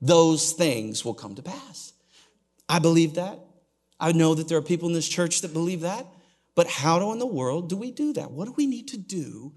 those 0.00 0.52
things 0.52 1.04
will 1.04 1.14
come 1.14 1.34
to 1.34 1.42
pass. 1.42 1.92
I 2.68 2.78
believe 2.78 3.14
that. 3.14 3.38
I 4.00 4.12
know 4.12 4.34
that 4.34 4.48
there 4.48 4.58
are 4.58 4.62
people 4.62 4.88
in 4.88 4.94
this 4.94 5.08
church 5.08 5.40
that 5.40 5.52
believe 5.52 5.80
that. 5.80 6.06
But 6.54 6.68
how 6.68 7.12
in 7.12 7.18
the 7.18 7.26
world 7.26 7.68
do 7.68 7.76
we 7.76 7.90
do 7.90 8.12
that? 8.14 8.30
What 8.30 8.46
do 8.46 8.54
we 8.56 8.66
need 8.66 8.88
to 8.88 8.96
do 8.96 9.52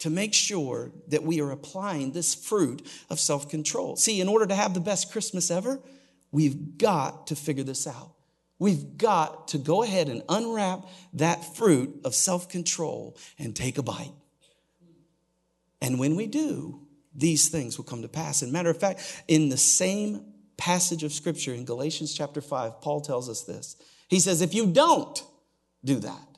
to 0.00 0.10
make 0.10 0.34
sure 0.34 0.90
that 1.08 1.22
we 1.22 1.40
are 1.40 1.50
applying 1.52 2.12
this 2.12 2.34
fruit 2.34 2.86
of 3.08 3.20
self 3.20 3.48
control? 3.48 3.96
See, 3.96 4.20
in 4.20 4.28
order 4.28 4.46
to 4.46 4.54
have 4.54 4.74
the 4.74 4.80
best 4.80 5.12
Christmas 5.12 5.50
ever, 5.50 5.80
we've 6.32 6.76
got 6.76 7.28
to 7.28 7.36
figure 7.36 7.64
this 7.64 7.86
out. 7.86 8.14
We've 8.58 8.96
got 8.96 9.48
to 9.48 9.58
go 9.58 9.82
ahead 9.82 10.08
and 10.08 10.22
unwrap 10.28 10.86
that 11.14 11.56
fruit 11.56 12.00
of 12.04 12.14
self 12.14 12.48
control 12.48 13.16
and 13.38 13.54
take 13.54 13.78
a 13.78 13.82
bite. 13.82 14.12
And 15.80 15.98
when 15.98 16.16
we 16.16 16.26
do, 16.26 16.83
these 17.14 17.48
things 17.48 17.76
will 17.76 17.84
come 17.84 18.02
to 18.02 18.08
pass. 18.08 18.42
And 18.42 18.52
matter 18.52 18.70
of 18.70 18.78
fact, 18.78 19.24
in 19.28 19.48
the 19.48 19.56
same 19.56 20.24
passage 20.56 21.02
of 21.02 21.12
scripture 21.12 21.54
in 21.54 21.64
Galatians 21.64 22.14
chapter 22.14 22.40
5, 22.40 22.80
Paul 22.80 23.00
tells 23.00 23.28
us 23.28 23.42
this. 23.42 23.76
He 24.08 24.20
says, 24.20 24.40
if 24.42 24.54
you 24.54 24.66
don't 24.66 25.22
do 25.84 26.00
that, 26.00 26.28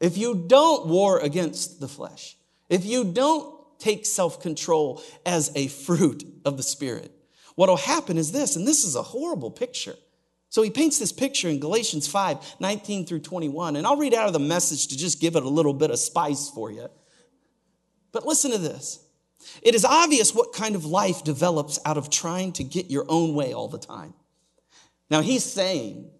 if 0.00 0.16
you 0.16 0.44
don't 0.46 0.86
war 0.86 1.18
against 1.18 1.80
the 1.80 1.88
flesh, 1.88 2.36
if 2.68 2.84
you 2.84 3.04
don't 3.04 3.54
take 3.78 4.06
self 4.06 4.40
control 4.40 5.02
as 5.24 5.50
a 5.54 5.68
fruit 5.68 6.24
of 6.44 6.56
the 6.56 6.62
Spirit, 6.62 7.10
what 7.54 7.68
will 7.68 7.76
happen 7.76 8.18
is 8.18 8.32
this, 8.32 8.56
and 8.56 8.66
this 8.66 8.84
is 8.84 8.96
a 8.96 9.02
horrible 9.02 9.50
picture. 9.50 9.94
So 10.48 10.62
he 10.62 10.70
paints 10.70 10.98
this 10.98 11.12
picture 11.12 11.48
in 11.48 11.60
Galatians 11.60 12.06
5 12.06 12.56
19 12.60 13.06
through 13.06 13.20
21, 13.20 13.76
and 13.76 13.86
I'll 13.86 13.96
read 13.96 14.14
out 14.14 14.26
of 14.26 14.32
the 14.32 14.38
message 14.38 14.88
to 14.88 14.96
just 14.96 15.20
give 15.20 15.36
it 15.36 15.42
a 15.42 15.48
little 15.48 15.74
bit 15.74 15.90
of 15.90 15.98
spice 15.98 16.48
for 16.50 16.70
you. 16.70 16.88
But 18.12 18.26
listen 18.26 18.52
to 18.52 18.58
this. 18.58 19.03
It 19.62 19.74
is 19.74 19.84
obvious 19.84 20.34
what 20.34 20.52
kind 20.52 20.74
of 20.74 20.84
life 20.84 21.24
develops 21.24 21.78
out 21.84 21.96
of 21.96 22.10
trying 22.10 22.52
to 22.54 22.64
get 22.64 22.90
your 22.90 23.04
own 23.08 23.34
way 23.34 23.52
all 23.52 23.68
the 23.68 23.78
time. 23.78 24.14
Now, 25.10 25.20
he's 25.20 25.44
saying 25.44 26.10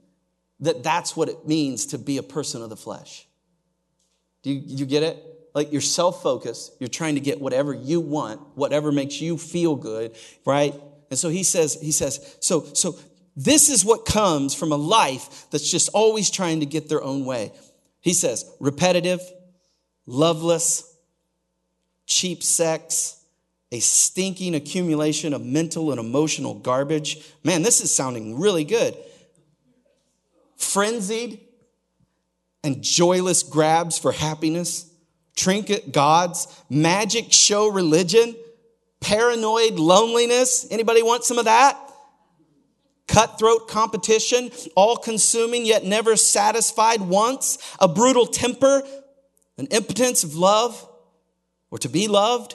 that 0.61 0.83
that's 0.83 1.16
what 1.16 1.29
it 1.29 1.47
means 1.47 1.87
to 1.87 1.99
be 1.99 2.18
a 2.18 2.23
person 2.23 2.62
of 2.62 2.70
the 2.70 2.77
flesh. 2.77 3.27
Do 4.42 4.51
you, 4.51 4.62
you 4.64 4.87
get 4.87 5.03
it? 5.03 5.23
Like 5.55 5.73
you're 5.73 5.81
self 5.81 6.23
focused, 6.23 6.73
you're 6.81 6.88
trying 6.88 7.14
to 7.14 7.20
get 7.20 7.40
whatever 7.40 7.73
you 7.73 8.01
want, 8.01 8.40
whatever 8.57 8.90
makes 8.90 9.20
you 9.20 9.38
feel 9.38 9.77
good, 9.77 10.16
right? 10.44 10.75
And 11.11 11.18
so 11.18 11.29
he 11.29 11.44
says, 11.44 11.79
he 11.81 11.92
says, 11.92 12.37
so, 12.40 12.64
so 12.75 12.99
this 13.37 13.68
is 13.68 13.85
what 13.85 14.05
comes 14.05 14.55
from 14.55 14.73
a 14.73 14.77
life 14.77 15.47
that's 15.51 15.70
just 15.70 15.90
always 15.94 16.31
trying 16.31 16.61
to 16.61 16.66
get 16.66 16.88
their 16.88 17.03
own 17.03 17.25
way. 17.25 17.53
He 18.01 18.12
says, 18.12 18.44
repetitive, 18.59 19.20
loveless, 20.07 20.92
cheap 22.07 22.42
sex, 22.42 23.23
a 23.74 23.80
stinking 23.80 24.54
accumulation 24.54 25.34
of 25.34 25.44
mental 25.44 25.90
and 25.90 25.98
emotional 25.98 26.54
garbage. 26.54 27.18
Man, 27.42 27.62
this 27.62 27.80
is 27.80 27.92
sounding 27.92 28.38
really 28.38 28.62
good. 28.62 28.96
Frenzied 30.56 31.40
and 32.62 32.84
joyless 32.84 33.42
grabs 33.42 33.98
for 33.98 34.12
happiness, 34.12 34.88
trinket 35.34 35.90
gods, 35.90 36.46
magic 36.70 37.32
show 37.32 37.66
religion, 37.66 38.37
paranoid 39.00 39.72
loneliness. 39.72 40.68
Anybody 40.70 41.02
want 41.02 41.24
some 41.24 41.40
of 41.40 41.46
that? 41.46 41.76
Cutthroat 43.08 43.66
competition, 43.66 44.52
all 44.76 44.96
consuming 44.96 45.66
yet 45.66 45.84
never 45.84 46.14
satisfied 46.14 47.00
once, 47.00 47.58
a 47.80 47.88
brutal 47.88 48.26
temper, 48.26 48.84
an 49.58 49.66
impotence 49.72 50.22
of 50.22 50.37
love 50.37 50.88
or 51.72 51.78
to 51.78 51.88
be 51.88 52.06
loved, 52.06 52.54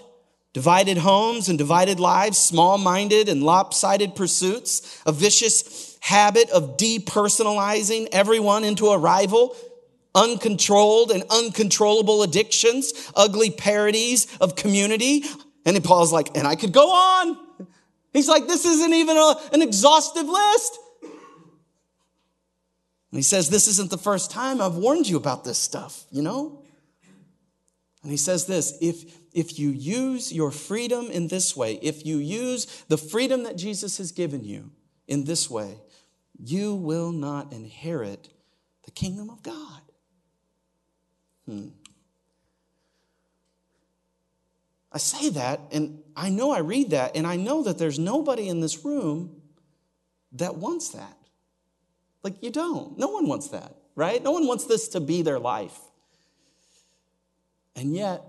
divided 0.54 0.98
homes 0.98 1.50
and 1.50 1.58
divided 1.58 2.00
lives, 2.00 2.38
small 2.38 2.78
minded 2.78 3.30
and 3.30 3.44
lopsided 3.44 4.16
pursuits, 4.16 5.02
a 5.06 5.12
vicious 5.12 5.98
habit 6.02 6.50
of 6.50 6.78
depersonalizing 6.78 8.08
everyone 8.12 8.64
into 8.64 8.88
a 8.88 8.98
rival, 8.98 9.56
uncontrolled 10.16 11.12
and 11.12 11.24
uncontrollable 11.30 12.24
addictions, 12.24 13.12
ugly 13.16 13.52
parodies 13.52 14.28
of 14.42 14.56
community. 14.56 15.24
And 15.66 15.76
then 15.76 15.84
Paul's 15.84 16.12
like, 16.12 16.36
and 16.36 16.48
I 16.48 16.56
could 16.56 16.72
go 16.72 16.92
on. 16.92 17.38
He's 18.14 18.28
like, 18.28 18.48
this 18.48 18.66
isn't 18.66 18.94
even 18.94 19.18
a, 19.18 19.36
an 19.54 19.62
exhaustive 19.62 20.28
list. 20.28 20.80
And 23.12 23.18
he 23.18 23.24
says, 23.24 23.50
This 23.50 23.68
isn't 23.68 23.90
the 23.90 23.98
first 23.98 24.32
time 24.32 24.62
I've 24.62 24.76
warned 24.76 25.08
you 25.08 25.18
about 25.18 25.44
this 25.44 25.58
stuff, 25.58 26.06
you 26.12 26.22
know? 26.22 26.64
And 28.04 28.12
he 28.12 28.18
says 28.18 28.46
this 28.46 28.78
if, 28.82 29.19
if 29.34 29.60
you 29.60 29.70
use 29.70 30.34
your 30.34 30.52
freedom 30.52 31.08
in 31.08 31.28
this 31.28 31.56
way, 31.56 31.80
if 31.82 32.06
you 32.06 32.18
use 32.18 32.66
the 32.88 32.98
freedom 32.98 33.44
that 33.44 33.56
Jesus 33.58 33.98
has 33.98 34.12
given 34.12 34.44
you 34.44 34.72
in 35.08 35.26
this 35.26 35.50
way, 35.50 35.78
you 36.38 36.76
will 36.76 37.12
not 37.12 37.52
inherit 37.54 38.30
the 38.84 38.92
kingdom 38.92 39.30
of 39.30 39.44
God. 39.44 39.82
Hmm. 41.46 41.68
I 44.92 44.98
say 44.98 45.30
that, 45.30 45.62
and 45.72 46.02
I 46.16 46.30
know 46.30 46.52
I 46.52 46.60
read 46.60 46.92
that, 46.92 47.16
and 47.16 47.28
I 47.28 47.36
know 47.36 47.64
that 47.64 47.78
there's 47.78 48.00
nobody 48.00 48.48
in 48.48 48.60
this 48.60 48.84
room 48.84 49.42
that 50.32 50.56
wants 50.56 50.90
that. 50.90 51.18
Like, 52.24 52.42
you 52.42 52.50
don't. 52.50 52.98
No 52.98 53.08
one 53.08 53.28
wants 53.28 53.50
that, 53.50 53.76
right? 53.96 54.22
No 54.24 54.32
one 54.32 54.48
wants 54.48 54.66
this 54.66 54.90
to 54.90 55.00
be 55.00 55.22
their 55.22 55.40
life. 55.40 55.78
And 57.76 57.96
yet, 57.96 58.24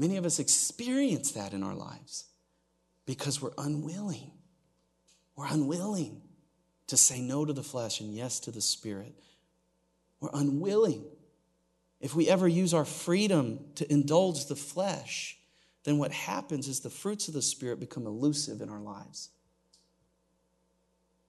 many 0.00 0.16
of 0.16 0.24
us 0.24 0.38
experience 0.38 1.32
that 1.32 1.52
in 1.52 1.62
our 1.62 1.74
lives 1.74 2.24
because 3.04 3.42
we're 3.42 3.52
unwilling. 3.58 4.30
We're 5.36 5.46
unwilling 5.46 6.22
to 6.86 6.96
say 6.96 7.20
no 7.20 7.44
to 7.44 7.52
the 7.52 7.62
flesh 7.62 8.00
and 8.00 8.14
yes 8.14 8.40
to 8.40 8.50
the 8.50 8.62
spirit. 8.62 9.14
We're 10.18 10.30
unwilling. 10.32 11.04
If 12.00 12.14
we 12.14 12.30
ever 12.30 12.48
use 12.48 12.72
our 12.72 12.86
freedom 12.86 13.60
to 13.74 13.92
indulge 13.92 14.46
the 14.46 14.56
flesh, 14.56 15.38
then 15.84 15.98
what 15.98 16.12
happens 16.12 16.66
is 16.66 16.80
the 16.80 16.88
fruits 16.88 17.28
of 17.28 17.34
the 17.34 17.42
spirit 17.42 17.78
become 17.78 18.06
elusive 18.06 18.62
in 18.62 18.70
our 18.70 18.80
lives. 18.80 19.28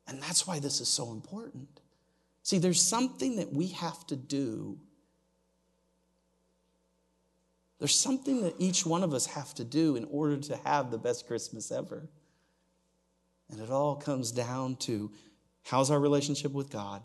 And 0.08 0.22
that's 0.22 0.48
why 0.48 0.60
this 0.60 0.80
is 0.80 0.88
so 0.88 1.12
important. 1.12 1.82
See, 2.42 2.58
there's 2.58 2.82
something 2.82 3.36
that 3.36 3.52
we 3.52 3.68
have 3.68 4.08
to 4.08 4.16
do. 4.16 4.78
There's 7.82 7.96
something 7.96 8.44
that 8.44 8.54
each 8.60 8.86
one 8.86 9.02
of 9.02 9.12
us 9.12 9.26
have 9.26 9.56
to 9.56 9.64
do 9.64 9.96
in 9.96 10.06
order 10.12 10.38
to 10.38 10.58
have 10.58 10.92
the 10.92 11.00
best 11.00 11.26
Christmas 11.26 11.72
ever. 11.72 12.08
And 13.50 13.60
it 13.60 13.72
all 13.72 13.96
comes 13.96 14.32
down 14.32 14.76
to 14.82 15.12
How's 15.64 15.90
our 15.90 16.00
relationship 16.00 16.52
with 16.52 16.70
God? 16.70 17.02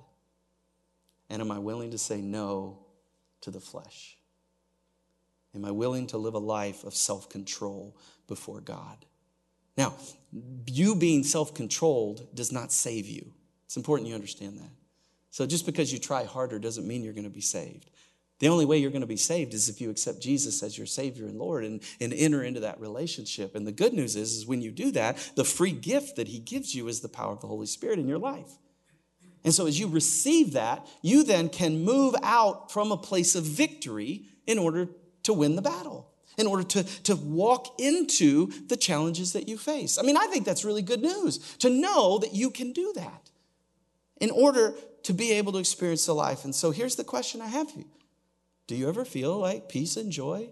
And 1.30 1.40
am 1.40 1.50
I 1.50 1.58
willing 1.60 1.92
to 1.92 1.98
say 1.98 2.20
no 2.20 2.78
to 3.40 3.50
the 3.50 3.60
flesh? 3.60 4.18
Am 5.54 5.64
I 5.64 5.70
willing 5.70 6.08
to 6.08 6.18
live 6.18 6.34
a 6.34 6.38
life 6.38 6.84
of 6.84 6.94
self 6.94 7.30
control 7.30 7.96
before 8.28 8.60
God? 8.60 8.98
Now, 9.78 9.94
you 10.66 10.94
being 10.94 11.24
self 11.24 11.54
controlled 11.54 12.34
does 12.34 12.52
not 12.52 12.70
save 12.70 13.06
you. 13.06 13.32
It's 13.64 13.78
important 13.78 14.10
you 14.10 14.14
understand 14.14 14.58
that. 14.58 14.72
So 15.30 15.46
just 15.46 15.64
because 15.64 15.90
you 15.90 15.98
try 15.98 16.24
harder 16.24 16.58
doesn't 16.58 16.86
mean 16.86 17.02
you're 17.02 17.14
going 17.14 17.24
to 17.24 17.30
be 17.30 17.40
saved. 17.40 17.90
The 18.38 18.48
only 18.48 18.66
way 18.66 18.76
you're 18.76 18.90
going 18.90 19.00
to 19.00 19.06
be 19.06 19.16
saved 19.16 19.54
is 19.54 19.68
if 19.68 19.80
you 19.80 19.88
accept 19.88 20.20
Jesus 20.20 20.62
as 20.62 20.76
your 20.76 20.86
Savior 20.86 21.26
and 21.26 21.38
Lord 21.38 21.64
and, 21.64 21.82
and 22.00 22.12
enter 22.12 22.42
into 22.42 22.60
that 22.60 22.78
relationship. 22.80 23.54
And 23.54 23.66
the 23.66 23.72
good 23.72 23.94
news 23.94 24.14
is, 24.14 24.32
is 24.32 24.46
when 24.46 24.60
you 24.60 24.70
do 24.70 24.90
that, 24.92 25.16
the 25.36 25.44
free 25.44 25.72
gift 25.72 26.16
that 26.16 26.28
He 26.28 26.38
gives 26.38 26.74
you 26.74 26.88
is 26.88 27.00
the 27.00 27.08
power 27.08 27.32
of 27.32 27.40
the 27.40 27.46
Holy 27.46 27.66
Spirit 27.66 27.98
in 27.98 28.08
your 28.08 28.18
life. 28.18 28.50
And 29.42 29.54
so 29.54 29.66
as 29.66 29.78
you 29.78 29.86
receive 29.86 30.52
that, 30.52 30.86
you 31.02 31.22
then 31.22 31.48
can 31.48 31.84
move 31.84 32.14
out 32.22 32.72
from 32.72 32.92
a 32.92 32.96
place 32.96 33.34
of 33.34 33.44
victory 33.44 34.24
in 34.46 34.58
order 34.58 34.88
to 35.22 35.32
win 35.32 35.56
the 35.56 35.62
battle, 35.62 36.10
in 36.36 36.46
order 36.46 36.64
to, 36.64 36.82
to 37.04 37.16
walk 37.16 37.80
into 37.80 38.50
the 38.66 38.76
challenges 38.76 39.32
that 39.32 39.48
you 39.48 39.56
face. 39.56 39.98
I 39.98 40.02
mean, 40.02 40.16
I 40.16 40.26
think 40.26 40.44
that's 40.44 40.64
really 40.64 40.82
good 40.82 41.00
news 41.00 41.38
to 41.58 41.70
know 41.70 42.18
that 42.18 42.34
you 42.34 42.50
can 42.50 42.72
do 42.72 42.92
that 42.96 43.30
in 44.20 44.30
order 44.30 44.74
to 45.04 45.14
be 45.14 45.32
able 45.32 45.52
to 45.52 45.58
experience 45.58 46.06
the 46.06 46.14
life. 46.14 46.44
And 46.44 46.54
so 46.54 46.70
here's 46.70 46.96
the 46.96 47.04
question 47.04 47.40
I 47.40 47.46
have 47.46 47.70
for 47.70 47.78
you 47.78 47.86
do 48.66 48.74
you 48.74 48.88
ever 48.88 49.04
feel 49.04 49.38
like 49.38 49.68
peace 49.68 49.96
and 49.96 50.10
joy? 50.10 50.48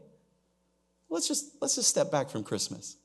Let's 1.09 1.29
just 1.29 1.57
let's 1.61 1.75
just 1.75 1.89
step 1.89 2.11
back 2.11 2.31
from 2.31 2.45
Christmas. 2.45 2.97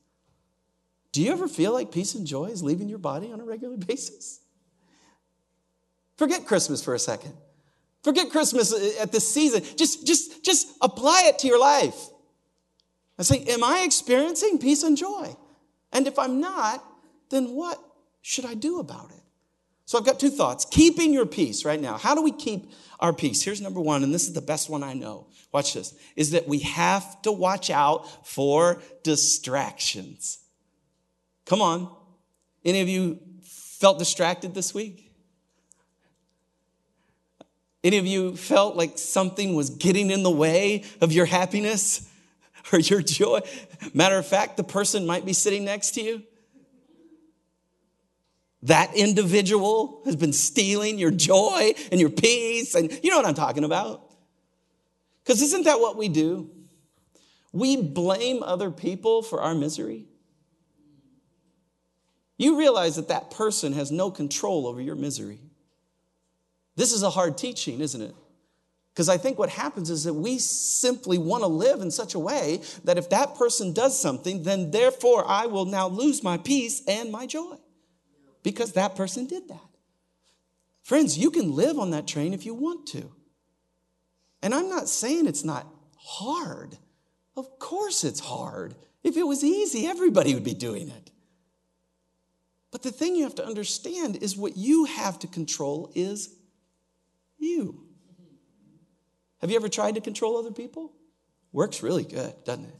Do 1.12 1.22
you 1.22 1.32
ever 1.32 1.48
feel 1.48 1.72
like 1.72 1.90
peace 1.90 2.14
and 2.14 2.26
joy 2.26 2.46
is 2.46 2.62
leaving 2.62 2.88
your 2.88 2.98
body 2.98 3.32
on 3.32 3.40
a 3.40 3.44
regular 3.44 3.76
basis? 3.88 4.40
Forget 6.16 6.46
Christmas 6.46 6.84
for 6.84 6.94
a 6.94 6.98
second. 6.98 7.32
Forget 8.02 8.30
Christmas 8.30 8.72
at 9.00 9.12
this 9.12 9.32
season. 9.32 9.62
Just, 9.76 10.06
just, 10.06 10.44
just 10.44 10.68
apply 10.80 11.24
it 11.26 11.38
to 11.40 11.46
your 11.46 11.58
life. 11.58 12.08
I 13.18 13.22
say, 13.22 13.44
Am 13.48 13.62
I 13.62 13.82
experiencing 13.84 14.58
peace 14.58 14.82
and 14.82 14.96
joy? 14.96 15.34
And 15.92 16.06
if 16.06 16.18
I'm 16.18 16.40
not, 16.40 16.84
then 17.30 17.54
what 17.54 17.78
should 18.22 18.44
I 18.44 18.54
do 18.54 18.80
about 18.80 19.10
it? 19.10 19.19
So 19.90 19.98
I've 19.98 20.04
got 20.04 20.20
two 20.20 20.30
thoughts. 20.30 20.64
Keeping 20.70 21.12
your 21.12 21.26
peace 21.26 21.64
right 21.64 21.80
now. 21.80 21.98
How 21.98 22.14
do 22.14 22.22
we 22.22 22.30
keep 22.30 22.70
our 23.00 23.12
peace? 23.12 23.42
Here's 23.42 23.60
number 23.60 23.80
one, 23.80 24.04
and 24.04 24.14
this 24.14 24.28
is 24.28 24.34
the 24.34 24.40
best 24.40 24.70
one 24.70 24.84
I 24.84 24.92
know. 24.92 25.26
Watch 25.50 25.74
this. 25.74 25.98
Is 26.14 26.30
that 26.30 26.46
we 26.46 26.60
have 26.60 27.20
to 27.22 27.32
watch 27.32 27.70
out 27.70 28.06
for 28.24 28.80
distractions. 29.02 30.38
Come 31.44 31.60
on. 31.60 31.92
Any 32.64 32.82
of 32.82 32.88
you 32.88 33.18
felt 33.42 33.98
distracted 33.98 34.54
this 34.54 34.72
week? 34.72 35.10
Any 37.82 37.98
of 37.98 38.06
you 38.06 38.36
felt 38.36 38.76
like 38.76 38.96
something 38.96 39.56
was 39.56 39.70
getting 39.70 40.12
in 40.12 40.22
the 40.22 40.30
way 40.30 40.84
of 41.00 41.10
your 41.10 41.26
happiness 41.26 42.08
or 42.72 42.78
your 42.78 43.02
joy? 43.02 43.40
Matter 43.92 44.18
of 44.18 44.26
fact, 44.26 44.56
the 44.56 44.62
person 44.62 45.04
might 45.04 45.26
be 45.26 45.32
sitting 45.32 45.64
next 45.64 45.96
to 45.96 46.00
you 46.00 46.22
that 48.62 48.94
individual 48.94 50.02
has 50.04 50.16
been 50.16 50.32
stealing 50.32 50.98
your 50.98 51.10
joy 51.10 51.72
and 51.90 52.00
your 52.00 52.10
peace. 52.10 52.74
And 52.74 52.92
you 53.02 53.10
know 53.10 53.16
what 53.16 53.26
I'm 53.26 53.34
talking 53.34 53.64
about. 53.64 54.06
Because 55.24 55.40
isn't 55.42 55.64
that 55.64 55.80
what 55.80 55.96
we 55.96 56.08
do? 56.08 56.50
We 57.52 57.80
blame 57.80 58.42
other 58.42 58.70
people 58.70 59.22
for 59.22 59.40
our 59.40 59.54
misery. 59.54 60.06
You 62.36 62.58
realize 62.58 62.96
that 62.96 63.08
that 63.08 63.30
person 63.30 63.72
has 63.72 63.90
no 63.90 64.10
control 64.10 64.66
over 64.66 64.80
your 64.80 64.96
misery. 64.96 65.40
This 66.76 66.92
is 66.92 67.02
a 67.02 67.10
hard 67.10 67.36
teaching, 67.36 67.80
isn't 67.80 68.00
it? 68.00 68.14
Because 68.92 69.08
I 69.08 69.18
think 69.18 69.38
what 69.38 69.50
happens 69.50 69.90
is 69.90 70.04
that 70.04 70.14
we 70.14 70.38
simply 70.38 71.18
want 71.18 71.42
to 71.42 71.46
live 71.48 71.80
in 71.80 71.90
such 71.90 72.14
a 72.14 72.18
way 72.18 72.60
that 72.84 72.98
if 72.98 73.10
that 73.10 73.36
person 73.36 73.72
does 73.72 73.98
something, 73.98 74.42
then 74.42 74.70
therefore 74.70 75.24
I 75.26 75.46
will 75.46 75.64
now 75.64 75.88
lose 75.88 76.22
my 76.22 76.38
peace 76.38 76.82
and 76.86 77.10
my 77.10 77.26
joy 77.26 77.56
because 78.42 78.72
that 78.72 78.96
person 78.96 79.26
did 79.26 79.48
that. 79.48 79.60
Friends, 80.82 81.18
you 81.18 81.30
can 81.30 81.54
live 81.54 81.78
on 81.78 81.90
that 81.90 82.06
train 82.06 82.32
if 82.32 82.46
you 82.46 82.54
want 82.54 82.86
to. 82.88 83.10
And 84.42 84.54
I'm 84.54 84.68
not 84.68 84.88
saying 84.88 85.26
it's 85.26 85.44
not 85.44 85.66
hard. 85.96 86.76
Of 87.36 87.58
course 87.58 88.04
it's 88.04 88.20
hard. 88.20 88.74
If 89.02 89.16
it 89.16 89.22
was 89.22 89.44
easy, 89.44 89.86
everybody 89.86 90.34
would 90.34 90.44
be 90.44 90.54
doing 90.54 90.88
it. 90.88 91.10
But 92.70 92.82
the 92.82 92.90
thing 92.90 93.16
you 93.16 93.24
have 93.24 93.34
to 93.36 93.46
understand 93.46 94.16
is 94.22 94.36
what 94.36 94.56
you 94.56 94.84
have 94.84 95.18
to 95.20 95.26
control 95.26 95.90
is 95.94 96.34
you. 97.38 97.84
Have 99.40 99.50
you 99.50 99.56
ever 99.56 99.68
tried 99.68 99.94
to 99.94 100.00
control 100.00 100.36
other 100.36 100.52
people? 100.52 100.92
Works 101.52 101.82
really 101.82 102.04
good, 102.04 102.34
doesn't 102.44 102.66
it? 102.66 102.74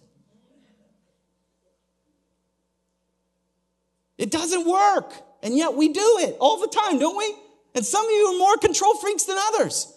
It 4.18 4.30
doesn't 4.30 4.66
work. 4.66 5.14
And 5.42 5.56
yet 5.56 5.74
we 5.74 5.88
do 5.88 6.18
it 6.20 6.36
all 6.40 6.60
the 6.60 6.68
time, 6.68 6.98
don't 6.98 7.16
we? 7.16 7.34
And 7.74 7.84
some 7.84 8.04
of 8.04 8.10
you 8.10 8.26
are 8.34 8.38
more 8.38 8.56
control 8.56 8.94
freaks 8.96 9.24
than 9.24 9.36
others. 9.38 9.92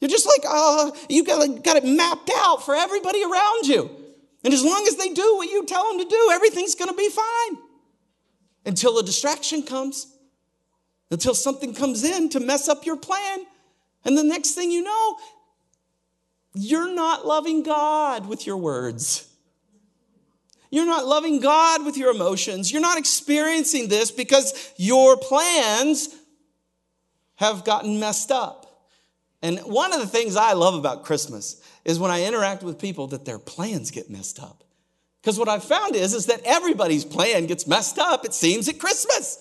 You're 0.00 0.10
just 0.10 0.26
like, 0.26 0.42
uh, 0.48 0.90
you 1.08 1.24
got, 1.24 1.64
got 1.64 1.76
it 1.76 1.84
mapped 1.84 2.30
out 2.34 2.64
for 2.64 2.74
everybody 2.74 3.22
around 3.24 3.66
you. 3.66 3.90
And 4.44 4.54
as 4.54 4.64
long 4.64 4.86
as 4.86 4.96
they 4.96 5.08
do 5.08 5.36
what 5.36 5.50
you 5.50 5.64
tell 5.66 5.88
them 5.88 5.98
to 5.98 6.08
do, 6.08 6.30
everything's 6.32 6.74
going 6.74 6.90
to 6.90 6.96
be 6.96 7.08
fine 7.08 7.58
until 8.64 8.98
a 8.98 9.02
distraction 9.02 9.62
comes, 9.62 10.06
until 11.10 11.34
something 11.34 11.74
comes 11.74 12.04
in 12.04 12.28
to 12.30 12.40
mess 12.40 12.68
up 12.68 12.86
your 12.86 12.96
plan. 12.96 13.44
And 14.04 14.16
the 14.16 14.22
next 14.22 14.52
thing 14.52 14.70
you 14.70 14.82
know, 14.82 15.16
you're 16.54 16.94
not 16.94 17.26
loving 17.26 17.62
God 17.62 18.26
with 18.26 18.46
your 18.46 18.56
words. 18.56 19.27
You're 20.70 20.86
not 20.86 21.06
loving 21.06 21.40
God 21.40 21.84
with 21.84 21.96
your 21.96 22.10
emotions. 22.10 22.70
You're 22.70 22.82
not 22.82 22.98
experiencing 22.98 23.88
this 23.88 24.10
because 24.10 24.72
your 24.76 25.16
plans 25.16 26.14
have 27.36 27.64
gotten 27.64 28.00
messed 28.00 28.30
up. 28.30 28.88
And 29.40 29.60
one 29.60 29.92
of 29.92 30.00
the 30.00 30.06
things 30.06 30.36
I 30.36 30.52
love 30.54 30.74
about 30.74 31.04
Christmas 31.04 31.62
is 31.84 31.98
when 31.98 32.10
I 32.10 32.24
interact 32.24 32.62
with 32.62 32.78
people 32.78 33.06
that 33.08 33.24
their 33.24 33.38
plans 33.38 33.90
get 33.90 34.10
messed 34.10 34.40
up. 34.40 34.64
Because 35.22 35.38
what 35.38 35.48
I've 35.48 35.64
found 35.64 35.94
is, 35.94 36.14
is 36.14 36.26
that 36.26 36.40
everybody's 36.44 37.04
plan 37.04 37.46
gets 37.46 37.66
messed 37.66 37.98
up, 37.98 38.24
it 38.24 38.34
seems, 38.34 38.68
at 38.68 38.78
Christmas. 38.78 39.38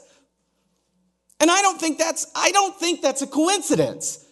And 1.40 1.52
I 1.52 1.62
don't 1.62 1.80
think 1.80 1.98
that's, 1.98 2.28
I 2.36 2.52
don't 2.52 2.76
think 2.80 3.02
that's 3.02 3.22
a 3.22 3.28
coincidence. 3.28 4.24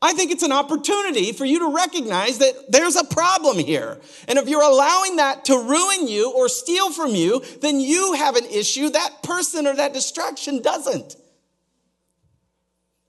I 0.00 0.12
think 0.12 0.30
it's 0.30 0.44
an 0.44 0.52
opportunity 0.52 1.32
for 1.32 1.44
you 1.44 1.58
to 1.58 1.74
recognize 1.74 2.38
that 2.38 2.70
there's 2.70 2.94
a 2.94 3.02
problem 3.04 3.58
here. 3.58 3.98
And 4.28 4.38
if 4.38 4.48
you're 4.48 4.62
allowing 4.62 5.16
that 5.16 5.46
to 5.46 5.54
ruin 5.54 6.06
you 6.06 6.32
or 6.32 6.48
steal 6.48 6.92
from 6.92 7.16
you, 7.16 7.42
then 7.60 7.80
you 7.80 8.12
have 8.12 8.36
an 8.36 8.44
issue. 8.44 8.90
That 8.90 9.24
person 9.24 9.66
or 9.66 9.74
that 9.74 9.92
distraction 9.92 10.62
doesn't. 10.62 11.16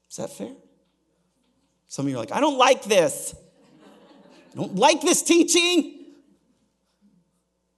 Is 0.09 0.17
that 0.17 0.31
fair? 0.31 0.51
Some 1.87 2.07
of 2.07 2.09
you 2.09 2.17
are 2.17 2.19
like, 2.19 2.31
I 2.31 2.39
don't 2.39 2.57
like 2.57 2.83
this. 2.83 3.35
I 4.51 4.55
don't 4.55 4.75
like 4.75 5.01
this 5.01 5.21
teaching. 5.21 6.05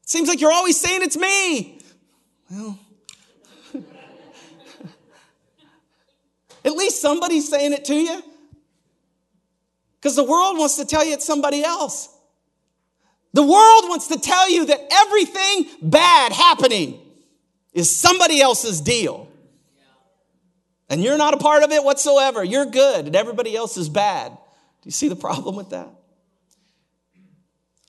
Seems 0.05 0.29
like 0.29 0.39
you're 0.39 0.53
always 0.53 0.79
saying 0.79 1.01
it's 1.01 1.17
me. 1.17 1.79
Well, 2.49 2.79
at 6.65 6.71
least 6.73 7.01
somebody's 7.01 7.49
saying 7.49 7.73
it 7.73 7.83
to 7.85 7.95
you. 7.95 8.23
Because 10.01 10.15
the 10.15 10.23
world 10.23 10.57
wants 10.57 10.77
to 10.77 10.85
tell 10.85 11.05
you 11.05 11.13
it's 11.13 11.25
somebody 11.25 11.63
else. 11.63 12.09
The 13.33 13.43
world 13.43 13.83
wants 13.87 14.07
to 14.07 14.19
tell 14.19 14.49
you 14.49 14.65
that 14.65 14.79
everything 14.91 15.67
bad 15.81 16.31
happening 16.31 16.99
is 17.71 17.95
somebody 17.95 18.41
else's 18.41 18.81
deal. 18.81 19.27
And 20.89 21.03
you're 21.03 21.17
not 21.17 21.35
a 21.35 21.37
part 21.37 21.63
of 21.63 21.71
it 21.71 21.83
whatsoever. 21.83 22.43
You're 22.43 22.65
good 22.65 23.05
and 23.05 23.15
everybody 23.15 23.55
else 23.55 23.77
is 23.77 23.89
bad. 23.89 24.31
Do 24.31 24.87
you 24.87 24.91
see 24.91 25.07
the 25.07 25.15
problem 25.15 25.55
with 25.55 25.69
that? 25.69 25.87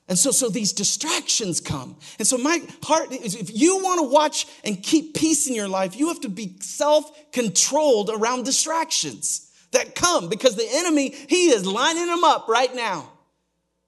And 0.07 0.19
so, 0.19 0.31
so 0.31 0.51
these 0.51 0.75
distractions 0.75 1.61
come. 1.61 1.97
And 2.19 2.29
so 2.29 2.37
my 2.37 2.63
heart 2.83 3.11
is 3.13 3.35
if 3.35 3.57
you 3.57 3.79
want 3.79 4.01
to 4.01 4.09
watch 4.09 4.47
and 4.63 4.81
keep 4.83 5.15
peace 5.15 5.49
in 5.49 5.55
your 5.55 5.69
life, 5.69 5.97
you 5.97 6.09
have 6.09 6.21
to 6.21 6.29
be 6.29 6.57
self-controlled 6.61 8.11
around 8.11 8.45
distractions 8.45 9.52
that 9.73 9.95
come 9.95 10.29
because 10.29 10.57
the 10.57 10.69
enemy, 10.71 11.11
he 11.11 11.51
is 11.51 11.67
lining 11.67 12.07
them 12.07 12.25
up 12.25 12.49
right 12.49 12.75
now. 12.75 13.11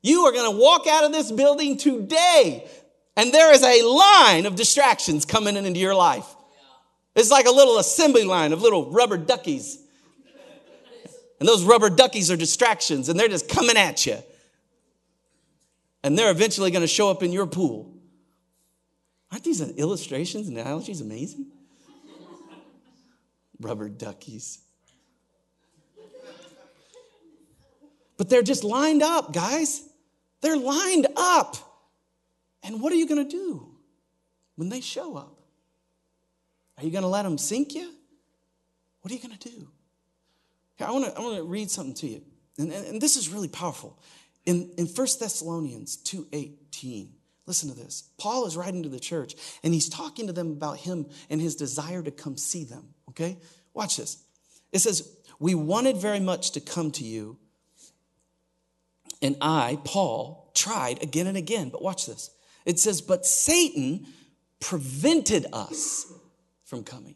You 0.03 0.23
are 0.27 0.33
going 0.33 0.51
to 0.51 0.59
walk 0.59 0.87
out 0.87 1.05
of 1.05 1.13
this 1.13 1.31
building 1.31 1.77
today 1.77 2.69
and 3.17 3.33
there 3.33 3.53
is 3.53 3.63
a 3.63 3.83
line 3.83 4.47
of 4.47 4.57
distractions 4.57 5.25
coming 5.25 5.57
into 5.57 5.79
your 5.79 5.95
life. 5.95 6.27
It's 7.15 7.31
like 7.31 7.47
a 7.47 7.51
little 7.51 7.79
assembly 7.79 8.25
line 8.25 8.53
of 8.53 8.61
little 8.61 8.91
rubber 8.91 9.17
duckies. 9.17 9.79
And 11.39 11.49
those 11.49 11.63
rubber 11.65 11.91
duckies 11.91 12.31
are 12.31 12.37
distractions 12.37 13.09
and 13.09 13.19
they're 13.19 13.29
just 13.29 13.49
coming 13.49 13.77
at 13.77 14.05
you. 14.07 14.19
And 16.03 16.19
they're 16.19 16.31
eventually 16.31 16.71
going 16.71 16.83
to 16.83 16.89
show 16.89 17.11
up 17.11 17.23
in 17.23 17.33
your 17.33 17.47
pool. 17.47 17.95
Aren't 19.31 19.45
these 19.45 19.61
illustrations 19.61 20.49
and 20.49 20.59
analogies 20.59 21.01
amazing? 21.01 21.47
rubber 23.61 23.89
duckies. 23.89 24.64
But 28.17 28.31
they're 28.31 28.43
just 28.43 28.65
lined 28.65 29.03
up, 29.03 29.33
guys. 29.33 29.83
They're 30.41 30.57
lined 30.57 31.07
up. 31.17 31.57
And 32.63 32.81
what 32.81 32.93
are 32.93 32.97
you 32.97 33.07
going 33.07 33.29
to 33.29 33.31
do 33.31 33.69
when 34.57 34.69
they 34.69 34.81
show 34.81 35.17
up? 35.17 35.41
Are 36.79 36.85
you 36.85 36.91
going 36.91 37.03
to 37.03 37.09
let 37.09 37.23
them 37.23 37.39
sink 37.39 37.75
you? 37.75 37.93
What 39.01 39.13
are 39.13 39.15
you 39.15 39.21
going 39.21 39.37
to 39.37 39.49
do? 39.49 39.69
Here, 40.77 40.87
I 40.87 40.91
want 40.91 41.15
to 41.15 41.21
I 41.21 41.41
read 41.41 41.71
something 41.71 41.95
to 41.95 42.07
you. 42.07 42.23
And, 42.59 42.73
and, 42.73 42.87
and 42.87 43.01
this 43.01 43.17
is 43.17 43.29
really 43.29 43.49
powerful. 43.49 43.99
In, 44.47 44.71
in 44.77 44.87
1 44.87 44.95
Thessalonians 45.21 45.97
2.18, 45.99 47.09
listen 47.47 47.69
to 47.69 47.75
this. 47.75 48.05
Paul 48.19 48.47
is 48.47 48.57
writing 48.57 48.83
to 48.83 48.89
the 48.89 49.01
church, 49.01 49.35
and 49.63 49.73
he's 49.73 49.89
talking 49.89 50.27
to 50.27 50.33
them 50.33 50.53
about 50.53 50.79
him 50.79 51.07
and 51.31 51.41
his 51.41 51.57
desire 51.57 52.03
to 52.03 52.11
come 52.11 52.37
see 52.37 52.65
them, 52.65 52.89
okay? 53.11 53.39
Watch 53.73 53.97
this. 53.97 54.23
It 54.73 54.81
says, 54.81 55.09
we 55.39 55.55
wanted 55.55 55.97
very 55.97 56.21
much 56.21 56.53
to 56.53 56.61
come 56.61 56.91
to 56.93 57.05
you, 57.05 57.39
and 59.25 59.37
I, 59.41 59.79
Paul, 59.85 60.53
tried 60.55 61.03
again 61.03 61.27
and 61.27 61.37
again. 61.37 61.71
But 61.71 61.83
watch 61.83 62.07
this. 62.07 62.31
It 62.67 62.79
says, 62.79 63.01
but 63.01 63.25
Satan 63.25 64.07
prevented 64.61 65.47
us 65.53 66.13
from 66.65 66.85
coming. 66.85 67.15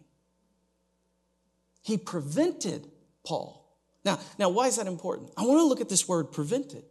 He 1.83 1.99
prevented 1.99 2.89
Paul. 3.25 3.65
Now, 4.05 4.19
now 4.39 4.49
why 4.49 4.69
is 4.69 4.77
that 4.77 4.87
important? 4.87 5.31
I 5.37 5.43
want 5.43 5.61
to 5.61 5.65
look 5.65 5.83
at 5.83 5.91
this 5.91 6.09
word 6.09 6.33
prevented. 6.33 6.85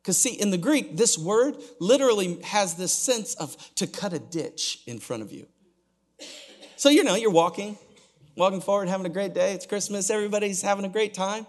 Because, 0.00 0.18
see, 0.18 0.34
in 0.34 0.50
the 0.50 0.58
Greek, 0.58 0.96
this 0.96 1.18
word 1.18 1.56
literally 1.78 2.40
has 2.42 2.74
this 2.74 2.92
sense 2.92 3.34
of 3.34 3.56
to 3.74 3.86
cut 3.86 4.12
a 4.12 4.18
ditch 4.18 4.80
in 4.86 4.98
front 4.98 5.22
of 5.22 5.32
you. 5.32 5.46
So, 6.76 6.88
you 6.88 7.04
know, 7.04 7.14
you're 7.14 7.30
walking, 7.30 7.78
walking 8.36 8.60
forward, 8.60 8.88
having 8.88 9.06
a 9.06 9.10
great 9.10 9.34
day. 9.34 9.52
It's 9.52 9.66
Christmas, 9.66 10.10
everybody's 10.10 10.62
having 10.62 10.84
a 10.84 10.90
great 10.90 11.12
time. 11.14 11.46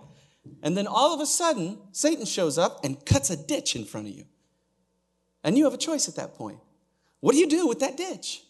And 0.62 0.75
then 0.75 0.88
all 0.88 1.13
of 1.13 1.19
a 1.19 1.25
sudden, 1.25 1.77
Satan 1.91 2.25
shows 2.25 2.58
up 2.58 2.84
and 2.84 3.03
cuts 3.05 3.29
a 3.29 3.38
ditch 3.38 3.75
in 3.75 3.86
front 3.86 4.08
of 4.08 4.13
you. 4.13 4.25
And 5.43 5.58
you 5.58 5.65
have 5.65 5.73
a 5.73 5.77
choice 5.77 6.08
at 6.08 6.15
that 6.15 6.36
point. 6.36 6.60
What 7.19 7.34
do 7.34 7.38
you 7.39 7.47
do 7.47 7.67
with 7.67 7.79
that 7.79 7.97
ditch? 7.97 8.43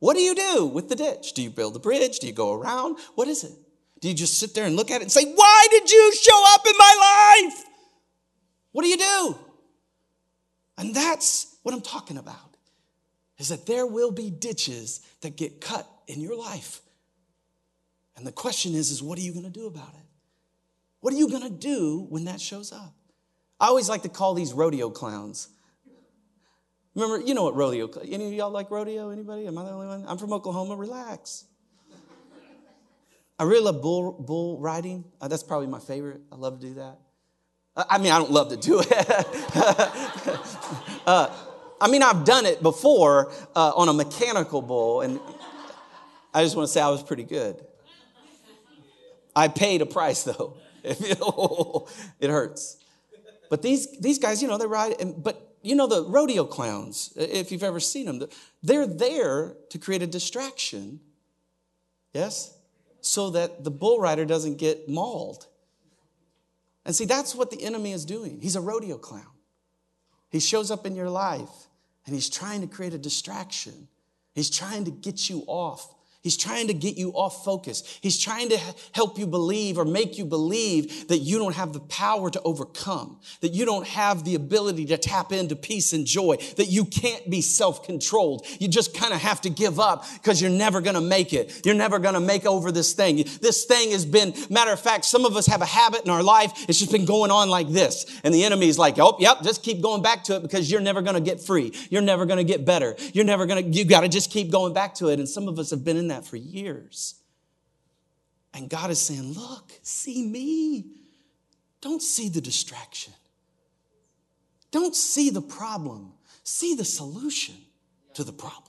What 0.00 0.14
do 0.14 0.20
you 0.20 0.34
do 0.34 0.66
with 0.66 0.88
the 0.88 0.96
ditch? 0.96 1.32
Do 1.32 1.42
you 1.42 1.50
build 1.50 1.74
a 1.76 1.78
bridge? 1.78 2.18
Do 2.18 2.26
you 2.26 2.32
go 2.32 2.52
around? 2.52 2.98
What 3.14 3.28
is 3.28 3.44
it? 3.44 3.52
Do 4.00 4.08
you 4.08 4.14
just 4.14 4.38
sit 4.38 4.54
there 4.54 4.64
and 4.64 4.76
look 4.76 4.90
at 4.90 5.00
it 5.00 5.02
and 5.02 5.12
say, 5.12 5.24
Why 5.24 5.66
did 5.70 5.90
you 5.90 6.12
show 6.14 6.44
up 6.54 6.66
in 6.66 6.74
my 6.78 7.42
life? 7.48 7.64
What 8.72 8.82
do 8.82 8.88
you 8.88 8.96
do? 8.96 9.38
And 10.76 10.94
that's 10.94 11.56
what 11.62 11.74
I'm 11.74 11.80
talking 11.80 12.16
about 12.16 12.56
is 13.38 13.48
that 13.48 13.66
there 13.66 13.86
will 13.86 14.10
be 14.10 14.30
ditches 14.30 15.00
that 15.20 15.36
get 15.36 15.60
cut 15.60 15.88
in 16.06 16.20
your 16.20 16.36
life. 16.36 16.80
And 18.16 18.26
the 18.26 18.32
question 18.32 18.74
is, 18.74 18.90
is 18.90 19.02
what 19.02 19.18
are 19.18 19.22
you 19.22 19.32
going 19.32 19.44
to 19.44 19.50
do 19.50 19.66
about 19.66 19.94
it? 19.94 20.07
What 21.00 21.14
are 21.14 21.16
you 21.16 21.28
going 21.28 21.42
to 21.42 21.50
do 21.50 22.06
when 22.08 22.24
that 22.24 22.40
shows 22.40 22.72
up? 22.72 22.94
I 23.60 23.66
always 23.66 23.88
like 23.88 24.02
to 24.02 24.08
call 24.08 24.34
these 24.34 24.52
rodeo 24.52 24.90
clowns. 24.90 25.48
Remember, 26.94 27.24
you 27.24 27.34
know 27.34 27.44
what 27.44 27.54
rodeo, 27.54 27.88
any 28.00 28.26
of 28.26 28.32
y'all 28.32 28.50
like 28.50 28.70
rodeo? 28.70 29.10
Anybody? 29.10 29.46
Am 29.46 29.56
I 29.56 29.64
the 29.64 29.70
only 29.70 29.86
one? 29.86 30.04
I'm 30.08 30.18
from 30.18 30.32
Oklahoma, 30.32 30.76
relax. 30.76 31.44
I 33.38 33.44
really 33.44 33.64
love 33.64 33.80
bull, 33.80 34.12
bull 34.12 34.58
riding. 34.58 35.04
Uh, 35.20 35.28
that's 35.28 35.44
probably 35.44 35.68
my 35.68 35.78
favorite. 35.78 36.22
I 36.32 36.34
love 36.34 36.60
to 36.60 36.66
do 36.66 36.74
that. 36.74 36.98
Uh, 37.76 37.84
I 37.88 37.98
mean, 37.98 38.10
I 38.10 38.18
don't 38.18 38.32
love 38.32 38.48
to 38.48 38.56
do 38.56 38.80
it. 38.80 38.90
uh, 41.06 41.36
I 41.80 41.88
mean, 41.88 42.02
I've 42.02 42.24
done 42.24 42.46
it 42.46 42.60
before 42.60 43.30
uh, 43.54 43.72
on 43.76 43.88
a 43.88 43.92
mechanical 43.92 44.60
bull, 44.60 45.02
and 45.02 45.20
I 46.34 46.42
just 46.42 46.56
want 46.56 46.66
to 46.66 46.72
say 46.72 46.80
I 46.80 46.88
was 46.88 47.04
pretty 47.04 47.22
good. 47.22 47.64
I 49.36 49.46
paid 49.46 49.82
a 49.82 49.86
price, 49.86 50.24
though. 50.24 50.56
Oh, 51.20 51.88
it 52.20 52.30
hurts. 52.30 52.76
But 53.50 53.62
these, 53.62 53.98
these 53.98 54.18
guys, 54.18 54.42
you 54.42 54.48
know, 54.48 54.58
they 54.58 54.66
ride, 54.66 55.00
and, 55.00 55.22
but 55.22 55.48
you 55.62 55.74
know, 55.74 55.86
the 55.86 56.04
rodeo 56.04 56.44
clowns, 56.44 57.12
if 57.16 57.50
you've 57.50 57.62
ever 57.62 57.80
seen 57.80 58.06
them, 58.06 58.28
they're 58.62 58.86
there 58.86 59.54
to 59.70 59.78
create 59.78 60.02
a 60.02 60.06
distraction, 60.06 61.00
yes? 62.12 62.54
So 63.00 63.30
that 63.30 63.64
the 63.64 63.70
bull 63.70 64.00
rider 64.00 64.24
doesn't 64.24 64.56
get 64.56 64.88
mauled. 64.88 65.46
And 66.84 66.94
see, 66.94 67.04
that's 67.04 67.34
what 67.34 67.50
the 67.50 67.62
enemy 67.62 67.92
is 67.92 68.04
doing. 68.04 68.40
He's 68.40 68.56
a 68.56 68.60
rodeo 68.60 68.96
clown. 68.96 69.26
He 70.30 70.40
shows 70.40 70.70
up 70.70 70.86
in 70.86 70.94
your 70.94 71.10
life 71.10 71.68
and 72.06 72.14
he's 72.14 72.30
trying 72.30 72.60
to 72.60 72.66
create 72.66 72.94
a 72.94 72.98
distraction. 72.98 73.88
He's 74.34 74.50
trying 74.50 74.84
to 74.84 74.90
get 74.90 75.28
you 75.28 75.44
off 75.46 75.94
He's 76.28 76.36
trying 76.36 76.66
to 76.66 76.74
get 76.74 76.98
you 76.98 77.12
off 77.12 77.42
focus. 77.42 77.98
He's 78.02 78.18
trying 78.18 78.50
to 78.50 78.60
help 78.92 79.18
you 79.18 79.26
believe 79.26 79.78
or 79.78 79.86
make 79.86 80.18
you 80.18 80.26
believe 80.26 81.08
that 81.08 81.20
you 81.20 81.38
don't 81.38 81.54
have 81.54 81.72
the 81.72 81.80
power 81.80 82.28
to 82.28 82.42
overcome, 82.42 83.18
that 83.40 83.54
you 83.54 83.64
don't 83.64 83.86
have 83.86 84.24
the 84.24 84.34
ability 84.34 84.84
to 84.84 84.98
tap 84.98 85.32
into 85.32 85.56
peace 85.56 85.94
and 85.94 86.04
joy, 86.04 86.36
that 86.58 86.66
you 86.66 86.84
can't 86.84 87.30
be 87.30 87.40
self 87.40 87.82
controlled. 87.82 88.44
You 88.58 88.68
just 88.68 88.94
kind 88.94 89.14
of 89.14 89.22
have 89.22 89.40
to 89.40 89.48
give 89.48 89.80
up 89.80 90.04
because 90.12 90.42
you're 90.42 90.50
never 90.50 90.82
going 90.82 90.96
to 90.96 91.00
make 91.00 91.32
it. 91.32 91.64
You're 91.64 91.74
never 91.74 91.98
going 91.98 92.12
to 92.12 92.20
make 92.20 92.44
over 92.44 92.70
this 92.70 92.92
thing. 92.92 93.24
This 93.40 93.64
thing 93.64 93.92
has 93.92 94.04
been, 94.04 94.34
matter 94.50 94.70
of 94.70 94.80
fact, 94.80 95.06
some 95.06 95.24
of 95.24 95.34
us 95.34 95.46
have 95.46 95.62
a 95.62 95.66
habit 95.66 96.04
in 96.04 96.10
our 96.10 96.22
life. 96.22 96.52
It's 96.68 96.78
just 96.78 96.92
been 96.92 97.06
going 97.06 97.30
on 97.30 97.48
like 97.48 97.70
this. 97.70 98.04
And 98.22 98.34
the 98.34 98.44
enemy 98.44 98.68
is 98.68 98.78
like, 98.78 98.98
oh, 98.98 99.16
yep, 99.18 99.40
just 99.42 99.62
keep 99.62 99.80
going 99.80 100.02
back 100.02 100.24
to 100.24 100.36
it 100.36 100.42
because 100.42 100.70
you're 100.70 100.82
never 100.82 101.00
going 101.00 101.14
to 101.14 101.22
get 101.22 101.40
free. 101.40 101.72
You're 101.88 102.02
never 102.02 102.26
going 102.26 102.36
to 102.36 102.44
get 102.44 102.66
better. 102.66 102.96
You're 103.14 103.24
never 103.24 103.46
going 103.46 103.64
to, 103.64 103.70
you 103.70 103.86
got 103.86 104.02
to 104.02 104.08
just 104.08 104.30
keep 104.30 104.50
going 104.50 104.74
back 104.74 104.92
to 104.96 105.08
it. 105.08 105.18
And 105.18 105.26
some 105.26 105.48
of 105.48 105.58
us 105.58 105.70
have 105.70 105.84
been 105.84 105.96
in 105.96 106.08
that 106.08 106.17
that 106.18 106.28
for 106.28 106.36
years. 106.36 107.14
And 108.52 108.68
God 108.68 108.90
is 108.90 109.00
saying, 109.00 109.34
Look, 109.34 109.72
see 109.82 110.26
me. 110.26 110.86
Don't 111.80 112.02
see 112.02 112.28
the 112.28 112.40
distraction. 112.40 113.12
Don't 114.70 114.96
see 114.96 115.30
the 115.30 115.40
problem. 115.40 116.12
See 116.42 116.74
the 116.74 116.84
solution 116.84 117.54
to 118.14 118.24
the 118.24 118.32
problem. 118.32 118.64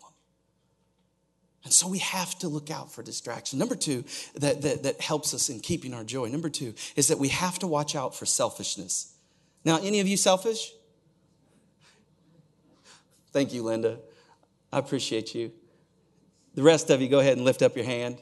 And 1.64 1.74
so 1.74 1.88
we 1.88 1.98
have 2.00 2.38
to 2.40 2.48
look 2.48 2.72
out 2.72 2.92
for 2.92 3.04
distraction. 3.04 3.60
Number 3.60 3.76
two, 3.76 4.04
that, 4.36 4.62
that, 4.62 4.84
that 4.84 5.02
helps 5.02 5.34
us 5.34 5.50
in 5.50 5.60
keeping 5.60 5.94
our 5.94 6.04
joy. 6.04 6.28
Number 6.28 6.50
two 6.50 6.74
is 6.96 7.08
that 7.08 7.20
we 7.20 7.30
have 7.30 7.60
to 7.60 7.68
watch 7.68 7.96
out 7.96 8.16
for 8.16 8.26
selfishness. 8.26 9.14
Now, 9.66 9.80
any 9.82 10.00
of 10.00 10.08
you 10.08 10.18
selfish? 10.18 10.72
Thank 13.32 13.54
you, 13.54 13.64
Linda. 13.64 14.00
I 14.72 14.80
appreciate 14.80 15.36
you. 15.36 15.52
The 16.60 16.66
rest 16.66 16.90
of 16.90 17.02
you, 17.02 17.08
go 17.08 17.20
ahead 17.20 17.38
and 17.38 17.46
lift 17.46 17.62
up 17.62 17.78
your 17.78 17.86
hand. 17.86 18.18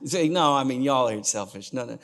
You 0.00 0.08
say, 0.08 0.28
no, 0.28 0.52
I 0.52 0.64
mean, 0.64 0.82
y'all 0.82 1.08
are 1.08 1.22
selfish. 1.22 1.72
No, 1.72 1.84
no. 1.84 1.96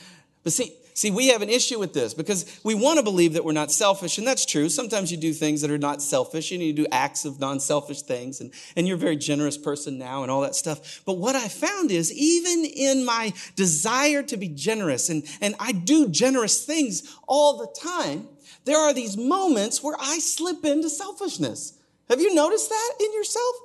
But 0.44 0.52
see, 0.52 0.72
see, 0.94 1.10
we 1.10 1.26
have 1.30 1.42
an 1.42 1.50
issue 1.50 1.80
with 1.80 1.92
this 1.92 2.14
because 2.14 2.60
we 2.62 2.76
want 2.76 2.98
to 2.98 3.02
believe 3.02 3.32
that 3.32 3.44
we're 3.44 3.50
not 3.50 3.72
selfish, 3.72 4.18
and 4.18 4.24
that's 4.24 4.46
true. 4.46 4.68
Sometimes 4.68 5.10
you 5.10 5.16
do 5.16 5.32
things 5.32 5.62
that 5.62 5.70
are 5.72 5.78
not 5.78 6.00
selfish, 6.00 6.52
and 6.52 6.62
you 6.62 6.72
do 6.72 6.86
acts 6.92 7.24
of 7.24 7.40
non-selfish 7.40 8.02
things, 8.02 8.40
and, 8.40 8.52
and 8.76 8.86
you're 8.86 8.96
a 8.96 9.00
very 9.00 9.16
generous 9.16 9.58
person 9.58 9.98
now 9.98 10.22
and 10.22 10.30
all 10.30 10.42
that 10.42 10.54
stuff. 10.54 11.02
But 11.04 11.14
what 11.14 11.34
I 11.34 11.48
found 11.48 11.90
is 11.90 12.12
even 12.12 12.64
in 12.64 13.04
my 13.04 13.32
desire 13.56 14.22
to 14.22 14.36
be 14.36 14.46
generous, 14.46 15.08
and, 15.08 15.24
and 15.40 15.56
I 15.58 15.72
do 15.72 16.08
generous 16.08 16.64
things 16.64 17.16
all 17.26 17.56
the 17.56 17.80
time, 17.80 18.28
there 18.64 18.78
are 18.78 18.94
these 18.94 19.16
moments 19.16 19.82
where 19.82 19.96
I 20.00 20.20
slip 20.20 20.64
into 20.64 20.88
selfishness. 20.88 21.80
Have 22.08 22.20
you 22.20 22.32
noticed 22.32 22.68
that 22.68 22.92
in 23.00 23.12
yourself? 23.12 23.56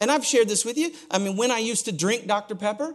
And 0.00 0.10
I've 0.10 0.24
shared 0.24 0.48
this 0.48 0.64
with 0.64 0.78
you. 0.78 0.92
I 1.10 1.18
mean, 1.18 1.36
when 1.36 1.50
I 1.50 1.58
used 1.58 1.84
to 1.84 1.92
drink 1.92 2.26
Dr. 2.26 2.54
Pepper, 2.54 2.94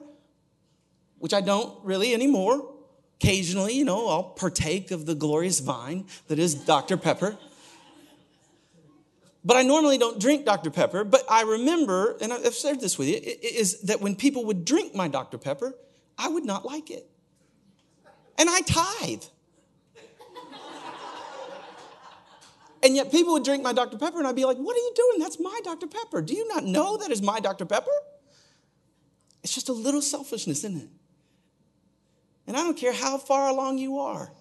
which 1.20 1.34
I 1.34 1.42
don't 1.42 1.84
really 1.84 2.14
anymore, 2.14 2.74
occasionally, 3.20 3.74
you 3.74 3.86
know, 3.86 4.08
I'll 4.08 4.24
partake 4.24 4.92
of 4.92 5.06
the 5.06 5.16
glorious 5.16 5.60
vine 5.60 6.06
that 6.28 6.40
is 6.40 6.56
Dr. 6.56 6.98
Pepper. 6.98 7.38
But 9.44 9.58
I 9.58 9.62
normally 9.62 10.00
don't 10.00 10.20
drink 10.20 10.46
Dr. 10.46 10.72
Pepper. 10.72 11.04
But 11.04 11.24
I 11.30 11.44
remember, 11.44 12.18
and 12.20 12.34
I've 12.34 12.56
shared 12.56 12.82
this 12.82 12.98
with 12.98 13.08
you, 13.08 13.20
is 13.22 13.82
that 13.82 14.02
when 14.02 14.16
people 14.16 14.46
would 14.46 14.66
drink 14.66 14.96
my 14.96 15.08
Dr. 15.08 15.38
Pepper, 15.38 15.76
I 16.18 16.30
would 16.30 16.46
not 16.46 16.66
like 16.66 16.90
it. 16.90 17.08
And 18.40 18.50
I 18.50 18.62
tithe. 18.62 19.24
And 22.86 22.96
yet 22.96 23.10
people 23.10 23.34
would 23.34 23.44
drink 23.44 23.64
my 23.64 23.74
Dr. 23.74 23.98
Pepper 23.98 24.20
and 24.20 24.28
I'd 24.28 24.36
be 24.36 24.46
like, 24.46 24.58
what 24.58 24.76
are 24.76 24.80
you 24.80 24.94
doing? 24.96 25.20
That's 25.20 25.40
my 25.40 25.60
Dr. 25.64 25.88
Pepper. 25.88 26.22
Do 26.22 26.36
you 26.36 26.48
not 26.48 26.66
know 26.66 26.98
that 26.98 27.10
is 27.10 27.20
my 27.20 27.40
Dr. 27.40 27.66
Pepper? 27.66 27.90
It's 29.44 29.56
just 29.56 29.70
a 29.70 29.74
little 29.74 30.04
selfishness, 30.04 30.60
isn't 30.60 30.84
it? 30.84 30.90
And 32.46 32.56
I 32.56 32.60
don't 32.60 32.78
care 32.78 32.94
how 32.94 33.18
far 33.18 33.50
along 33.50 33.80
you 33.80 33.98
are. 33.98 34.32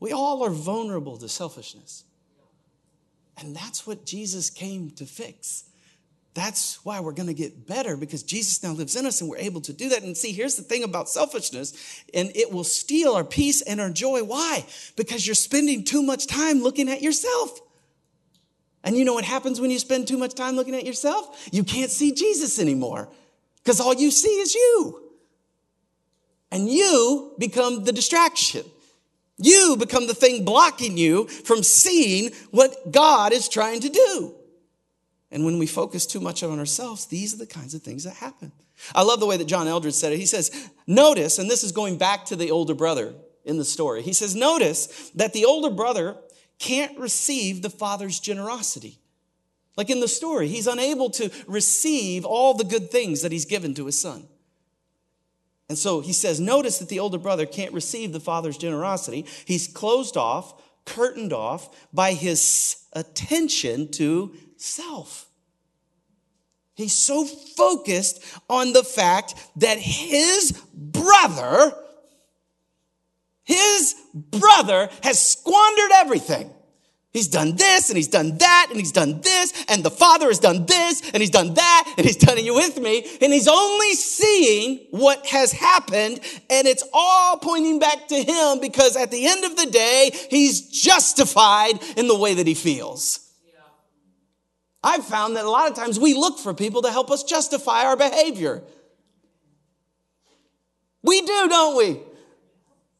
We 0.00 0.12
all 0.12 0.44
are 0.44 0.50
vulnerable 0.50 1.16
to 1.16 1.30
selfishness. 1.30 2.04
And 3.38 3.56
that's 3.56 3.86
what 3.86 4.04
Jesus 4.04 4.50
came 4.50 4.90
to 4.90 5.06
fix. 5.06 5.64
That's 6.38 6.84
why 6.84 7.00
we're 7.00 7.14
going 7.14 7.26
to 7.26 7.34
get 7.34 7.66
better 7.66 7.96
because 7.96 8.22
Jesus 8.22 8.62
now 8.62 8.70
lives 8.70 8.94
in 8.94 9.06
us 9.06 9.20
and 9.20 9.28
we're 9.28 9.38
able 9.38 9.60
to 9.62 9.72
do 9.72 9.88
that. 9.88 10.04
And 10.04 10.16
see, 10.16 10.30
here's 10.30 10.54
the 10.54 10.62
thing 10.62 10.84
about 10.84 11.08
selfishness, 11.08 12.04
and 12.14 12.30
it 12.36 12.52
will 12.52 12.62
steal 12.62 13.14
our 13.14 13.24
peace 13.24 13.60
and 13.60 13.80
our 13.80 13.90
joy. 13.90 14.22
Why? 14.22 14.64
Because 14.94 15.26
you're 15.26 15.34
spending 15.34 15.82
too 15.82 16.00
much 16.00 16.28
time 16.28 16.62
looking 16.62 16.88
at 16.88 17.02
yourself. 17.02 17.58
And 18.84 18.96
you 18.96 19.04
know 19.04 19.14
what 19.14 19.24
happens 19.24 19.60
when 19.60 19.72
you 19.72 19.80
spend 19.80 20.06
too 20.06 20.16
much 20.16 20.34
time 20.34 20.54
looking 20.54 20.76
at 20.76 20.86
yourself? 20.86 21.48
You 21.50 21.64
can't 21.64 21.90
see 21.90 22.12
Jesus 22.12 22.60
anymore 22.60 23.08
because 23.64 23.80
all 23.80 23.94
you 23.94 24.12
see 24.12 24.38
is 24.38 24.54
you. 24.54 25.10
And 26.52 26.68
you 26.68 27.34
become 27.36 27.82
the 27.82 27.92
distraction. 27.92 28.64
You 29.38 29.76
become 29.76 30.06
the 30.06 30.14
thing 30.14 30.44
blocking 30.44 30.96
you 30.96 31.26
from 31.26 31.64
seeing 31.64 32.30
what 32.52 32.92
God 32.92 33.32
is 33.32 33.48
trying 33.48 33.80
to 33.80 33.88
do. 33.88 34.37
And 35.30 35.44
when 35.44 35.58
we 35.58 35.66
focus 35.66 36.06
too 36.06 36.20
much 36.20 36.42
on 36.42 36.58
ourselves, 36.58 37.06
these 37.06 37.34
are 37.34 37.38
the 37.38 37.46
kinds 37.46 37.74
of 37.74 37.82
things 37.82 38.04
that 38.04 38.14
happen. 38.14 38.52
I 38.94 39.02
love 39.02 39.20
the 39.20 39.26
way 39.26 39.36
that 39.36 39.46
John 39.46 39.66
Eldredge 39.66 39.94
said 39.94 40.12
it. 40.12 40.18
He 40.18 40.26
says, 40.26 40.70
Notice, 40.86 41.38
and 41.38 41.50
this 41.50 41.64
is 41.64 41.72
going 41.72 41.98
back 41.98 42.24
to 42.26 42.36
the 42.36 42.50
older 42.50 42.74
brother 42.74 43.14
in 43.44 43.58
the 43.58 43.64
story. 43.64 44.02
He 44.02 44.12
says, 44.12 44.34
Notice 44.34 45.10
that 45.14 45.32
the 45.32 45.44
older 45.44 45.70
brother 45.70 46.16
can't 46.58 46.98
receive 46.98 47.62
the 47.62 47.70
father's 47.70 48.20
generosity. 48.20 48.98
Like 49.76 49.90
in 49.90 50.00
the 50.00 50.08
story, 50.08 50.48
he's 50.48 50.66
unable 50.66 51.10
to 51.10 51.30
receive 51.46 52.24
all 52.24 52.54
the 52.54 52.64
good 52.64 52.90
things 52.90 53.22
that 53.22 53.32
he's 53.32 53.44
given 53.44 53.74
to 53.74 53.86
his 53.86 54.00
son. 54.00 54.26
And 55.68 55.76
so 55.76 56.00
he 56.00 56.12
says, 56.12 56.40
Notice 56.40 56.78
that 56.78 56.88
the 56.88 57.00
older 57.00 57.18
brother 57.18 57.46
can't 57.46 57.72
receive 57.72 58.12
the 58.12 58.20
father's 58.20 58.58
generosity. 58.58 59.26
He's 59.44 59.68
closed 59.68 60.16
off, 60.16 60.60
curtained 60.84 61.32
off 61.32 61.68
by 61.92 62.14
his 62.14 62.84
attention 62.92 63.90
to 63.92 64.34
self. 64.60 65.26
He's 66.74 66.94
so 66.94 67.24
focused 67.24 68.22
on 68.48 68.72
the 68.72 68.84
fact 68.84 69.34
that 69.56 69.78
his 69.78 70.52
brother, 70.72 71.72
his 73.42 73.96
brother 74.14 74.88
has 75.02 75.20
squandered 75.20 75.90
everything. 75.94 76.54
He's 77.10 77.26
done 77.26 77.56
this 77.56 77.88
and 77.88 77.96
he's 77.96 78.06
done 78.06 78.38
that 78.38 78.66
and 78.70 78.78
he's 78.78 78.92
done 78.92 79.22
this 79.22 79.64
and 79.68 79.82
the 79.82 79.90
father 79.90 80.26
has 80.26 80.38
done 80.38 80.66
this 80.66 81.02
and 81.10 81.20
he's 81.20 81.30
done 81.30 81.54
that 81.54 81.94
and 81.96 82.06
he's 82.06 82.16
done 82.16 82.38
you 82.38 82.54
with 82.54 82.78
me 82.78 83.04
and 83.20 83.32
he's 83.32 83.48
only 83.48 83.94
seeing 83.94 84.86
what 84.90 85.26
has 85.26 85.50
happened 85.50 86.20
and 86.48 86.68
it's 86.68 86.84
all 86.92 87.38
pointing 87.38 87.80
back 87.80 88.06
to 88.08 88.14
him 88.14 88.60
because 88.60 88.94
at 88.94 89.10
the 89.10 89.26
end 89.26 89.44
of 89.44 89.56
the 89.56 89.66
day, 89.66 90.10
he's 90.30 90.68
justified 90.68 91.82
in 91.96 92.06
the 92.06 92.16
way 92.16 92.34
that 92.34 92.46
he 92.46 92.54
feels. 92.54 93.27
I've 94.82 95.04
found 95.04 95.36
that 95.36 95.44
a 95.44 95.50
lot 95.50 95.70
of 95.70 95.76
times 95.76 95.98
we 95.98 96.14
look 96.14 96.38
for 96.38 96.54
people 96.54 96.82
to 96.82 96.90
help 96.90 97.10
us 97.10 97.24
justify 97.24 97.84
our 97.84 97.96
behavior. 97.96 98.62
We 101.02 101.20
do, 101.20 101.48
don't 101.48 101.76
we? 101.76 102.00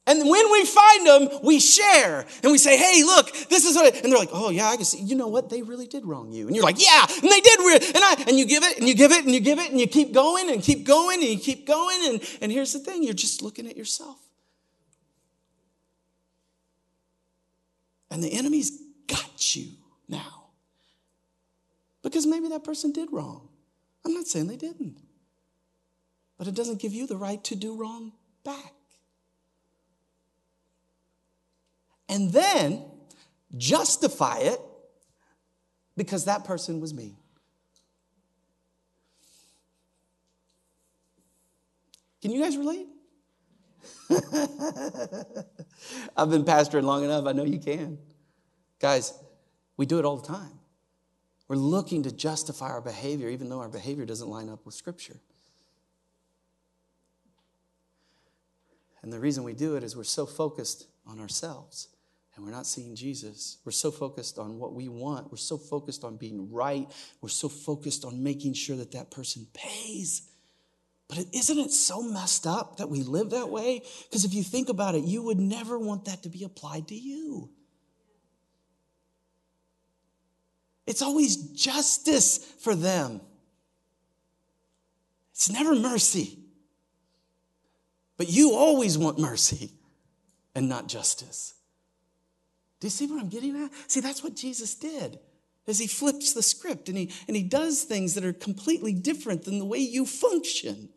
And 0.09 0.27
when 0.27 0.51
we 0.51 0.65
find 0.65 1.07
them, 1.07 1.41
we 1.43 1.61
share 1.61 2.25
and 2.43 2.51
we 2.51 2.57
say, 2.57 2.79
hey, 2.79 3.03
look, 3.05 3.31
this 3.51 3.67
is 3.67 3.77
what, 3.77 3.95
and 3.95 4.11
they're 4.11 4.19
like, 4.19 4.31
oh, 4.33 4.49
yeah, 4.49 4.69
I 4.69 4.77
can 4.77 4.87
see, 4.87 5.03
you 5.03 5.15
know 5.15 5.29
what? 5.29 5.51
They 5.51 5.61
really 5.61 5.87
did 5.87 6.07
wrong 6.07 6.33
you. 6.33 6.47
And 6.47 6.57
you're 6.57 6.65
like, 6.65 6.83
yeah, 6.83 7.05
and 7.07 7.31
they 7.31 7.41
did, 7.41 7.59
re-. 7.59 7.75
and 7.75 8.03
I, 8.03 8.25
and 8.27 8.39
you 8.39 8.47
give 8.47 8.63
it 8.63 8.79
and 8.79 8.89
you 8.89 8.95
give 8.95 9.13
it 9.13 9.27
and 9.27 9.35
you 9.35 9.41
give 9.41 9.59
it 9.59 9.71
and 9.71 9.79
you 9.79 9.87
keep 9.87 10.15
going 10.15 10.51
and 10.51 10.63
keep 10.63 10.87
going 10.87 11.21
and 11.21 11.29
you 11.29 11.39
keep 11.39 11.67
going. 11.67 11.99
And, 12.07 12.39
and 12.41 12.51
here's 12.51 12.73
the 12.73 12.79
thing 12.79 13.03
you're 13.03 13.13
just 13.13 13.43
looking 13.43 13.67
at 13.67 13.77
yourself. 13.77 14.19
And 18.11 18.25
the 18.25 18.33
enemy's 18.33 18.81
got 19.07 19.55
you 19.55 19.73
now. 20.09 20.38
Because 22.03 22.27
maybe 22.27 22.49
that 22.49 22.65
person 22.65 22.93
did 22.93 23.09
wrong. 23.13 23.49
I'm 24.05 24.15
not 24.15 24.27
saying 24.27 24.47
they 24.47 24.57
didn't. 24.57 24.99
But 26.37 26.47
it 26.47 26.55
doesn't 26.55 26.81
give 26.81 26.93
you 26.93 27.07
the 27.07 27.17
right 27.17 27.43
to 27.45 27.57
do 27.57 27.77
wrong 27.77 28.13
back. 28.45 28.73
And 32.09 32.33
then 32.33 32.85
justify 33.57 34.39
it 34.39 34.61
because 35.97 36.25
that 36.27 36.45
person 36.45 36.81
was 36.81 36.95
me. 36.95 37.17
Can 42.23 42.31
you 42.33 42.43
guys 42.43 42.57
relate? 42.57 42.87
I've 46.17 46.31
been 46.31 46.45
pastoring 46.45 46.85
long 46.85 47.05
enough, 47.05 47.27
I 47.27 47.33
know 47.33 47.45
you 47.45 47.59
can. 47.59 47.99
Guys, 48.81 49.13
we 49.77 49.87
do 49.87 49.99
it 49.99 50.05
all 50.05 50.17
the 50.17 50.27
time. 50.27 50.58
We're 51.49 51.57
looking 51.57 52.03
to 52.03 52.13
justify 52.13 52.69
our 52.69 52.83
behavior, 52.83 53.29
even 53.31 53.49
though 53.49 53.61
our 53.61 53.69
behavior 53.69 54.05
doesn't 54.05 54.29
line 54.29 54.51
up 54.51 54.67
with 54.67 54.75
Scripture. 54.75 55.17
And 59.03 59.13
the 59.13 59.19
reason 59.19 59.45
we 59.45 59.55
do 59.55 59.77
it 59.77 59.83
is 59.83 59.97
we're 59.97 60.05
so 60.05 60.27
focused 60.27 60.87
on 61.07 61.19
ourselves 61.19 61.89
and 62.37 62.45
we're 62.45 62.53
not 62.53 62.67
seeing 62.67 62.95
Jesus. 62.95 63.59
We're 63.65 63.73
so 63.73 63.91
focused 63.91 64.39
on 64.39 64.59
what 64.59 64.75
we 64.75 64.89
want. 64.89 65.31
We're 65.31 65.39
so 65.39 65.57
focused 65.57 66.05
on 66.05 66.17
being 66.17 66.53
right. 66.53 66.87
We're 67.21 67.31
so 67.31 67.49
focused 67.49 68.05
on 68.05 68.23
making 68.23 68.53
sure 68.53 68.77
that 68.77 68.93
that 68.93 69.11
person 69.11 69.47
pays. 69.55 70.23
But 71.09 71.25
isn't 71.33 71.59
it 71.59 71.73
so 71.73 72.03
messed 72.03 72.47
up 72.47 72.77
that 72.77 72.91
we 72.91 73.03
live 73.03 73.31
that 73.31 73.49
way? 73.49 73.83
Because 74.05 74.25
if 74.25 74.35
you 74.35 74.43
think 74.43 74.69
about 74.69 74.95
it, 74.95 75.05
you 75.05 75.23
would 75.23 75.39
never 75.39 75.79
want 75.79 76.05
that 76.05 76.23
to 76.25 76.29
be 76.29 76.45
applied 76.45 76.89
to 76.89 76.95
you. 76.95 77.51
It's 80.89 81.03
always 81.03 81.37
justice 81.37 82.39
for 82.39 82.75
them. 82.75 83.21
It's 85.33 85.51
never 85.51 85.75
mercy. 85.75 86.39
But 88.17 88.31
you 88.31 88.55
always 88.55 88.97
want 88.97 89.19
mercy 89.19 89.71
and 90.55 90.67
not 90.67 90.89
justice. 90.89 91.53
Do 92.81 92.87
you 92.87 92.91
see 92.91 93.07
what 93.07 93.21
I'm 93.21 93.29
getting 93.29 93.55
at? 93.63 93.71
See, 93.87 94.01
that's 94.01 94.25
what 94.25 94.35
Jesus 94.35 94.75
did. 94.75 95.19
As 95.67 95.79
he 95.79 95.87
flips 95.87 96.33
the 96.33 96.43
script 96.43 96.89
and 96.89 96.97
he, 96.97 97.13
and 97.27 97.37
he 97.37 97.43
does 97.43 97.83
things 97.83 98.15
that 98.15 98.25
are 98.25 98.33
completely 98.33 98.95
different 98.95 99.45
than 99.45 99.59
the 99.59 99.67
way 99.67 99.81
you 99.81 100.07
function. 100.07 100.89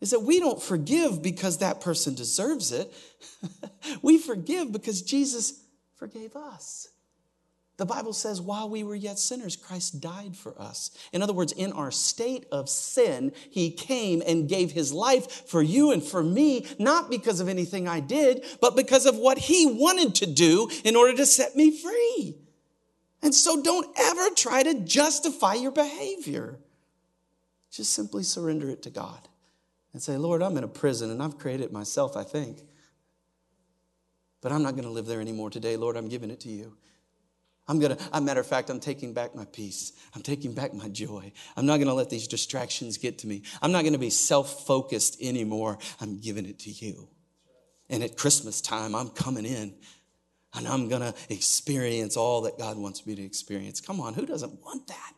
Is 0.00 0.10
that 0.10 0.22
we 0.22 0.40
don't 0.40 0.60
forgive 0.60 1.22
because 1.22 1.58
that 1.58 1.80
person 1.80 2.16
deserves 2.16 2.72
it. 2.72 2.92
we 4.02 4.18
forgive 4.18 4.72
because 4.72 5.02
Jesus 5.02 5.62
forgave 5.94 6.34
us. 6.34 6.88
The 7.76 7.86
Bible 7.86 8.12
says, 8.12 8.40
while 8.40 8.68
we 8.68 8.84
were 8.84 8.94
yet 8.94 9.18
sinners, 9.18 9.56
Christ 9.56 10.00
died 10.00 10.36
for 10.36 10.60
us. 10.60 10.92
In 11.12 11.22
other 11.22 11.32
words, 11.32 11.50
in 11.50 11.72
our 11.72 11.90
state 11.90 12.46
of 12.52 12.68
sin, 12.68 13.32
He 13.50 13.70
came 13.70 14.22
and 14.24 14.48
gave 14.48 14.70
His 14.70 14.92
life 14.92 15.48
for 15.48 15.60
you 15.60 15.90
and 15.90 16.00
for 16.02 16.22
me, 16.22 16.66
not 16.78 17.10
because 17.10 17.40
of 17.40 17.48
anything 17.48 17.88
I 17.88 17.98
did, 17.98 18.44
but 18.60 18.76
because 18.76 19.06
of 19.06 19.16
what 19.16 19.38
He 19.38 19.66
wanted 19.66 20.14
to 20.16 20.26
do 20.26 20.70
in 20.84 20.94
order 20.94 21.16
to 21.16 21.26
set 21.26 21.56
me 21.56 21.76
free. 21.76 22.36
And 23.22 23.34
so 23.34 23.60
don't 23.60 23.88
ever 23.98 24.30
try 24.36 24.62
to 24.62 24.80
justify 24.80 25.54
your 25.54 25.72
behavior. 25.72 26.60
Just 27.72 27.92
simply 27.92 28.22
surrender 28.22 28.70
it 28.70 28.82
to 28.82 28.90
God 28.90 29.28
and 29.92 30.00
say, 30.00 30.16
Lord, 30.16 30.42
I'm 30.42 30.56
in 30.56 30.62
a 30.62 30.68
prison 30.68 31.10
and 31.10 31.20
I've 31.20 31.38
created 31.38 31.64
it 31.64 31.72
myself, 31.72 32.16
I 32.16 32.22
think. 32.22 32.58
But 34.42 34.52
I'm 34.52 34.62
not 34.62 34.72
going 34.72 34.84
to 34.84 34.90
live 34.90 35.06
there 35.06 35.20
anymore 35.20 35.50
today. 35.50 35.76
Lord, 35.76 35.96
I'm 35.96 36.08
giving 36.08 36.30
it 36.30 36.38
to 36.40 36.50
you. 36.50 36.76
I'm 37.66 37.78
gonna, 37.80 37.96
a 38.12 38.20
matter 38.20 38.40
of 38.40 38.46
fact, 38.46 38.68
I'm 38.68 38.80
taking 38.80 39.14
back 39.14 39.34
my 39.34 39.46
peace. 39.46 39.92
I'm 40.14 40.22
taking 40.22 40.52
back 40.52 40.74
my 40.74 40.88
joy. 40.88 41.32
I'm 41.56 41.64
not 41.64 41.78
gonna 41.78 41.94
let 41.94 42.10
these 42.10 42.28
distractions 42.28 42.98
get 42.98 43.18
to 43.18 43.26
me. 43.26 43.42
I'm 43.62 43.72
not 43.72 43.84
gonna 43.84 43.98
be 43.98 44.10
self 44.10 44.66
focused 44.66 45.20
anymore. 45.22 45.78
I'm 46.00 46.20
giving 46.20 46.46
it 46.46 46.58
to 46.60 46.70
you. 46.70 47.08
And 47.88 48.02
at 48.02 48.16
Christmas 48.16 48.60
time, 48.60 48.94
I'm 48.94 49.08
coming 49.08 49.46
in 49.46 49.74
and 50.54 50.68
I'm 50.68 50.88
gonna 50.88 51.14
experience 51.30 52.16
all 52.16 52.42
that 52.42 52.58
God 52.58 52.76
wants 52.76 53.06
me 53.06 53.14
to 53.14 53.22
experience. 53.22 53.80
Come 53.80 54.00
on, 54.00 54.14
who 54.14 54.26
doesn't 54.26 54.62
want 54.62 54.86
that? 54.88 55.12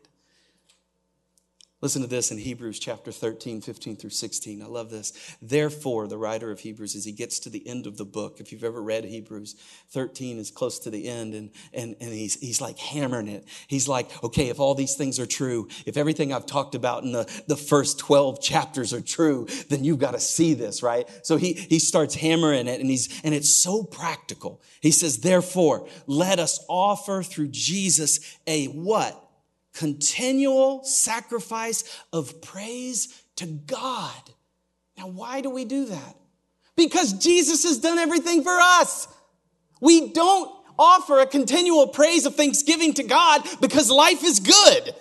Listen 1.83 2.01
to 2.01 2.09
this 2.09 2.31
in 2.31 2.39
Hebrews 2.39 2.79
chapter 2.79 3.12
13, 3.12 3.61
15 3.61 3.97
through 3.97 4.09
16. 4.09 4.62
I 4.62 4.66
love 4.66 4.89
this. 4.89 5.37
Therefore, 5.43 6.09
the 6.09 6.16
writer 6.16 6.51
of 6.51 6.61
Hebrews, 6.61 6.97
as 6.97 7.05
he 7.05 7.12
gets 7.12 7.39
to 7.41 7.51
the 7.51 7.68
end 7.68 7.87
of 7.87 7.99
the 7.99 8.05
book, 8.07 8.41
if 8.41 8.51
you've 8.51 8.64
ever 8.64 8.83
read 8.83 9.05
Hebrews 9.05 9.57
13 9.91 10.39
is 10.39 10.51
close 10.51 10.79
to 10.81 10.91
the 10.91 11.07
end, 11.07 11.35
and, 11.35 11.51
and, 11.74 11.95
and 12.01 12.11
he's, 12.11 12.41
he's 12.41 12.62
like 12.62 12.79
hammering 12.79 13.29
it. 13.29 13.45
He's 13.66 13.89
like, 13.89 14.11
okay, 14.24 14.49
if 14.49 14.59
all 14.59 14.74
these 14.74 14.95
things 14.95 15.20
are 15.20 15.27
true, 15.27 15.68
if 15.85 15.99
everything 15.99 16.33
I've 16.33 16.47
talked 16.47 16.74
about 16.74 17.03
in 17.03 17.12
the, 17.12 17.31
the 17.47 17.57
first 17.57 17.99
12 17.99 18.41
chapters 18.41 18.95
are 18.95 19.03
true, 19.03 19.47
then 19.68 19.85
you've 19.85 19.99
got 19.99 20.12
to 20.12 20.20
see 20.20 20.55
this, 20.55 20.83
right? 20.83 21.07
So 21.22 21.37
he, 21.37 21.53
he 21.53 21.79
starts 21.79 22.14
hammering 22.14 22.68
it, 22.68 22.81
and 22.81 22.89
he's, 22.89 23.20
and 23.22 23.35
it's 23.35 23.51
so 23.51 23.83
practical. 23.83 24.62
He 24.81 24.93
says, 24.93 25.18
therefore, 25.18 25.87
let 26.07 26.39
us 26.39 26.64
offer 26.70 27.22
through 27.22 27.49
Jesus 27.49 28.39
a 28.47 28.68
what? 28.68 29.26
Continual 29.77 30.83
sacrifice 30.85 31.85
of 32.12 32.41
praise 32.41 33.22
to 33.37 33.47
God. 33.47 34.31
Now, 34.97 35.09
why 35.09 35.43
do 35.43 35.51
we 35.51 35.66
do 35.66 35.85
that? 35.85 36.16
Because 36.77 37.12
Jesus 37.12 37.64
has 37.64 37.79
done 37.79 37.99
everything 37.99 38.43
for 38.43 38.57
us. 38.59 39.07
We 39.81 40.12
don't 40.12 40.51
offer 40.79 41.20
a 41.20 41.27
continual 41.27 41.89
praise 41.89 42.24
of 42.24 42.35
thanksgiving 42.35 42.95
to 42.95 43.03
God 43.03 43.47
because 43.61 43.91
life 43.91 44.24
is 44.24 44.41
good. 44.41 44.95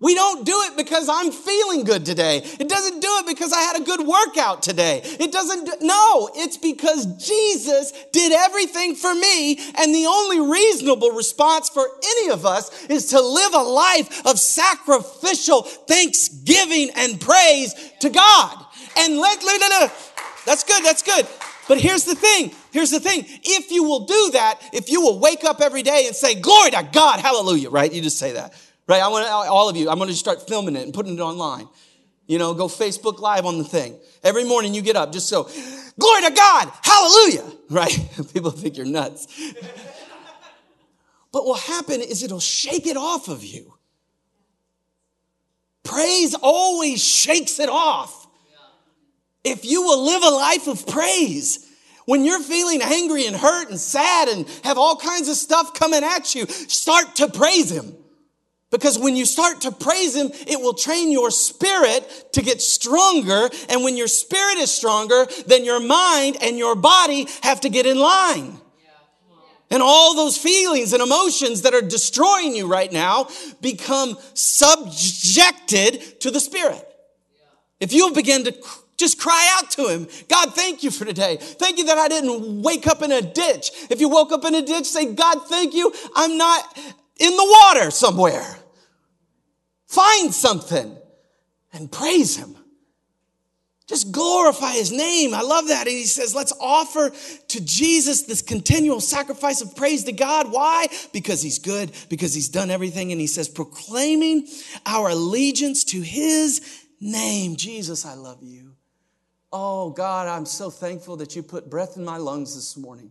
We 0.00 0.14
don't 0.14 0.46
do 0.46 0.54
it 0.62 0.76
because 0.76 1.08
I'm 1.08 1.32
feeling 1.32 1.82
good 1.82 2.06
today. 2.06 2.38
It 2.38 2.68
doesn't 2.68 3.00
do 3.00 3.08
it 3.18 3.26
because 3.26 3.52
I 3.52 3.60
had 3.62 3.80
a 3.80 3.84
good 3.84 4.06
workout 4.06 4.62
today. 4.62 5.00
It 5.04 5.32
doesn't, 5.32 5.64
do, 5.64 5.72
no, 5.80 6.30
it's 6.34 6.56
because 6.56 7.04
Jesus 7.26 7.92
did 8.12 8.30
everything 8.30 8.94
for 8.94 9.12
me. 9.12 9.58
And 9.76 9.92
the 9.92 10.06
only 10.06 10.40
reasonable 10.40 11.10
response 11.10 11.68
for 11.68 11.84
any 12.04 12.30
of 12.30 12.46
us 12.46 12.86
is 12.86 13.06
to 13.06 13.20
live 13.20 13.54
a 13.54 13.62
life 13.62 14.24
of 14.24 14.38
sacrificial 14.38 15.62
thanksgiving 15.62 16.90
and 16.94 17.20
praise 17.20 17.74
to 17.98 18.08
God. 18.08 18.66
And 18.96 19.18
let, 19.18 19.42
let, 19.42 19.60
let, 19.60 19.70
let 19.80 20.12
that's 20.46 20.62
good, 20.62 20.84
that's 20.84 21.02
good. 21.02 21.26
But 21.66 21.80
here's 21.80 22.04
the 22.04 22.14
thing. 22.14 22.52
Here's 22.70 22.90
the 22.90 23.00
thing. 23.00 23.24
If 23.26 23.72
you 23.72 23.82
will 23.82 24.06
do 24.06 24.30
that, 24.32 24.60
if 24.72 24.90
you 24.90 25.00
will 25.00 25.18
wake 25.18 25.44
up 25.44 25.60
every 25.60 25.82
day 25.82 26.04
and 26.06 26.14
say, 26.14 26.36
glory 26.36 26.70
to 26.70 26.88
God, 26.92 27.20
hallelujah, 27.20 27.68
right? 27.68 27.92
You 27.92 28.00
just 28.00 28.18
say 28.18 28.32
that. 28.32 28.54
Right? 28.88 29.02
I 29.02 29.08
want 29.08 29.28
all 29.28 29.68
of 29.68 29.76
you, 29.76 29.90
I'm 29.90 29.98
going 29.98 30.08
to 30.08 30.16
start 30.16 30.48
filming 30.48 30.74
it 30.74 30.82
and 30.82 30.94
putting 30.94 31.14
it 31.14 31.20
online. 31.20 31.68
You 32.26 32.38
know, 32.38 32.54
go 32.54 32.68
Facebook 32.68 33.20
Live 33.20 33.44
on 33.44 33.58
the 33.58 33.64
thing. 33.64 33.98
Every 34.24 34.44
morning 34.44 34.74
you 34.74 34.82
get 34.82 34.96
up, 34.96 35.12
just 35.12 35.28
so, 35.28 35.44
glory 35.98 36.22
to 36.22 36.30
God, 36.30 36.72
hallelujah, 36.82 37.44
right? 37.70 38.10
People 38.32 38.50
think 38.50 38.76
you're 38.76 38.86
nuts. 38.86 39.26
but 41.32 41.44
what'll 41.44 41.54
happen 41.54 42.00
is 42.00 42.22
it'll 42.22 42.40
shake 42.40 42.86
it 42.86 42.96
off 42.96 43.28
of 43.28 43.44
you. 43.44 43.74
Praise 45.84 46.34
always 46.34 47.02
shakes 47.02 47.60
it 47.60 47.68
off. 47.68 48.26
If 49.44 49.64
you 49.64 49.82
will 49.82 50.04
live 50.04 50.22
a 50.22 50.30
life 50.30 50.66
of 50.66 50.86
praise, 50.86 51.66
when 52.04 52.24
you're 52.24 52.40
feeling 52.40 52.80
angry 52.82 53.26
and 53.26 53.36
hurt 53.36 53.70
and 53.70 53.78
sad 53.78 54.28
and 54.28 54.46
have 54.64 54.76
all 54.76 54.96
kinds 54.96 55.28
of 55.28 55.36
stuff 55.36 55.74
coming 55.74 56.02
at 56.02 56.34
you, 56.34 56.46
start 56.46 57.16
to 57.16 57.28
praise 57.28 57.70
Him. 57.70 57.94
Because 58.70 58.98
when 58.98 59.16
you 59.16 59.24
start 59.24 59.62
to 59.62 59.72
praise 59.72 60.14
Him, 60.14 60.30
it 60.46 60.60
will 60.60 60.74
train 60.74 61.10
your 61.10 61.30
spirit 61.30 62.32
to 62.32 62.42
get 62.42 62.60
stronger. 62.60 63.48
And 63.68 63.82
when 63.82 63.96
your 63.96 64.08
spirit 64.08 64.58
is 64.58 64.70
stronger, 64.70 65.26
then 65.46 65.64
your 65.64 65.80
mind 65.80 66.36
and 66.42 66.58
your 66.58 66.74
body 66.74 67.26
have 67.42 67.60
to 67.62 67.70
get 67.70 67.86
in 67.86 67.98
line. 67.98 68.60
And 69.70 69.82
all 69.82 70.14
those 70.14 70.38
feelings 70.38 70.92
and 70.92 71.02
emotions 71.02 71.62
that 71.62 71.74
are 71.74 71.82
destroying 71.82 72.56
you 72.56 72.66
right 72.66 72.90
now 72.90 73.28
become 73.60 74.16
subjected 74.32 76.20
to 76.20 76.30
the 76.30 76.40
Spirit. 76.40 76.84
If 77.78 77.92
you'll 77.92 78.14
begin 78.14 78.44
to 78.44 78.54
just 78.96 79.20
cry 79.20 79.56
out 79.56 79.70
to 79.70 79.86
him. 79.86 80.08
God, 80.28 80.54
thank 80.54 80.82
you 80.82 80.90
for 80.90 81.04
today. 81.04 81.36
Thank 81.40 81.78
you 81.78 81.84
that 81.84 81.98
I 81.98 82.08
didn't 82.08 82.62
wake 82.62 82.88
up 82.88 83.00
in 83.00 83.12
a 83.12 83.22
ditch. 83.22 83.70
If 83.90 84.00
you 84.00 84.08
woke 84.08 84.32
up 84.32 84.44
in 84.44 84.56
a 84.56 84.62
ditch, 84.62 84.86
say, 84.86 85.14
God, 85.14 85.46
thank 85.46 85.72
you. 85.72 85.92
I'm 86.16 86.36
not 86.36 86.76
in 87.18 87.36
the 87.36 87.44
water 87.44 87.90
somewhere. 87.90 88.56
Find 89.86 90.34
something 90.34 90.96
and 91.72 91.90
praise 91.90 92.36
him. 92.36 92.56
Just 93.86 94.12
glorify 94.12 94.72
his 94.72 94.92
name. 94.92 95.32
I 95.32 95.40
love 95.40 95.68
that. 95.68 95.86
And 95.86 95.96
he 95.96 96.04
says, 96.04 96.34
let's 96.34 96.52
offer 96.60 97.10
to 97.48 97.64
Jesus 97.64 98.24
this 98.24 98.42
continual 98.42 99.00
sacrifice 99.00 99.62
of 99.62 99.74
praise 99.74 100.04
to 100.04 100.12
God. 100.12 100.52
Why? 100.52 100.88
Because 101.14 101.40
he's 101.40 101.58
good, 101.58 101.92
because 102.10 102.34
he's 102.34 102.50
done 102.50 102.70
everything. 102.70 103.12
And 103.12 103.20
he 103.20 103.26
says, 103.26 103.48
proclaiming 103.48 104.46
our 104.84 105.08
allegiance 105.08 105.84
to 105.84 106.02
his 106.02 106.84
name. 107.00 107.56
Jesus, 107.56 108.04
I 108.04 108.12
love 108.12 108.42
you. 108.42 108.74
Oh, 109.50 109.88
God, 109.88 110.28
I'm 110.28 110.44
so 110.44 110.68
thankful 110.68 111.16
that 111.16 111.34
you 111.34 111.42
put 111.42 111.70
breath 111.70 111.96
in 111.96 112.04
my 112.04 112.18
lungs 112.18 112.54
this 112.54 112.76
morning. 112.76 113.10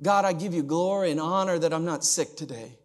God, 0.00 0.24
I 0.24 0.34
give 0.34 0.54
you 0.54 0.62
glory 0.62 1.10
and 1.10 1.18
honor 1.18 1.58
that 1.58 1.72
I'm 1.72 1.84
not 1.84 2.04
sick 2.04 2.36
today. 2.36 2.78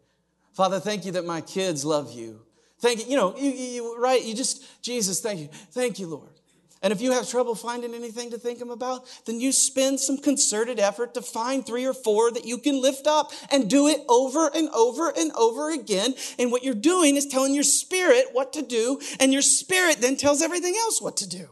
Father, 0.59 0.81
thank 0.81 1.05
you 1.05 1.13
that 1.13 1.25
my 1.25 1.39
kids 1.39 1.85
love 1.85 2.11
you. 2.11 2.41
Thank 2.79 2.99
you, 2.99 3.11
you 3.11 3.15
know, 3.15 3.33
you, 3.37 3.49
you, 3.49 3.97
right? 3.97 4.21
You 4.21 4.35
just, 4.35 4.61
Jesus, 4.81 5.21
thank 5.21 5.39
you. 5.39 5.47
Thank 5.71 5.99
you, 5.99 6.07
Lord. 6.07 6.33
And 6.81 6.91
if 6.91 6.99
you 6.99 7.13
have 7.13 7.29
trouble 7.29 7.55
finding 7.55 7.93
anything 7.93 8.29
to 8.31 8.37
thank 8.37 8.59
Him 8.59 8.69
about, 8.69 9.05
then 9.25 9.39
you 9.39 9.53
spend 9.53 10.01
some 10.01 10.17
concerted 10.17 10.77
effort 10.77 11.13
to 11.13 11.21
find 11.21 11.65
three 11.65 11.85
or 11.85 11.93
four 11.93 12.29
that 12.31 12.43
you 12.43 12.57
can 12.57 12.81
lift 12.81 13.07
up 13.07 13.31
and 13.49 13.69
do 13.69 13.87
it 13.87 14.01
over 14.09 14.51
and 14.53 14.67
over 14.71 15.13
and 15.17 15.31
over 15.31 15.71
again. 15.71 16.13
And 16.37 16.51
what 16.51 16.61
you're 16.61 16.73
doing 16.73 17.15
is 17.15 17.25
telling 17.25 17.53
your 17.53 17.63
spirit 17.63 18.25
what 18.33 18.51
to 18.51 18.61
do, 18.61 18.99
and 19.21 19.31
your 19.31 19.41
spirit 19.41 20.01
then 20.01 20.17
tells 20.17 20.41
everything 20.41 20.75
else 20.77 21.01
what 21.01 21.15
to 21.17 21.29
do. 21.29 21.47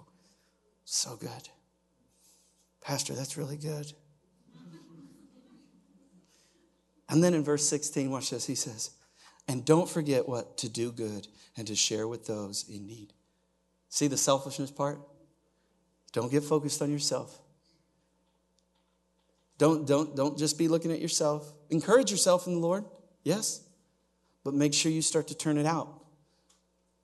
So 0.84 1.16
good. 1.16 1.47
Pastor, 2.82 3.14
that's 3.14 3.38
really 3.38 3.55
good. 3.55 3.89
And 7.08 7.24
then 7.24 7.34
in 7.34 7.45
verse 7.45 7.66
16, 7.70 8.12
watch 8.12 8.32
this. 8.32 8.45
He 8.45 8.55
says, 8.55 8.91
And 9.48 9.64
don't 9.64 9.89
forget 9.89 10.28
what? 10.28 10.58
To 10.60 10.70
do 10.70 10.91
good 10.91 11.28
and 11.56 11.68
to 11.68 11.76
share 11.76 12.08
with 12.08 12.28
those 12.28 12.66
in 12.70 12.86
need. 12.86 13.14
See 13.89 14.08
the 14.08 14.18
selfishness 14.18 14.72
part? 14.72 15.00
Don't 16.12 16.32
get 16.32 16.43
focused 16.43 16.82
on 16.82 16.91
yourself. 16.91 17.39
Don't, 19.58 19.88
don't, 19.88 20.16
don't 20.16 20.38
just 20.38 20.58
be 20.58 20.68
looking 20.68 20.91
at 20.91 21.00
yourself. 21.00 21.52
Encourage 21.70 22.12
yourself 22.12 22.48
in 22.48 22.54
the 22.54 22.60
Lord, 22.60 22.86
yes, 23.24 23.62
but 24.43 24.54
make 24.54 24.74
sure 24.74 24.91
you 24.91 25.02
start 25.02 25.28
to 25.30 25.36
turn 25.36 25.58
it 25.58 25.66
out. 25.66 26.04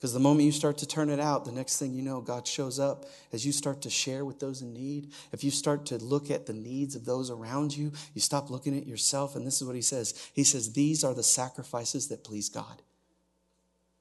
Because 0.03 0.11
the 0.11 0.19
moment 0.19 0.43
you 0.43 0.51
start 0.51 0.79
to 0.79 0.85
turn 0.85 1.09
it 1.09 1.21
out, 1.21 1.45
the 1.45 1.51
next 1.53 1.79
thing 1.79 1.93
you 1.93 2.01
know, 2.01 2.19
God 2.19 2.45
shows 2.45 2.77
up 2.77 3.05
as 3.31 3.45
you 3.45 3.53
start 3.53 3.81
to 3.83 3.89
share 3.89 4.25
with 4.25 4.37
those 4.37 4.61
in 4.61 4.73
need. 4.73 5.13
If 5.31 5.45
you 5.45 5.49
start 5.49 5.85
to 5.85 5.97
look 5.97 6.29
at 6.29 6.45
the 6.45 6.51
needs 6.51 6.93
of 6.93 7.05
those 7.05 7.29
around 7.29 7.77
you, 7.77 7.93
you 8.13 8.19
stop 8.19 8.49
looking 8.49 8.77
at 8.77 8.85
yourself. 8.85 9.37
And 9.37 9.47
this 9.47 9.61
is 9.61 9.65
what 9.65 9.77
he 9.77 9.81
says 9.81 10.29
He 10.33 10.43
says, 10.43 10.73
These 10.73 11.05
are 11.05 11.13
the 11.13 11.23
sacrifices 11.23 12.09
that 12.09 12.25
please 12.25 12.49
God. 12.49 12.81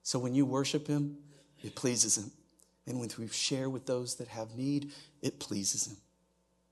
So 0.02 0.18
when 0.18 0.34
you 0.34 0.44
worship 0.44 0.88
him, 0.88 1.18
it 1.62 1.76
pleases 1.76 2.18
him. 2.18 2.32
And 2.84 2.98
when 2.98 3.08
we 3.16 3.28
share 3.28 3.70
with 3.70 3.86
those 3.86 4.16
that 4.16 4.26
have 4.26 4.56
need, 4.56 4.90
it 5.22 5.38
pleases 5.38 5.86
him. 5.86 5.98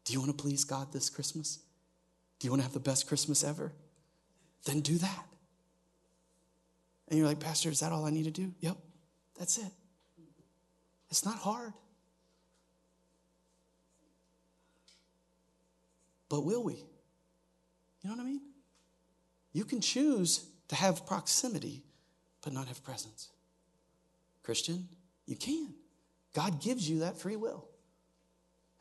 Do 0.06 0.12
you 0.12 0.18
want 0.18 0.36
to 0.36 0.42
please 0.42 0.64
God 0.64 0.92
this 0.92 1.08
Christmas? 1.08 1.60
Do 2.40 2.48
you 2.48 2.50
want 2.50 2.62
to 2.62 2.64
have 2.64 2.74
the 2.74 2.80
best 2.80 3.06
Christmas 3.06 3.44
ever? 3.44 3.70
Then 4.64 4.80
do 4.80 4.98
that. 4.98 5.26
And 7.06 7.16
you're 7.16 7.28
like, 7.28 7.38
Pastor, 7.38 7.68
is 7.68 7.78
that 7.78 7.92
all 7.92 8.04
I 8.04 8.10
need 8.10 8.24
to 8.24 8.32
do? 8.32 8.52
Yep. 8.58 8.76
That's 9.40 9.56
it. 9.56 9.72
It's 11.10 11.24
not 11.24 11.36
hard. 11.36 11.72
But 16.28 16.44
will 16.44 16.62
we? 16.62 16.74
You 16.74 18.10
know 18.10 18.16
what 18.16 18.20
I 18.20 18.24
mean? 18.24 18.42
You 19.54 19.64
can 19.64 19.80
choose 19.80 20.46
to 20.68 20.74
have 20.74 21.06
proximity, 21.06 21.82
but 22.42 22.52
not 22.52 22.68
have 22.68 22.84
presence. 22.84 23.30
Christian, 24.42 24.86
you 25.24 25.36
can. 25.36 25.72
God 26.34 26.60
gives 26.60 26.88
you 26.88 27.00
that 27.00 27.18
free 27.18 27.36
will. 27.36 27.66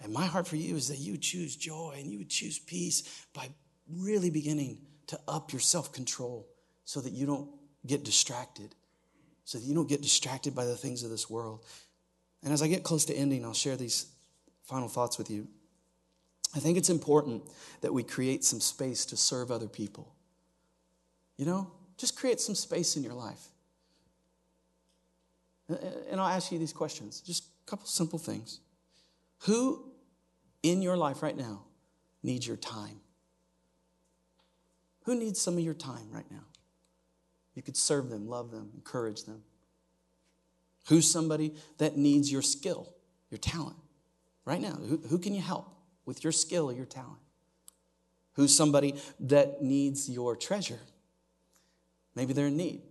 And 0.01 0.11
my 0.11 0.25
heart 0.25 0.45
for 0.45 0.57
you 0.57 0.75
is 0.75 0.89
that 0.89 0.99
you 0.99 1.17
choose 1.17 1.55
joy 1.55 1.95
and 1.97 2.11
you 2.11 2.17
would 2.17 2.29
choose 2.29 2.59
peace 2.59 3.25
by 3.33 3.47
really 3.89 4.29
beginning 4.29 4.79
to 5.07 5.17
up 5.25 5.53
your 5.53 5.61
self 5.61 5.93
control 5.93 6.49
so 6.83 6.99
that 6.99 7.13
you 7.13 7.25
don't 7.25 7.49
get 7.87 8.03
distracted 8.03 8.75
so 9.49 9.57
that 9.57 9.63
you 9.63 9.73
don't 9.73 9.89
get 9.89 10.03
distracted 10.03 10.53
by 10.53 10.63
the 10.63 10.75
things 10.75 11.01
of 11.01 11.09
this 11.09 11.27
world. 11.27 11.65
And 12.43 12.53
as 12.53 12.61
I 12.61 12.67
get 12.67 12.83
close 12.83 13.03
to 13.05 13.15
ending, 13.15 13.43
I'll 13.43 13.51
share 13.51 13.75
these 13.75 14.05
final 14.61 14.87
thoughts 14.87 15.17
with 15.17 15.31
you. 15.31 15.47
I 16.55 16.59
think 16.59 16.77
it's 16.77 16.91
important 16.91 17.41
that 17.81 17.91
we 17.91 18.03
create 18.03 18.43
some 18.43 18.59
space 18.59 19.07
to 19.07 19.17
serve 19.17 19.49
other 19.49 19.67
people. 19.67 20.13
You 21.35 21.47
know, 21.47 21.71
just 21.97 22.15
create 22.15 22.39
some 22.39 22.53
space 22.53 22.95
in 22.95 23.01
your 23.01 23.15
life. 23.15 23.47
And 25.67 26.21
I'll 26.21 26.27
ask 26.27 26.51
you 26.51 26.59
these 26.59 26.71
questions, 26.71 27.19
just 27.19 27.45
a 27.65 27.71
couple 27.71 27.87
simple 27.87 28.19
things. 28.19 28.59
Who 29.47 29.83
in 30.61 30.83
your 30.83 30.95
life 30.95 31.23
right 31.23 31.35
now 31.35 31.63
needs 32.21 32.45
your 32.45 32.57
time? 32.57 32.99
Who 35.05 35.15
needs 35.15 35.41
some 35.41 35.55
of 35.55 35.61
your 35.61 35.73
time 35.73 36.11
right 36.11 36.29
now? 36.29 36.45
You 37.59 37.63
could 37.63 37.75
serve 37.75 38.07
them, 38.07 38.25
love 38.25 38.51
them, 38.51 38.69
encourage 38.73 39.25
them. 39.25 39.43
Who's 40.87 41.11
somebody 41.11 41.55
that 41.77 41.97
needs 41.97 42.31
your 42.31 42.41
skill, 42.41 42.87
your 43.29 43.37
talent? 43.37 43.75
Right 44.45 44.61
now, 44.61 44.75
who, 44.75 44.95
who 45.09 45.19
can 45.19 45.33
you 45.35 45.41
help 45.41 45.67
with 46.05 46.23
your 46.23 46.31
skill 46.31 46.69
or 46.69 46.73
your 46.73 46.85
talent? 46.85 47.19
Who's 48.35 48.55
somebody 48.55 48.95
that 49.19 49.61
needs 49.61 50.09
your 50.09 50.37
treasure? 50.37 50.79
Maybe 52.15 52.31
they're 52.31 52.47
in 52.47 52.55
need. 52.55 52.81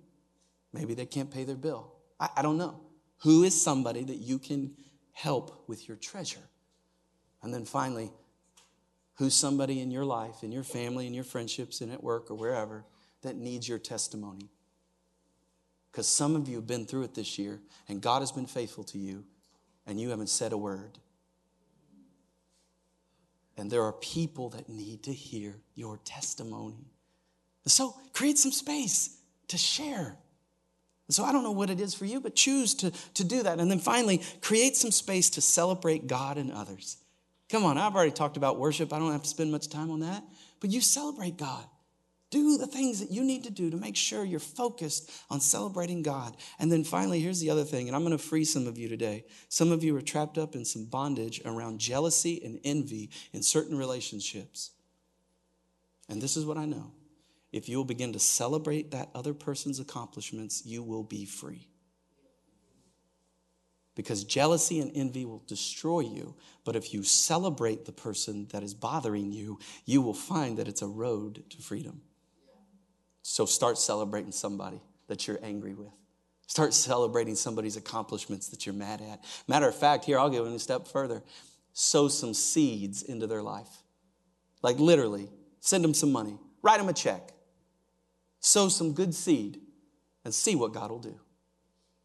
Maybe 0.74 0.92
they 0.92 1.06
can't 1.06 1.30
pay 1.30 1.44
their 1.44 1.56
bill. 1.56 1.90
I, 2.20 2.28
I 2.36 2.42
don't 2.42 2.58
know. 2.58 2.78
Who 3.22 3.44
is 3.44 3.58
somebody 3.58 4.04
that 4.04 4.18
you 4.18 4.38
can 4.38 4.74
help 5.12 5.64
with 5.66 5.88
your 5.88 5.96
treasure? 5.96 6.46
And 7.42 7.54
then 7.54 7.64
finally, 7.64 8.12
who's 9.14 9.32
somebody 9.32 9.80
in 9.80 9.90
your 9.90 10.04
life, 10.04 10.42
in 10.42 10.52
your 10.52 10.62
family, 10.62 11.06
in 11.06 11.14
your 11.14 11.24
friendships, 11.24 11.80
and 11.80 11.90
at 11.90 12.04
work 12.04 12.30
or 12.30 12.34
wherever 12.34 12.84
that 13.22 13.34
needs 13.34 13.66
your 13.66 13.78
testimony? 13.78 14.50
Because 15.98 16.06
some 16.06 16.36
of 16.36 16.48
you 16.48 16.54
have 16.54 16.66
been 16.68 16.86
through 16.86 17.02
it 17.02 17.14
this 17.16 17.40
year, 17.40 17.58
and 17.88 18.00
God 18.00 18.20
has 18.20 18.30
been 18.30 18.46
faithful 18.46 18.84
to 18.84 18.98
you, 18.98 19.24
and 19.84 20.00
you 20.00 20.10
haven't 20.10 20.28
said 20.28 20.52
a 20.52 20.56
word. 20.56 20.96
And 23.56 23.68
there 23.68 23.82
are 23.82 23.94
people 23.94 24.48
that 24.50 24.68
need 24.68 25.02
to 25.02 25.12
hear 25.12 25.56
your 25.74 25.98
testimony. 26.04 26.92
So 27.66 27.96
create 28.12 28.38
some 28.38 28.52
space 28.52 29.18
to 29.48 29.58
share. 29.58 30.16
So 31.08 31.24
I 31.24 31.32
don't 31.32 31.42
know 31.42 31.50
what 31.50 31.68
it 31.68 31.80
is 31.80 31.94
for 31.94 32.04
you, 32.04 32.20
but 32.20 32.36
choose 32.36 32.74
to, 32.74 32.92
to 33.14 33.24
do 33.24 33.42
that. 33.42 33.58
And 33.58 33.68
then 33.68 33.80
finally, 33.80 34.22
create 34.40 34.76
some 34.76 34.92
space 34.92 35.28
to 35.30 35.40
celebrate 35.40 36.06
God 36.06 36.38
and 36.38 36.52
others. 36.52 36.98
Come 37.50 37.64
on, 37.64 37.76
I've 37.76 37.96
already 37.96 38.12
talked 38.12 38.36
about 38.36 38.56
worship. 38.56 38.92
I 38.92 39.00
don't 39.00 39.10
have 39.10 39.24
to 39.24 39.28
spend 39.28 39.50
much 39.50 39.68
time 39.68 39.90
on 39.90 39.98
that. 39.98 40.22
But 40.60 40.70
you 40.70 40.80
celebrate 40.80 41.36
God. 41.36 41.64
Do 42.30 42.58
the 42.58 42.66
things 42.66 43.00
that 43.00 43.10
you 43.10 43.24
need 43.24 43.44
to 43.44 43.50
do 43.50 43.70
to 43.70 43.76
make 43.76 43.96
sure 43.96 44.22
you're 44.22 44.38
focused 44.38 45.10
on 45.30 45.40
celebrating 45.40 46.02
God. 46.02 46.36
And 46.58 46.70
then 46.70 46.84
finally, 46.84 47.20
here's 47.20 47.40
the 47.40 47.48
other 47.48 47.64
thing, 47.64 47.88
and 47.88 47.96
I'm 47.96 48.04
going 48.04 48.16
to 48.16 48.22
free 48.22 48.44
some 48.44 48.66
of 48.66 48.76
you 48.76 48.88
today. 48.88 49.24
Some 49.48 49.72
of 49.72 49.82
you 49.82 49.96
are 49.96 50.02
trapped 50.02 50.36
up 50.36 50.54
in 50.54 50.66
some 50.66 50.84
bondage 50.84 51.40
around 51.46 51.78
jealousy 51.78 52.42
and 52.44 52.60
envy 52.64 53.10
in 53.32 53.42
certain 53.42 53.78
relationships. 53.78 54.72
And 56.10 56.20
this 56.20 56.36
is 56.36 56.44
what 56.44 56.58
I 56.58 56.66
know 56.66 56.92
if 57.50 57.68
you'll 57.68 57.84
begin 57.84 58.12
to 58.12 58.18
celebrate 58.18 58.90
that 58.90 59.08
other 59.14 59.32
person's 59.32 59.80
accomplishments, 59.80 60.66
you 60.66 60.82
will 60.82 61.02
be 61.02 61.24
free. 61.24 61.66
Because 63.94 64.22
jealousy 64.22 64.80
and 64.80 64.92
envy 64.94 65.24
will 65.24 65.42
destroy 65.46 66.00
you. 66.00 66.36
But 66.64 66.76
if 66.76 66.92
you 66.92 67.02
celebrate 67.02 67.84
the 67.84 67.92
person 67.92 68.46
that 68.50 68.62
is 68.62 68.74
bothering 68.74 69.32
you, 69.32 69.58
you 69.86 70.02
will 70.02 70.14
find 70.14 70.58
that 70.58 70.68
it's 70.68 70.82
a 70.82 70.86
road 70.86 71.42
to 71.50 71.56
freedom. 71.62 72.02
So 73.30 73.44
start 73.44 73.76
celebrating 73.76 74.32
somebody 74.32 74.80
that 75.06 75.28
you're 75.28 75.38
angry 75.42 75.74
with. 75.74 75.92
Start 76.46 76.72
celebrating 76.72 77.34
somebody's 77.34 77.76
accomplishments 77.76 78.48
that 78.48 78.64
you're 78.64 78.74
mad 78.74 79.02
at. 79.02 79.22
Matter 79.46 79.68
of 79.68 79.74
fact, 79.76 80.06
here, 80.06 80.18
I'll 80.18 80.30
go 80.30 80.46
a 80.46 80.58
step 80.58 80.88
further. 80.88 81.22
Sow 81.74 82.08
some 82.08 82.32
seeds 82.32 83.02
into 83.02 83.26
their 83.26 83.42
life. 83.42 83.68
Like 84.62 84.78
literally, 84.78 85.28
send 85.60 85.84
them 85.84 85.92
some 85.92 86.10
money, 86.10 86.38
write 86.62 86.78
them 86.78 86.88
a 86.88 86.94
check, 86.94 87.34
sow 88.40 88.70
some 88.70 88.94
good 88.94 89.14
seed, 89.14 89.60
and 90.24 90.32
see 90.32 90.56
what 90.56 90.72
God 90.72 90.90
will 90.90 90.98
do. 90.98 91.20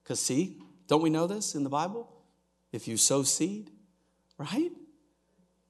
Because, 0.03 0.19
see, 0.19 0.59
don't 0.89 1.01
we 1.01 1.09
know 1.09 1.25
this 1.25 1.55
in 1.55 1.63
the 1.63 1.69
Bible? 1.69 2.11
If 2.73 2.85
you 2.85 2.97
sow 2.97 3.23
seed, 3.23 3.71
right? 4.37 4.71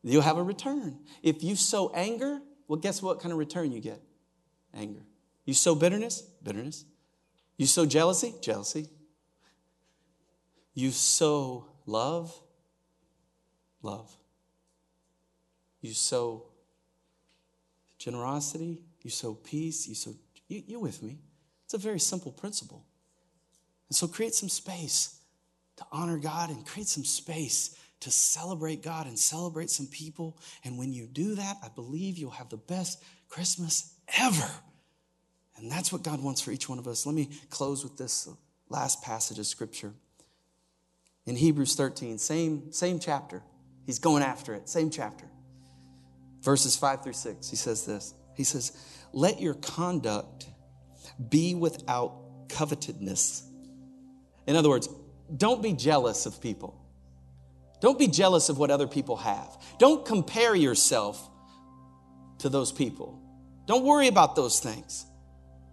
You'll 0.02 0.24
have 0.24 0.40
a 0.40 0.44
return. 0.44 0.98
If 1.22 1.44
you 1.44 1.56
sow 1.56 1.92
anger, 1.94 2.42
well, 2.68 2.80
guess 2.80 3.04
what 3.04 3.20
kind 3.20 3.32
of 3.32 3.38
return 3.38 3.72
you 3.72 3.82
get? 3.82 4.02
Anger. 4.74 5.04
You 5.46 5.54
sow 5.54 5.76
bitterness? 5.76 6.22
Bitterness. 6.42 6.86
You 7.58 7.66
sow 7.66 7.86
jealousy? 7.86 8.34
Jealousy. 8.42 8.88
You 10.74 10.92
sow 10.92 11.68
love? 11.86 12.34
Love. 13.82 14.16
You 15.82 15.94
sow 15.94 16.46
generosity? 17.98 18.82
You 19.02 19.10
sow 19.10 19.34
peace? 19.34 19.88
You 19.88 19.96
sow. 19.96 20.16
You, 20.48 20.64
you 20.66 20.80
with 20.80 21.04
me? 21.04 21.20
It's 21.66 21.74
a 21.74 21.78
very 21.78 22.00
simple 22.00 22.32
principle. 22.32 22.86
And 23.90 23.96
so 23.96 24.08
create 24.08 24.34
some 24.34 24.50
space 24.50 25.20
to 25.78 25.86
honor 25.92 26.18
God 26.18 26.50
and 26.50 26.66
create 26.66 26.88
some 26.88 27.04
space 27.04 27.78
to 28.00 28.12
celebrate 28.12 28.82
God 28.82 29.08
and 29.08 29.18
celebrate 29.18 29.70
some 29.70 29.88
people. 29.88 30.38
And 30.64 30.78
when 30.78 30.92
you 30.92 31.08
do 31.08 31.36
that, 31.36 31.58
I 31.64 31.70
believe 31.70 32.18
you'll 32.18 32.32
have 32.32 32.50
the 32.50 32.58
best 32.58 33.02
Christmas 33.30 33.94
ever. 34.20 34.50
And 35.64 35.72
that's 35.72 35.94
what 35.94 36.04
God 36.04 36.22
wants 36.22 36.42
for 36.42 36.52
each 36.52 36.68
one 36.68 36.78
of 36.78 36.88
us. 36.90 37.06
Let 37.06 37.16
me 37.16 37.30
close 37.50 37.86
with 37.86 37.98
this 37.98 38.28
last 38.68 39.02
passage 39.02 39.40
of 39.40 39.46
scripture. 39.46 39.94
In 41.26 41.38
Hebrews 41.38 41.76
13, 41.76 42.18
same, 42.18 42.74
same 42.74 43.00
chapter. 43.00 43.42
He's 43.86 43.98
going 43.98 44.24
after 44.24 44.54
it, 44.54 44.68
same 44.68 44.90
chapter. 44.90 45.24
Verses 46.42 46.76
5 46.76 47.04
through 47.04 47.14
6, 47.14 47.50
he 47.50 47.56
says 47.56 47.86
this. 47.86 48.14
He 48.36 48.44
says, 48.44 48.78
Let 49.14 49.40
your 49.40 49.54
conduct 49.54 50.48
be 51.30 51.56
without 51.56 52.50
covetousness. 52.50 53.48
In 54.46 54.58
other 54.58 54.68
words, 54.68 54.90
don't 55.38 55.64
be 55.64 55.72
jealous 55.72 56.26
of 56.26 56.42
people. 56.42 56.78
Don't 57.80 57.98
be 57.98 58.08
jealous 58.08 58.50
of 58.50 58.58
what 58.58 58.70
other 58.70 58.88
people 58.88 59.16
have. 59.16 59.58
Don't 59.80 60.06
compare 60.06 60.56
yourself 60.56 61.26
to 62.40 62.50
those 62.50 62.74
people. 62.74 63.22
Don't 63.66 63.86
worry 63.86 64.10
about 64.10 64.36
those 64.36 64.60
things. 64.60 65.06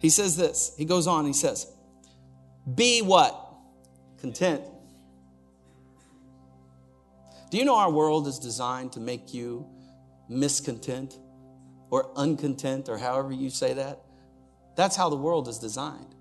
He 0.00 0.08
says 0.08 0.36
this. 0.36 0.72
He 0.76 0.84
goes 0.84 1.06
on, 1.06 1.26
he 1.26 1.32
says, 1.32 1.66
Be 2.74 3.00
what? 3.02 3.36
Content. 4.18 4.64
Do 7.50 7.58
you 7.58 7.64
know 7.64 7.76
our 7.76 7.90
world 7.90 8.26
is 8.26 8.38
designed 8.38 8.92
to 8.92 9.00
make 9.00 9.34
you 9.34 9.66
miscontent 10.28 11.18
or 11.90 12.10
uncontent 12.16 12.88
or 12.88 12.96
however 12.96 13.32
you 13.32 13.50
say 13.50 13.74
that? 13.74 14.00
That's 14.76 14.96
how 14.96 15.10
the 15.10 15.16
world 15.16 15.48
is 15.48 15.58
designed. 15.58 16.14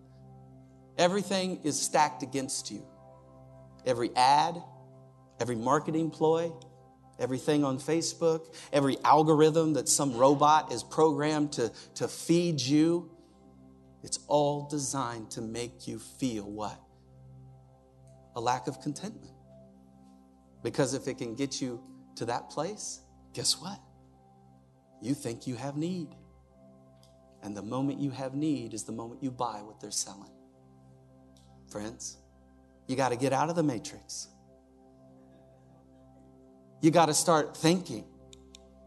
Everything 0.98 1.62
is 1.64 1.80
stacked 1.80 2.24
against 2.24 2.72
you. 2.72 2.86
Every 3.86 4.14
ad, 4.16 4.62
every 5.40 5.56
marketing 5.56 6.10
ploy, 6.10 6.52
everything 7.20 7.64
on 7.64 7.78
Facebook, 7.78 8.54
every 8.74 8.98
algorithm 9.04 9.74
that 9.74 9.88
some 9.88 10.18
robot 10.18 10.74
is 10.74 10.84
programmed 10.84 11.54
to, 11.54 11.72
to 11.96 12.08
feed 12.08 12.60
you, 12.60 13.12
it's 14.04 14.20
all 14.28 14.68
designed 14.68 15.32
to 15.32 15.42
make 15.42 15.88
you 15.88 16.00
feel 16.00 16.50
what? 16.50 16.80
A 18.36 18.42
lack 18.42 18.68
of 18.68 18.82
contentment. 18.82 19.34
Because 20.64 20.94
if 20.94 21.08
it 21.08 21.18
can 21.18 21.36
get 21.36 21.62
you 21.62 21.82
to 22.16 22.26
that 22.26 22.50
place, 22.50 23.02
guess 23.34 23.60
what? 23.60 23.80
You 25.02 25.14
think 25.14 25.48
you 25.48 25.56
have 25.56 25.78
need. 25.78 26.10
And 27.42 27.56
the 27.56 27.62
moment 27.62 28.00
you 28.00 28.12
have 28.12 28.34
need 28.34 28.74
is 28.74 28.84
the 28.84 28.92
moment 28.92 29.24
you 29.24 29.32
buy 29.32 29.62
what 29.64 29.80
they're 29.80 29.92
selling. 29.92 30.32
Friends, 31.72 32.18
you 32.88 32.96
got 32.96 33.10
to 33.10 33.16
get 33.16 33.32
out 33.32 33.50
of 33.50 33.56
the 33.56 33.64
matrix. 33.64 34.28
You 36.82 36.92
got 36.92 37.06
to 37.06 37.14
start 37.14 37.56
thinking. 37.56 38.06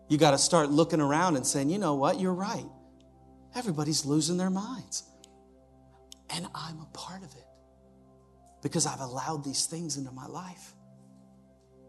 You 0.08 0.18
got 0.18 0.32
to 0.32 0.38
start 0.38 0.70
looking 0.70 1.00
around 1.00 1.36
and 1.36 1.46
saying, 1.46 1.70
you 1.70 1.78
know 1.78 1.94
what, 1.94 2.20
you're 2.20 2.34
right. 2.34 2.66
Everybody's 3.54 4.04
losing 4.04 4.36
their 4.36 4.50
minds. 4.50 5.04
And 6.30 6.46
I'm 6.54 6.80
a 6.80 6.86
part 6.92 7.22
of 7.22 7.34
it 7.34 7.44
because 8.62 8.86
I've 8.86 9.00
allowed 9.00 9.44
these 9.44 9.66
things 9.66 9.96
into 9.96 10.12
my 10.12 10.26
life. 10.26 10.74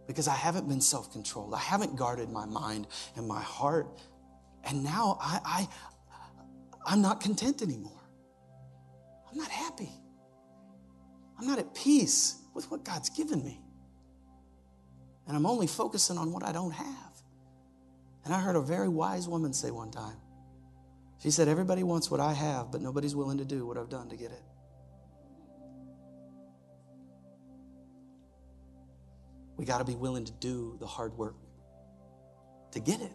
Because 0.05 0.27
I 0.27 0.35
haven't 0.35 0.67
been 0.67 0.81
self 0.81 1.13
controlled. 1.13 1.53
I 1.53 1.59
haven't 1.59 1.95
guarded 1.95 2.29
my 2.29 2.45
mind 2.45 2.87
and 3.15 3.25
my 3.25 3.39
heart. 3.39 3.87
And 4.65 4.83
now 4.83 5.17
I, 5.21 5.39
I, 5.45 5.67
I'm 6.85 7.01
not 7.01 7.21
content 7.21 7.61
anymore. 7.61 8.01
I'm 9.31 9.37
not 9.37 9.49
happy. 9.49 9.91
I'm 11.39 11.47
not 11.47 11.59
at 11.59 11.73
peace 11.73 12.41
with 12.53 12.69
what 12.69 12.83
God's 12.83 13.09
given 13.09 13.43
me. 13.43 13.61
And 15.27 15.37
I'm 15.37 15.45
only 15.45 15.67
focusing 15.67 16.17
on 16.17 16.31
what 16.33 16.43
I 16.43 16.51
don't 16.51 16.71
have. 16.71 17.13
And 18.25 18.33
I 18.33 18.39
heard 18.39 18.55
a 18.55 18.61
very 18.61 18.89
wise 18.89 19.27
woman 19.27 19.53
say 19.53 19.71
one 19.71 19.91
time, 19.91 20.17
she 21.23 21.31
said, 21.31 21.47
Everybody 21.47 21.83
wants 21.83 22.11
what 22.11 22.19
I 22.19 22.33
have, 22.33 22.69
but 22.69 22.81
nobody's 22.81 23.15
willing 23.15 23.37
to 23.37 23.45
do 23.45 23.65
what 23.65 23.77
I've 23.77 23.87
done 23.87 24.09
to 24.09 24.17
get 24.17 24.31
it. 24.31 24.43
We 29.55 29.63
got 29.63 29.77
to 29.77 29.85
be 29.85 29.95
willing 29.95 30.25
to 30.25 30.33
do 30.33 30.75
the 30.81 30.85
hard 30.85 31.17
work 31.17 31.35
to 32.71 32.81
get 32.81 32.99
it. 32.99 33.13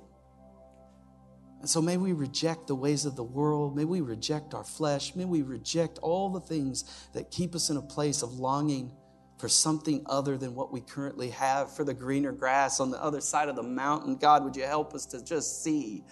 And 1.60 1.68
so 1.68 1.82
may 1.82 1.98
we 1.98 2.14
reject 2.14 2.68
the 2.68 2.74
ways 2.74 3.04
of 3.04 3.14
the 3.14 3.24
world. 3.24 3.76
May 3.76 3.84
we 3.84 4.00
reject 4.00 4.54
our 4.54 4.64
flesh. 4.64 5.14
May 5.14 5.26
we 5.26 5.42
reject 5.42 5.98
all 5.98 6.30
the 6.30 6.40
things 6.40 6.84
that 7.12 7.30
keep 7.30 7.54
us 7.54 7.68
in 7.68 7.76
a 7.76 7.82
place 7.82 8.22
of 8.22 8.32
longing 8.38 8.90
for 9.36 9.50
something 9.50 10.02
other 10.06 10.38
than 10.38 10.54
what 10.54 10.72
we 10.72 10.80
currently 10.80 11.28
have, 11.30 11.76
for 11.76 11.84
the 11.84 11.92
greener 11.92 12.32
grass 12.32 12.80
on 12.80 12.90
the 12.90 13.02
other 13.02 13.20
side 13.20 13.50
of 13.50 13.56
the 13.56 13.62
mountain. 13.62 14.16
God, 14.16 14.44
would 14.44 14.56
you 14.56 14.64
help 14.64 14.94
us 14.94 15.04
to 15.06 15.22
just 15.22 15.62
see 15.62 16.04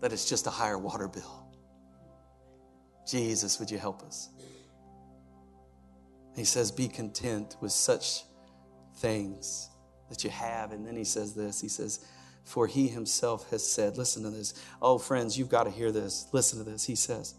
that 0.00 0.12
it's 0.12 0.28
just 0.28 0.46
a 0.46 0.50
higher 0.50 0.78
water 0.78 1.08
bill? 1.08 1.46
Jesus, 3.06 3.58
would 3.58 3.70
you 3.70 3.78
help 3.78 4.02
us? 4.02 4.28
He 6.36 6.44
says, 6.44 6.70
Be 6.70 6.88
content 6.88 7.56
with 7.60 7.72
such 7.72 8.24
things 8.96 9.68
that 10.08 10.24
you 10.24 10.30
have. 10.30 10.72
And 10.72 10.86
then 10.86 10.96
he 10.96 11.04
says 11.04 11.34
this 11.34 11.60
He 11.60 11.68
says, 11.68 12.04
For 12.44 12.66
he 12.66 12.88
himself 12.88 13.50
has 13.50 13.66
said, 13.66 13.98
Listen 13.98 14.22
to 14.22 14.30
this. 14.30 14.54
Oh, 14.80 14.98
friends, 14.98 15.38
you've 15.38 15.48
got 15.48 15.64
to 15.64 15.70
hear 15.70 15.92
this. 15.92 16.28
Listen 16.32 16.58
to 16.64 16.70
this. 16.70 16.84
He 16.84 16.94
says, 16.94 17.34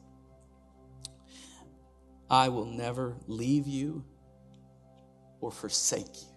I 2.29 2.49
will 2.49 2.65
never 2.65 3.17
leave 3.27 3.67
you 3.67 4.05
or 5.41 5.51
forsake 5.51 6.21
you. 6.21 6.27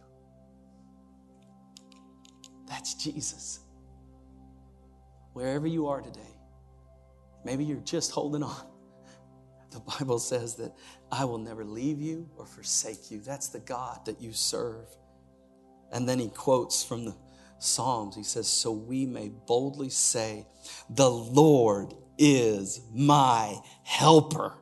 That's 2.69 2.95
Jesus. 2.95 3.61
Wherever 5.35 5.67
you 5.67 5.89
are 5.89 6.01
today, 6.01 6.21
maybe 7.45 7.65
you're 7.65 7.81
just 7.81 8.11
holding 8.11 8.43
on. 8.43 8.57
The 9.71 9.81
Bible 9.81 10.21
says 10.21 10.55
that 10.57 10.73
I 11.11 11.25
will 11.25 11.39
never 11.39 11.65
leave 11.65 12.01
you 12.01 12.29
or 12.37 12.47
forsake 12.47 13.11
you. 13.11 13.21
That's 13.21 13.49
the 13.49 13.59
God 13.59 14.07
that 14.07 14.21
you 14.21 14.33
serve. 14.33 14.87
And 15.91 16.09
then 16.09 16.21
he 16.21 16.29
quotes 16.29 16.85
from 16.85 17.05
the 17.05 17.17
Psalms. 17.59 18.15
He 18.15 18.23
says, 18.23 18.47
So 18.47 18.71
we 18.71 19.05
may 19.05 19.31
boldly 19.31 19.91
say, 19.91 20.47
The 20.91 21.11
Lord 21.11 21.93
is 22.19 22.83
my 22.95 23.59
helper. 23.83 24.55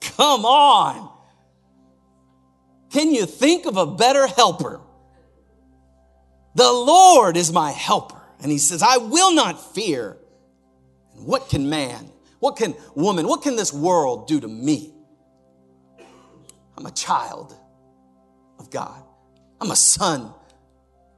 Come 0.00 0.44
on. 0.44 1.10
Can 2.90 3.14
you 3.14 3.24
think 3.24 3.64
of 3.64 3.78
a 3.78 3.86
better 3.86 4.26
helper? 4.26 4.82
The 6.54 6.70
Lord 6.70 7.38
is 7.38 7.50
my 7.50 7.70
helper. 7.70 8.17
And 8.40 8.50
he 8.50 8.58
says, 8.58 8.82
I 8.82 8.98
will 8.98 9.34
not 9.34 9.74
fear. 9.74 10.16
And 11.14 11.26
what 11.26 11.48
can 11.48 11.68
man, 11.68 12.10
what 12.38 12.56
can 12.56 12.74
woman, 12.94 13.26
what 13.26 13.42
can 13.42 13.56
this 13.56 13.72
world 13.72 14.28
do 14.28 14.40
to 14.40 14.48
me? 14.48 14.94
I'm 16.76 16.86
a 16.86 16.92
child 16.92 17.56
of 18.58 18.70
God. 18.70 19.02
I'm 19.60 19.70
a 19.72 19.76
son 19.76 20.32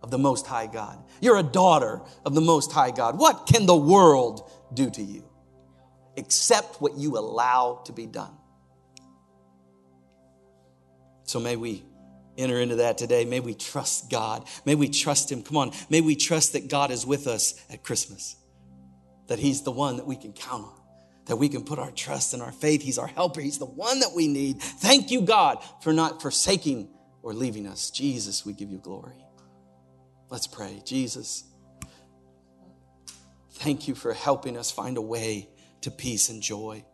of 0.02 0.10
the 0.10 0.18
Most 0.18 0.46
High 0.46 0.66
God. 0.66 0.98
You're 1.20 1.36
a 1.36 1.42
daughter 1.42 2.00
of 2.24 2.34
the 2.34 2.40
Most 2.40 2.72
High 2.72 2.90
God. 2.90 3.18
What 3.18 3.46
can 3.46 3.66
the 3.66 3.76
world 3.76 4.50
do 4.72 4.88
to 4.88 5.02
you? 5.02 5.28
Except 6.16 6.80
what 6.80 6.96
you 6.96 7.18
allow 7.18 7.82
to 7.84 7.92
be 7.92 8.06
done. 8.06 8.34
So 11.24 11.38
may 11.38 11.56
we 11.56 11.84
enter 12.40 12.58
into 12.60 12.76
that 12.76 12.98
today. 12.98 13.24
May 13.24 13.40
we 13.40 13.54
trust 13.54 14.10
God. 14.10 14.46
May 14.64 14.74
we 14.74 14.88
trust 14.88 15.30
Him. 15.30 15.42
Come 15.42 15.56
on. 15.56 15.72
May 15.88 16.00
we 16.00 16.16
trust 16.16 16.54
that 16.54 16.68
God 16.68 16.90
is 16.90 17.06
with 17.06 17.26
us 17.26 17.54
at 17.70 17.82
Christmas, 17.82 18.36
that 19.28 19.38
He's 19.38 19.62
the 19.62 19.70
one 19.70 19.96
that 19.96 20.06
we 20.06 20.16
can 20.16 20.32
count 20.32 20.64
on, 20.64 20.80
that 21.26 21.36
we 21.36 21.48
can 21.48 21.64
put 21.64 21.78
our 21.78 21.90
trust 21.90 22.34
and 22.34 22.42
our 22.42 22.52
faith. 22.52 22.82
He's 22.82 22.98
our 22.98 23.06
helper. 23.06 23.40
He's 23.40 23.58
the 23.58 23.66
one 23.66 24.00
that 24.00 24.12
we 24.14 24.26
need. 24.26 24.60
Thank 24.60 25.10
you, 25.10 25.22
God, 25.22 25.58
for 25.82 25.92
not 25.92 26.20
forsaking 26.22 26.88
or 27.22 27.34
leaving 27.34 27.66
us. 27.66 27.90
Jesus, 27.90 28.44
we 28.44 28.52
give 28.52 28.70
you 28.70 28.78
glory. 28.78 29.24
Let's 30.30 30.46
pray. 30.46 30.80
Jesus, 30.84 31.44
thank 33.52 33.88
you 33.88 33.94
for 33.94 34.14
helping 34.14 34.56
us 34.56 34.70
find 34.70 34.96
a 34.96 35.02
way 35.02 35.48
to 35.82 35.90
peace 35.90 36.28
and 36.28 36.42
joy. 36.42 36.84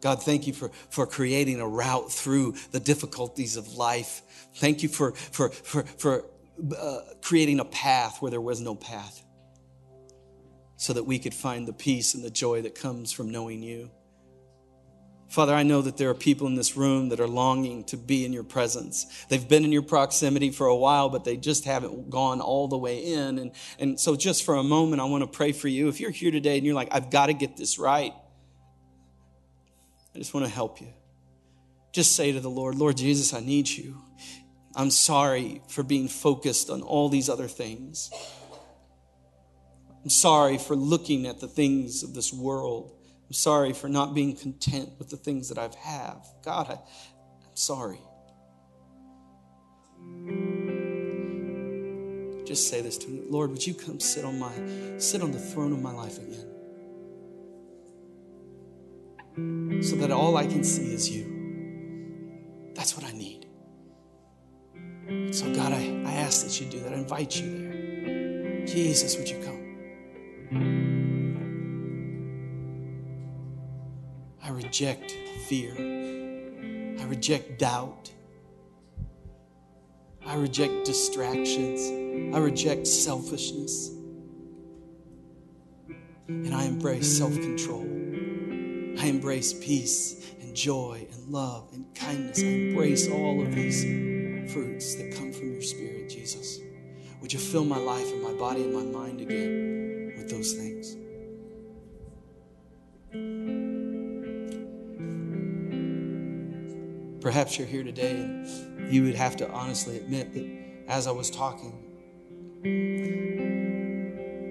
God, 0.00 0.22
thank 0.22 0.46
you 0.46 0.52
for, 0.52 0.70
for 0.90 1.06
creating 1.06 1.60
a 1.60 1.66
route 1.66 2.12
through 2.12 2.54
the 2.70 2.80
difficulties 2.80 3.56
of 3.56 3.74
life. 3.74 4.22
Thank 4.54 4.82
you 4.82 4.88
for, 4.88 5.12
for, 5.12 5.50
for, 5.50 5.82
for 5.82 6.24
uh, 6.78 7.00
creating 7.22 7.60
a 7.60 7.64
path 7.64 8.22
where 8.22 8.30
there 8.30 8.40
was 8.40 8.60
no 8.60 8.74
path 8.74 9.22
so 10.76 10.92
that 10.92 11.04
we 11.04 11.18
could 11.18 11.34
find 11.34 11.66
the 11.66 11.72
peace 11.72 12.14
and 12.14 12.24
the 12.24 12.30
joy 12.30 12.62
that 12.62 12.74
comes 12.74 13.10
from 13.10 13.30
knowing 13.30 13.62
you. 13.62 13.90
Father, 15.28 15.54
I 15.54 15.62
know 15.62 15.82
that 15.82 15.98
there 15.98 16.08
are 16.08 16.14
people 16.14 16.46
in 16.46 16.54
this 16.54 16.74
room 16.74 17.10
that 17.10 17.20
are 17.20 17.28
longing 17.28 17.84
to 17.84 17.98
be 17.98 18.24
in 18.24 18.32
your 18.32 18.44
presence. 18.44 19.26
They've 19.28 19.46
been 19.46 19.62
in 19.62 19.72
your 19.72 19.82
proximity 19.82 20.50
for 20.50 20.68
a 20.68 20.76
while, 20.76 21.10
but 21.10 21.24
they 21.24 21.36
just 21.36 21.66
haven't 21.66 22.08
gone 22.08 22.40
all 22.40 22.66
the 22.66 22.78
way 22.78 23.12
in. 23.12 23.38
And, 23.38 23.52
and 23.78 24.00
so, 24.00 24.16
just 24.16 24.44
for 24.44 24.54
a 24.54 24.62
moment, 24.62 25.02
I 25.02 25.04
want 25.04 25.22
to 25.22 25.26
pray 25.26 25.52
for 25.52 25.68
you. 25.68 25.88
If 25.88 26.00
you're 26.00 26.10
here 26.10 26.30
today 26.30 26.56
and 26.56 26.64
you're 26.64 26.74
like, 26.74 26.88
I've 26.92 27.10
got 27.10 27.26
to 27.26 27.34
get 27.34 27.58
this 27.58 27.78
right, 27.78 28.14
I 30.14 30.18
just 30.18 30.34
want 30.34 30.46
to 30.46 30.52
help 30.52 30.80
you. 30.80 30.88
Just 31.92 32.14
say 32.16 32.32
to 32.32 32.40
the 32.40 32.50
Lord, 32.50 32.74
Lord 32.74 32.96
Jesus, 32.96 33.32
I 33.34 33.40
need 33.40 33.68
you. 33.68 33.96
I'm 34.74 34.90
sorry 34.90 35.62
for 35.68 35.82
being 35.82 36.08
focused 36.08 36.70
on 36.70 36.82
all 36.82 37.08
these 37.08 37.28
other 37.28 37.48
things. 37.48 38.10
I'm 40.04 40.10
sorry 40.10 40.58
for 40.58 40.76
looking 40.76 41.26
at 41.26 41.40
the 41.40 41.48
things 41.48 42.02
of 42.02 42.14
this 42.14 42.32
world. 42.32 42.94
I'm 43.26 43.32
sorry 43.32 43.72
for 43.72 43.88
not 43.88 44.14
being 44.14 44.36
content 44.36 44.90
with 44.98 45.10
the 45.10 45.16
things 45.16 45.48
that 45.48 45.58
I've 45.58 45.74
have. 45.74 46.24
God, 46.44 46.68
I, 46.70 46.74
I'm 46.74 47.56
sorry. 47.56 47.98
Just 52.46 52.68
say 52.70 52.80
this 52.80 52.96
to 52.98 53.08
me. 53.08 53.22
Lord, 53.28 53.50
would 53.50 53.66
you 53.66 53.74
come 53.74 54.00
sit 54.00 54.24
on 54.24 54.38
my 54.38 54.52
sit 54.98 55.20
on 55.20 55.32
the 55.32 55.38
throne 55.38 55.72
of 55.72 55.82
my 55.82 55.92
life 55.92 56.16
again? 56.16 56.57
So 59.82 59.96
that 59.96 60.10
all 60.10 60.36
I 60.36 60.46
can 60.46 60.64
see 60.64 60.92
is 60.92 61.10
you. 61.10 62.72
That's 62.74 62.96
what 62.96 63.04
I 63.04 63.12
need. 63.12 63.46
So, 65.34 65.52
God, 65.54 65.72
I, 65.72 66.02
I 66.06 66.12
ask 66.14 66.44
that 66.44 66.60
you 66.60 66.66
do 66.70 66.80
that. 66.80 66.92
I 66.92 66.96
invite 66.96 67.40
you 67.40 67.50
there. 67.50 68.66
Jesus, 68.66 69.16
would 69.16 69.28
you 69.28 69.42
come? 69.42 69.58
I 74.42 74.50
reject 74.50 75.12
fear. 75.46 75.74
I 76.98 77.04
reject 77.04 77.58
doubt. 77.58 78.10
I 80.26 80.34
reject 80.34 80.84
distractions. 80.84 82.34
I 82.34 82.38
reject 82.38 82.86
selfishness. 82.86 83.90
And 86.28 86.54
I 86.54 86.64
embrace 86.64 87.16
self 87.16 87.32
control. 87.32 87.97
I 89.08 89.10
embrace 89.10 89.54
peace 89.54 90.34
and 90.42 90.54
joy 90.54 91.06
and 91.10 91.32
love 91.32 91.70
and 91.72 91.86
kindness. 91.94 92.40
I 92.40 92.44
embrace 92.44 93.08
all 93.10 93.40
of 93.40 93.54
these 93.54 93.82
fruits 94.52 94.96
that 94.96 95.14
come 95.16 95.32
from 95.32 95.50
your 95.50 95.62
Spirit, 95.62 96.10
Jesus. 96.10 96.58
Would 97.22 97.32
you 97.32 97.38
fill 97.38 97.64
my 97.64 97.78
life 97.78 98.12
and 98.12 98.22
my 98.22 98.34
body 98.34 98.64
and 98.64 98.74
my 98.74 98.82
mind 98.82 99.22
again 99.22 100.12
with 100.14 100.28
those 100.28 100.52
things? 100.52 100.94
Perhaps 107.22 107.56
you're 107.56 107.66
here 107.66 107.84
today 107.84 108.10
and 108.10 108.92
you 108.92 109.04
would 109.04 109.14
have 109.14 109.36
to 109.36 109.50
honestly 109.50 109.96
admit 109.96 110.34
that 110.34 110.46
as 110.86 111.06
I 111.06 111.12
was 111.12 111.30
talking, 111.30 111.72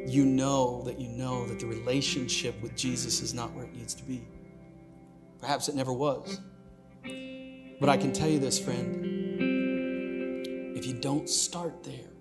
you 0.08 0.26
know 0.26 0.82
that 0.86 1.00
you 1.00 1.10
know 1.10 1.46
that 1.46 1.60
the 1.60 1.68
relationship 1.68 2.60
with 2.64 2.76
Jesus 2.76 3.22
is 3.22 3.36
not 3.36 3.54
where 3.54 3.66
it 3.66 3.76
needs 3.76 3.94
to 3.94 4.04
be. 4.04 4.26
Perhaps 5.40 5.70
it 5.70 5.76
never 5.76 5.94
was. 5.94 6.42
But 7.80 7.90
I 7.90 7.98
can 7.98 8.12
tell 8.12 8.28
you 8.28 8.40
this, 8.40 8.60
friend 8.60 9.18
if 10.78 10.86
you 10.86 10.94
don't 10.94 11.28
start 11.28 11.84
there, 11.84 12.12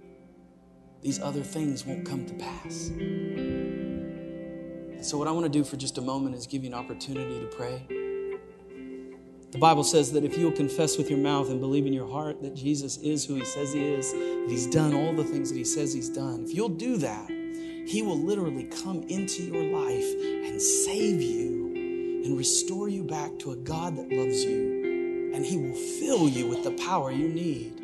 these 1.03 1.21
other 1.21 1.43
things 1.43 1.85
won't 1.85 2.07
come 2.07 2.25
to 2.25 2.35
pass. 2.35 2.91
So, 5.07 5.19
what 5.19 5.29
I 5.29 5.31
want 5.31 5.45
to 5.45 5.51
do 5.51 5.63
for 5.63 5.77
just 5.77 5.99
a 5.99 6.01
moment 6.01 6.35
is 6.35 6.47
give 6.47 6.65
you 6.65 6.71
an 6.71 6.75
opportunity 6.75 7.39
to 7.39 7.47
pray. 7.47 7.87
The 9.51 9.59
Bible 9.59 9.85
says 9.85 10.11
that 10.13 10.25
if 10.25 10.39
you'll 10.39 10.53
confess 10.53 10.97
with 10.97 11.11
your 11.11 11.19
mouth 11.19 11.51
and 11.51 11.61
believe 11.61 11.87
in 11.87 11.93
your 11.93 12.11
heart 12.11 12.43
that 12.43 12.55
Jesus 12.55 12.97
is 12.97 13.27
who 13.27 13.35
he 13.35 13.45
says 13.45 13.75
he 13.75 13.85
is, 13.85 14.11
that 14.13 14.47
he's 14.49 14.67
done 14.67 14.95
all 14.95 15.13
the 15.13 15.25
things 15.25 15.51
that 15.51 15.57
he 15.57 15.65
says 15.65 15.93
he's 15.93 16.09
done, 16.09 16.45
if 16.45 16.55
you'll 16.55 16.69
do 16.71 16.97
that, 16.97 17.29
he 17.29 18.03
will 18.03 18.19
literally 18.19 18.65
come 18.65 19.03
into 19.03 19.43
your 19.45 19.65
life 19.65 20.13
and 20.47 20.61
save 20.61 21.21
you 21.21 21.76
and 22.27 22.37
restore 22.37 22.89
you 22.89 23.05
back 23.05 23.39
to 23.39 23.53
a 23.53 23.57
God 23.57 23.97
that 23.97 24.11
loves 24.11 24.45
you. 24.45 25.33
And 25.35 25.45
he 25.45 25.57
will 25.57 25.75
fill 25.75 26.29
you 26.29 26.49
with 26.49 26.65
the 26.65 26.73
power 26.85 27.13
you 27.13 27.29
need. 27.29 27.79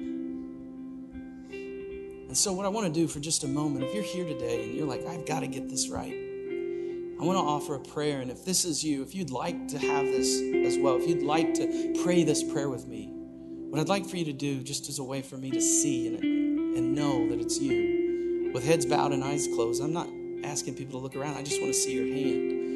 And 2.28 2.36
so, 2.36 2.52
what 2.52 2.66
I 2.66 2.70
want 2.70 2.86
to 2.86 2.92
do 2.92 3.06
for 3.06 3.20
just 3.20 3.44
a 3.44 3.48
moment, 3.48 3.84
if 3.84 3.94
you're 3.94 4.02
here 4.02 4.24
today 4.24 4.64
and 4.64 4.74
you're 4.74 4.86
like, 4.86 5.06
I've 5.06 5.26
got 5.26 5.40
to 5.40 5.46
get 5.46 5.68
this 5.68 5.88
right, 5.90 6.14
I 6.14 7.24
want 7.24 7.36
to 7.36 7.42
offer 7.42 7.74
a 7.74 7.80
prayer. 7.80 8.20
And 8.20 8.30
if 8.30 8.44
this 8.44 8.64
is 8.64 8.82
you, 8.82 9.02
if 9.02 9.14
you'd 9.14 9.30
like 9.30 9.68
to 9.68 9.78
have 9.78 10.06
this 10.06 10.40
as 10.66 10.78
well, 10.78 10.96
if 10.96 11.06
you'd 11.06 11.22
like 11.22 11.54
to 11.54 11.94
pray 12.02 12.24
this 12.24 12.42
prayer 12.42 12.70
with 12.70 12.88
me, 12.88 13.10
what 13.68 13.80
I'd 13.80 13.88
like 13.88 14.06
for 14.06 14.16
you 14.16 14.24
to 14.24 14.32
do, 14.32 14.62
just 14.62 14.88
as 14.88 14.98
a 14.98 15.04
way 15.04 15.22
for 15.22 15.36
me 15.36 15.50
to 15.50 15.60
see 15.60 16.08
and, 16.08 16.24
and 16.24 16.94
know 16.94 17.28
that 17.28 17.38
it's 17.38 17.58
you, 17.60 18.50
with 18.52 18.64
heads 18.64 18.86
bowed 18.86 19.12
and 19.12 19.22
eyes 19.22 19.46
closed, 19.46 19.82
I'm 19.82 19.92
not 19.92 20.08
asking 20.42 20.74
people 20.74 20.98
to 20.98 21.02
look 21.02 21.16
around. 21.16 21.36
I 21.36 21.42
just 21.42 21.60
want 21.60 21.72
to 21.72 21.78
see 21.78 21.92
your 21.92 22.06
hand. 22.06 22.71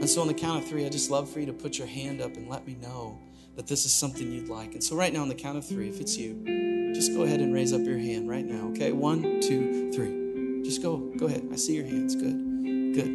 And 0.00 0.08
so, 0.08 0.20
on 0.20 0.28
the 0.28 0.34
count 0.34 0.62
of 0.62 0.68
three, 0.68 0.86
I 0.86 0.88
just 0.88 1.10
love 1.10 1.28
for 1.28 1.40
you 1.40 1.46
to 1.46 1.52
put 1.52 1.76
your 1.76 1.88
hand 1.88 2.20
up 2.20 2.36
and 2.36 2.48
let 2.48 2.66
me 2.66 2.76
know 2.80 3.18
that 3.56 3.66
this 3.66 3.84
is 3.84 3.92
something 3.92 4.30
you'd 4.30 4.48
like. 4.48 4.74
And 4.74 4.82
so, 4.82 4.94
right 4.94 5.12
now, 5.12 5.22
on 5.22 5.28
the 5.28 5.34
count 5.34 5.58
of 5.58 5.66
three, 5.66 5.88
if 5.88 6.00
it's 6.00 6.16
you, 6.16 6.92
just 6.94 7.12
go 7.12 7.22
ahead 7.24 7.40
and 7.40 7.52
raise 7.52 7.72
up 7.72 7.80
your 7.82 7.98
hand 7.98 8.28
right 8.28 8.44
now, 8.44 8.68
okay? 8.68 8.92
One, 8.92 9.40
two, 9.40 9.90
three. 9.92 10.62
Just 10.62 10.82
go, 10.82 10.98
go 11.16 11.26
ahead. 11.26 11.48
I 11.52 11.56
see 11.56 11.74
your 11.74 11.84
hands. 11.84 12.14
Good, 12.14 12.94
good. 12.94 13.08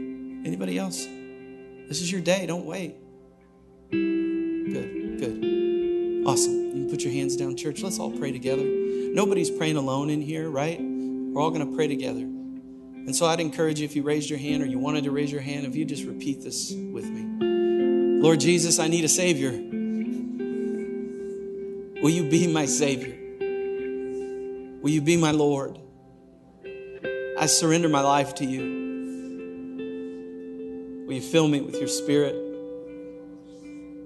Anybody 0.45 0.77
else? 0.77 1.05
This 1.87 2.01
is 2.01 2.11
your 2.11 2.21
day. 2.21 2.45
Don't 2.45 2.65
wait. 2.65 2.95
Good, 3.91 5.19
good. 5.19 6.27
Awesome. 6.27 6.53
You 6.53 6.71
can 6.71 6.89
put 6.89 7.03
your 7.03 7.13
hands 7.13 7.37
down, 7.37 7.55
church. 7.55 7.81
Let's 7.81 7.99
all 7.99 8.11
pray 8.11 8.31
together. 8.31 8.63
Nobody's 8.65 9.49
praying 9.49 9.77
alone 9.77 10.09
in 10.09 10.21
here, 10.21 10.49
right? 10.49 10.79
We're 10.81 11.41
all 11.41 11.51
going 11.51 11.65
to 11.69 11.75
pray 11.75 11.87
together. 11.87 12.27
And 13.05 13.15
so 13.15 13.25
I'd 13.25 13.39
encourage 13.39 13.79
you, 13.79 13.85
if 13.85 13.95
you 13.95 14.03
raised 14.03 14.29
your 14.29 14.39
hand 14.39 14.63
or 14.63 14.65
you 14.65 14.79
wanted 14.79 15.03
to 15.03 15.11
raise 15.11 15.31
your 15.31 15.41
hand, 15.41 15.65
if 15.65 15.75
you 15.75 15.83
just 15.83 16.05
repeat 16.05 16.41
this 16.41 16.71
with 16.71 17.05
me 17.05 18.21
Lord 18.23 18.39
Jesus, 18.39 18.79
I 18.79 18.87
need 18.87 19.03
a 19.03 19.09
Savior. 19.09 19.51
Will 22.01 22.09
you 22.09 22.29
be 22.29 22.47
my 22.47 22.65
Savior? 22.65 23.13
Will 24.81 24.91
you 24.91 25.01
be 25.01 25.17
my 25.17 25.31
Lord? 25.31 25.77
I 27.37 27.45
surrender 27.47 27.89
my 27.89 27.99
life 27.99 28.35
to 28.35 28.45
you. 28.45 28.83
Will 31.05 31.15
you 31.15 31.21
fill 31.21 31.49
me 31.49 31.59
with 31.59 31.75
your 31.75 31.89
spirit? 31.89 32.33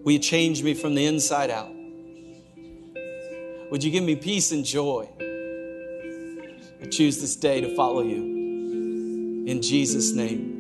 Will 0.04 0.14
you 0.14 0.20
change 0.20 0.64
me 0.64 0.74
from 0.74 0.96
the 0.96 1.06
inside 1.06 1.52
out? 1.52 1.70
Would 3.70 3.84
you 3.84 3.92
give 3.92 4.04
me 4.04 4.16
peace 4.16 4.52
and 4.52 4.66
joy? 4.66 5.08
I 6.82 6.86
choose 6.86 7.22
this 7.22 7.36
day 7.36 7.62
to 7.62 7.76
follow 7.76 8.02
you. 8.02 8.37
In 9.48 9.62
Jesus' 9.62 10.12
name. 10.12 10.60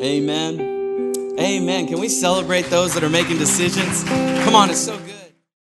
Amen. 0.00 1.12
Amen. 1.38 1.86
Can 1.86 2.00
we 2.00 2.08
celebrate 2.08 2.70
those 2.70 2.94
that 2.94 3.04
are 3.04 3.10
making 3.10 3.36
decisions? 3.36 4.04
Come 4.42 4.54
on, 4.54 4.70
it's 4.70 4.80
so 4.80 4.96
good. 4.96 5.23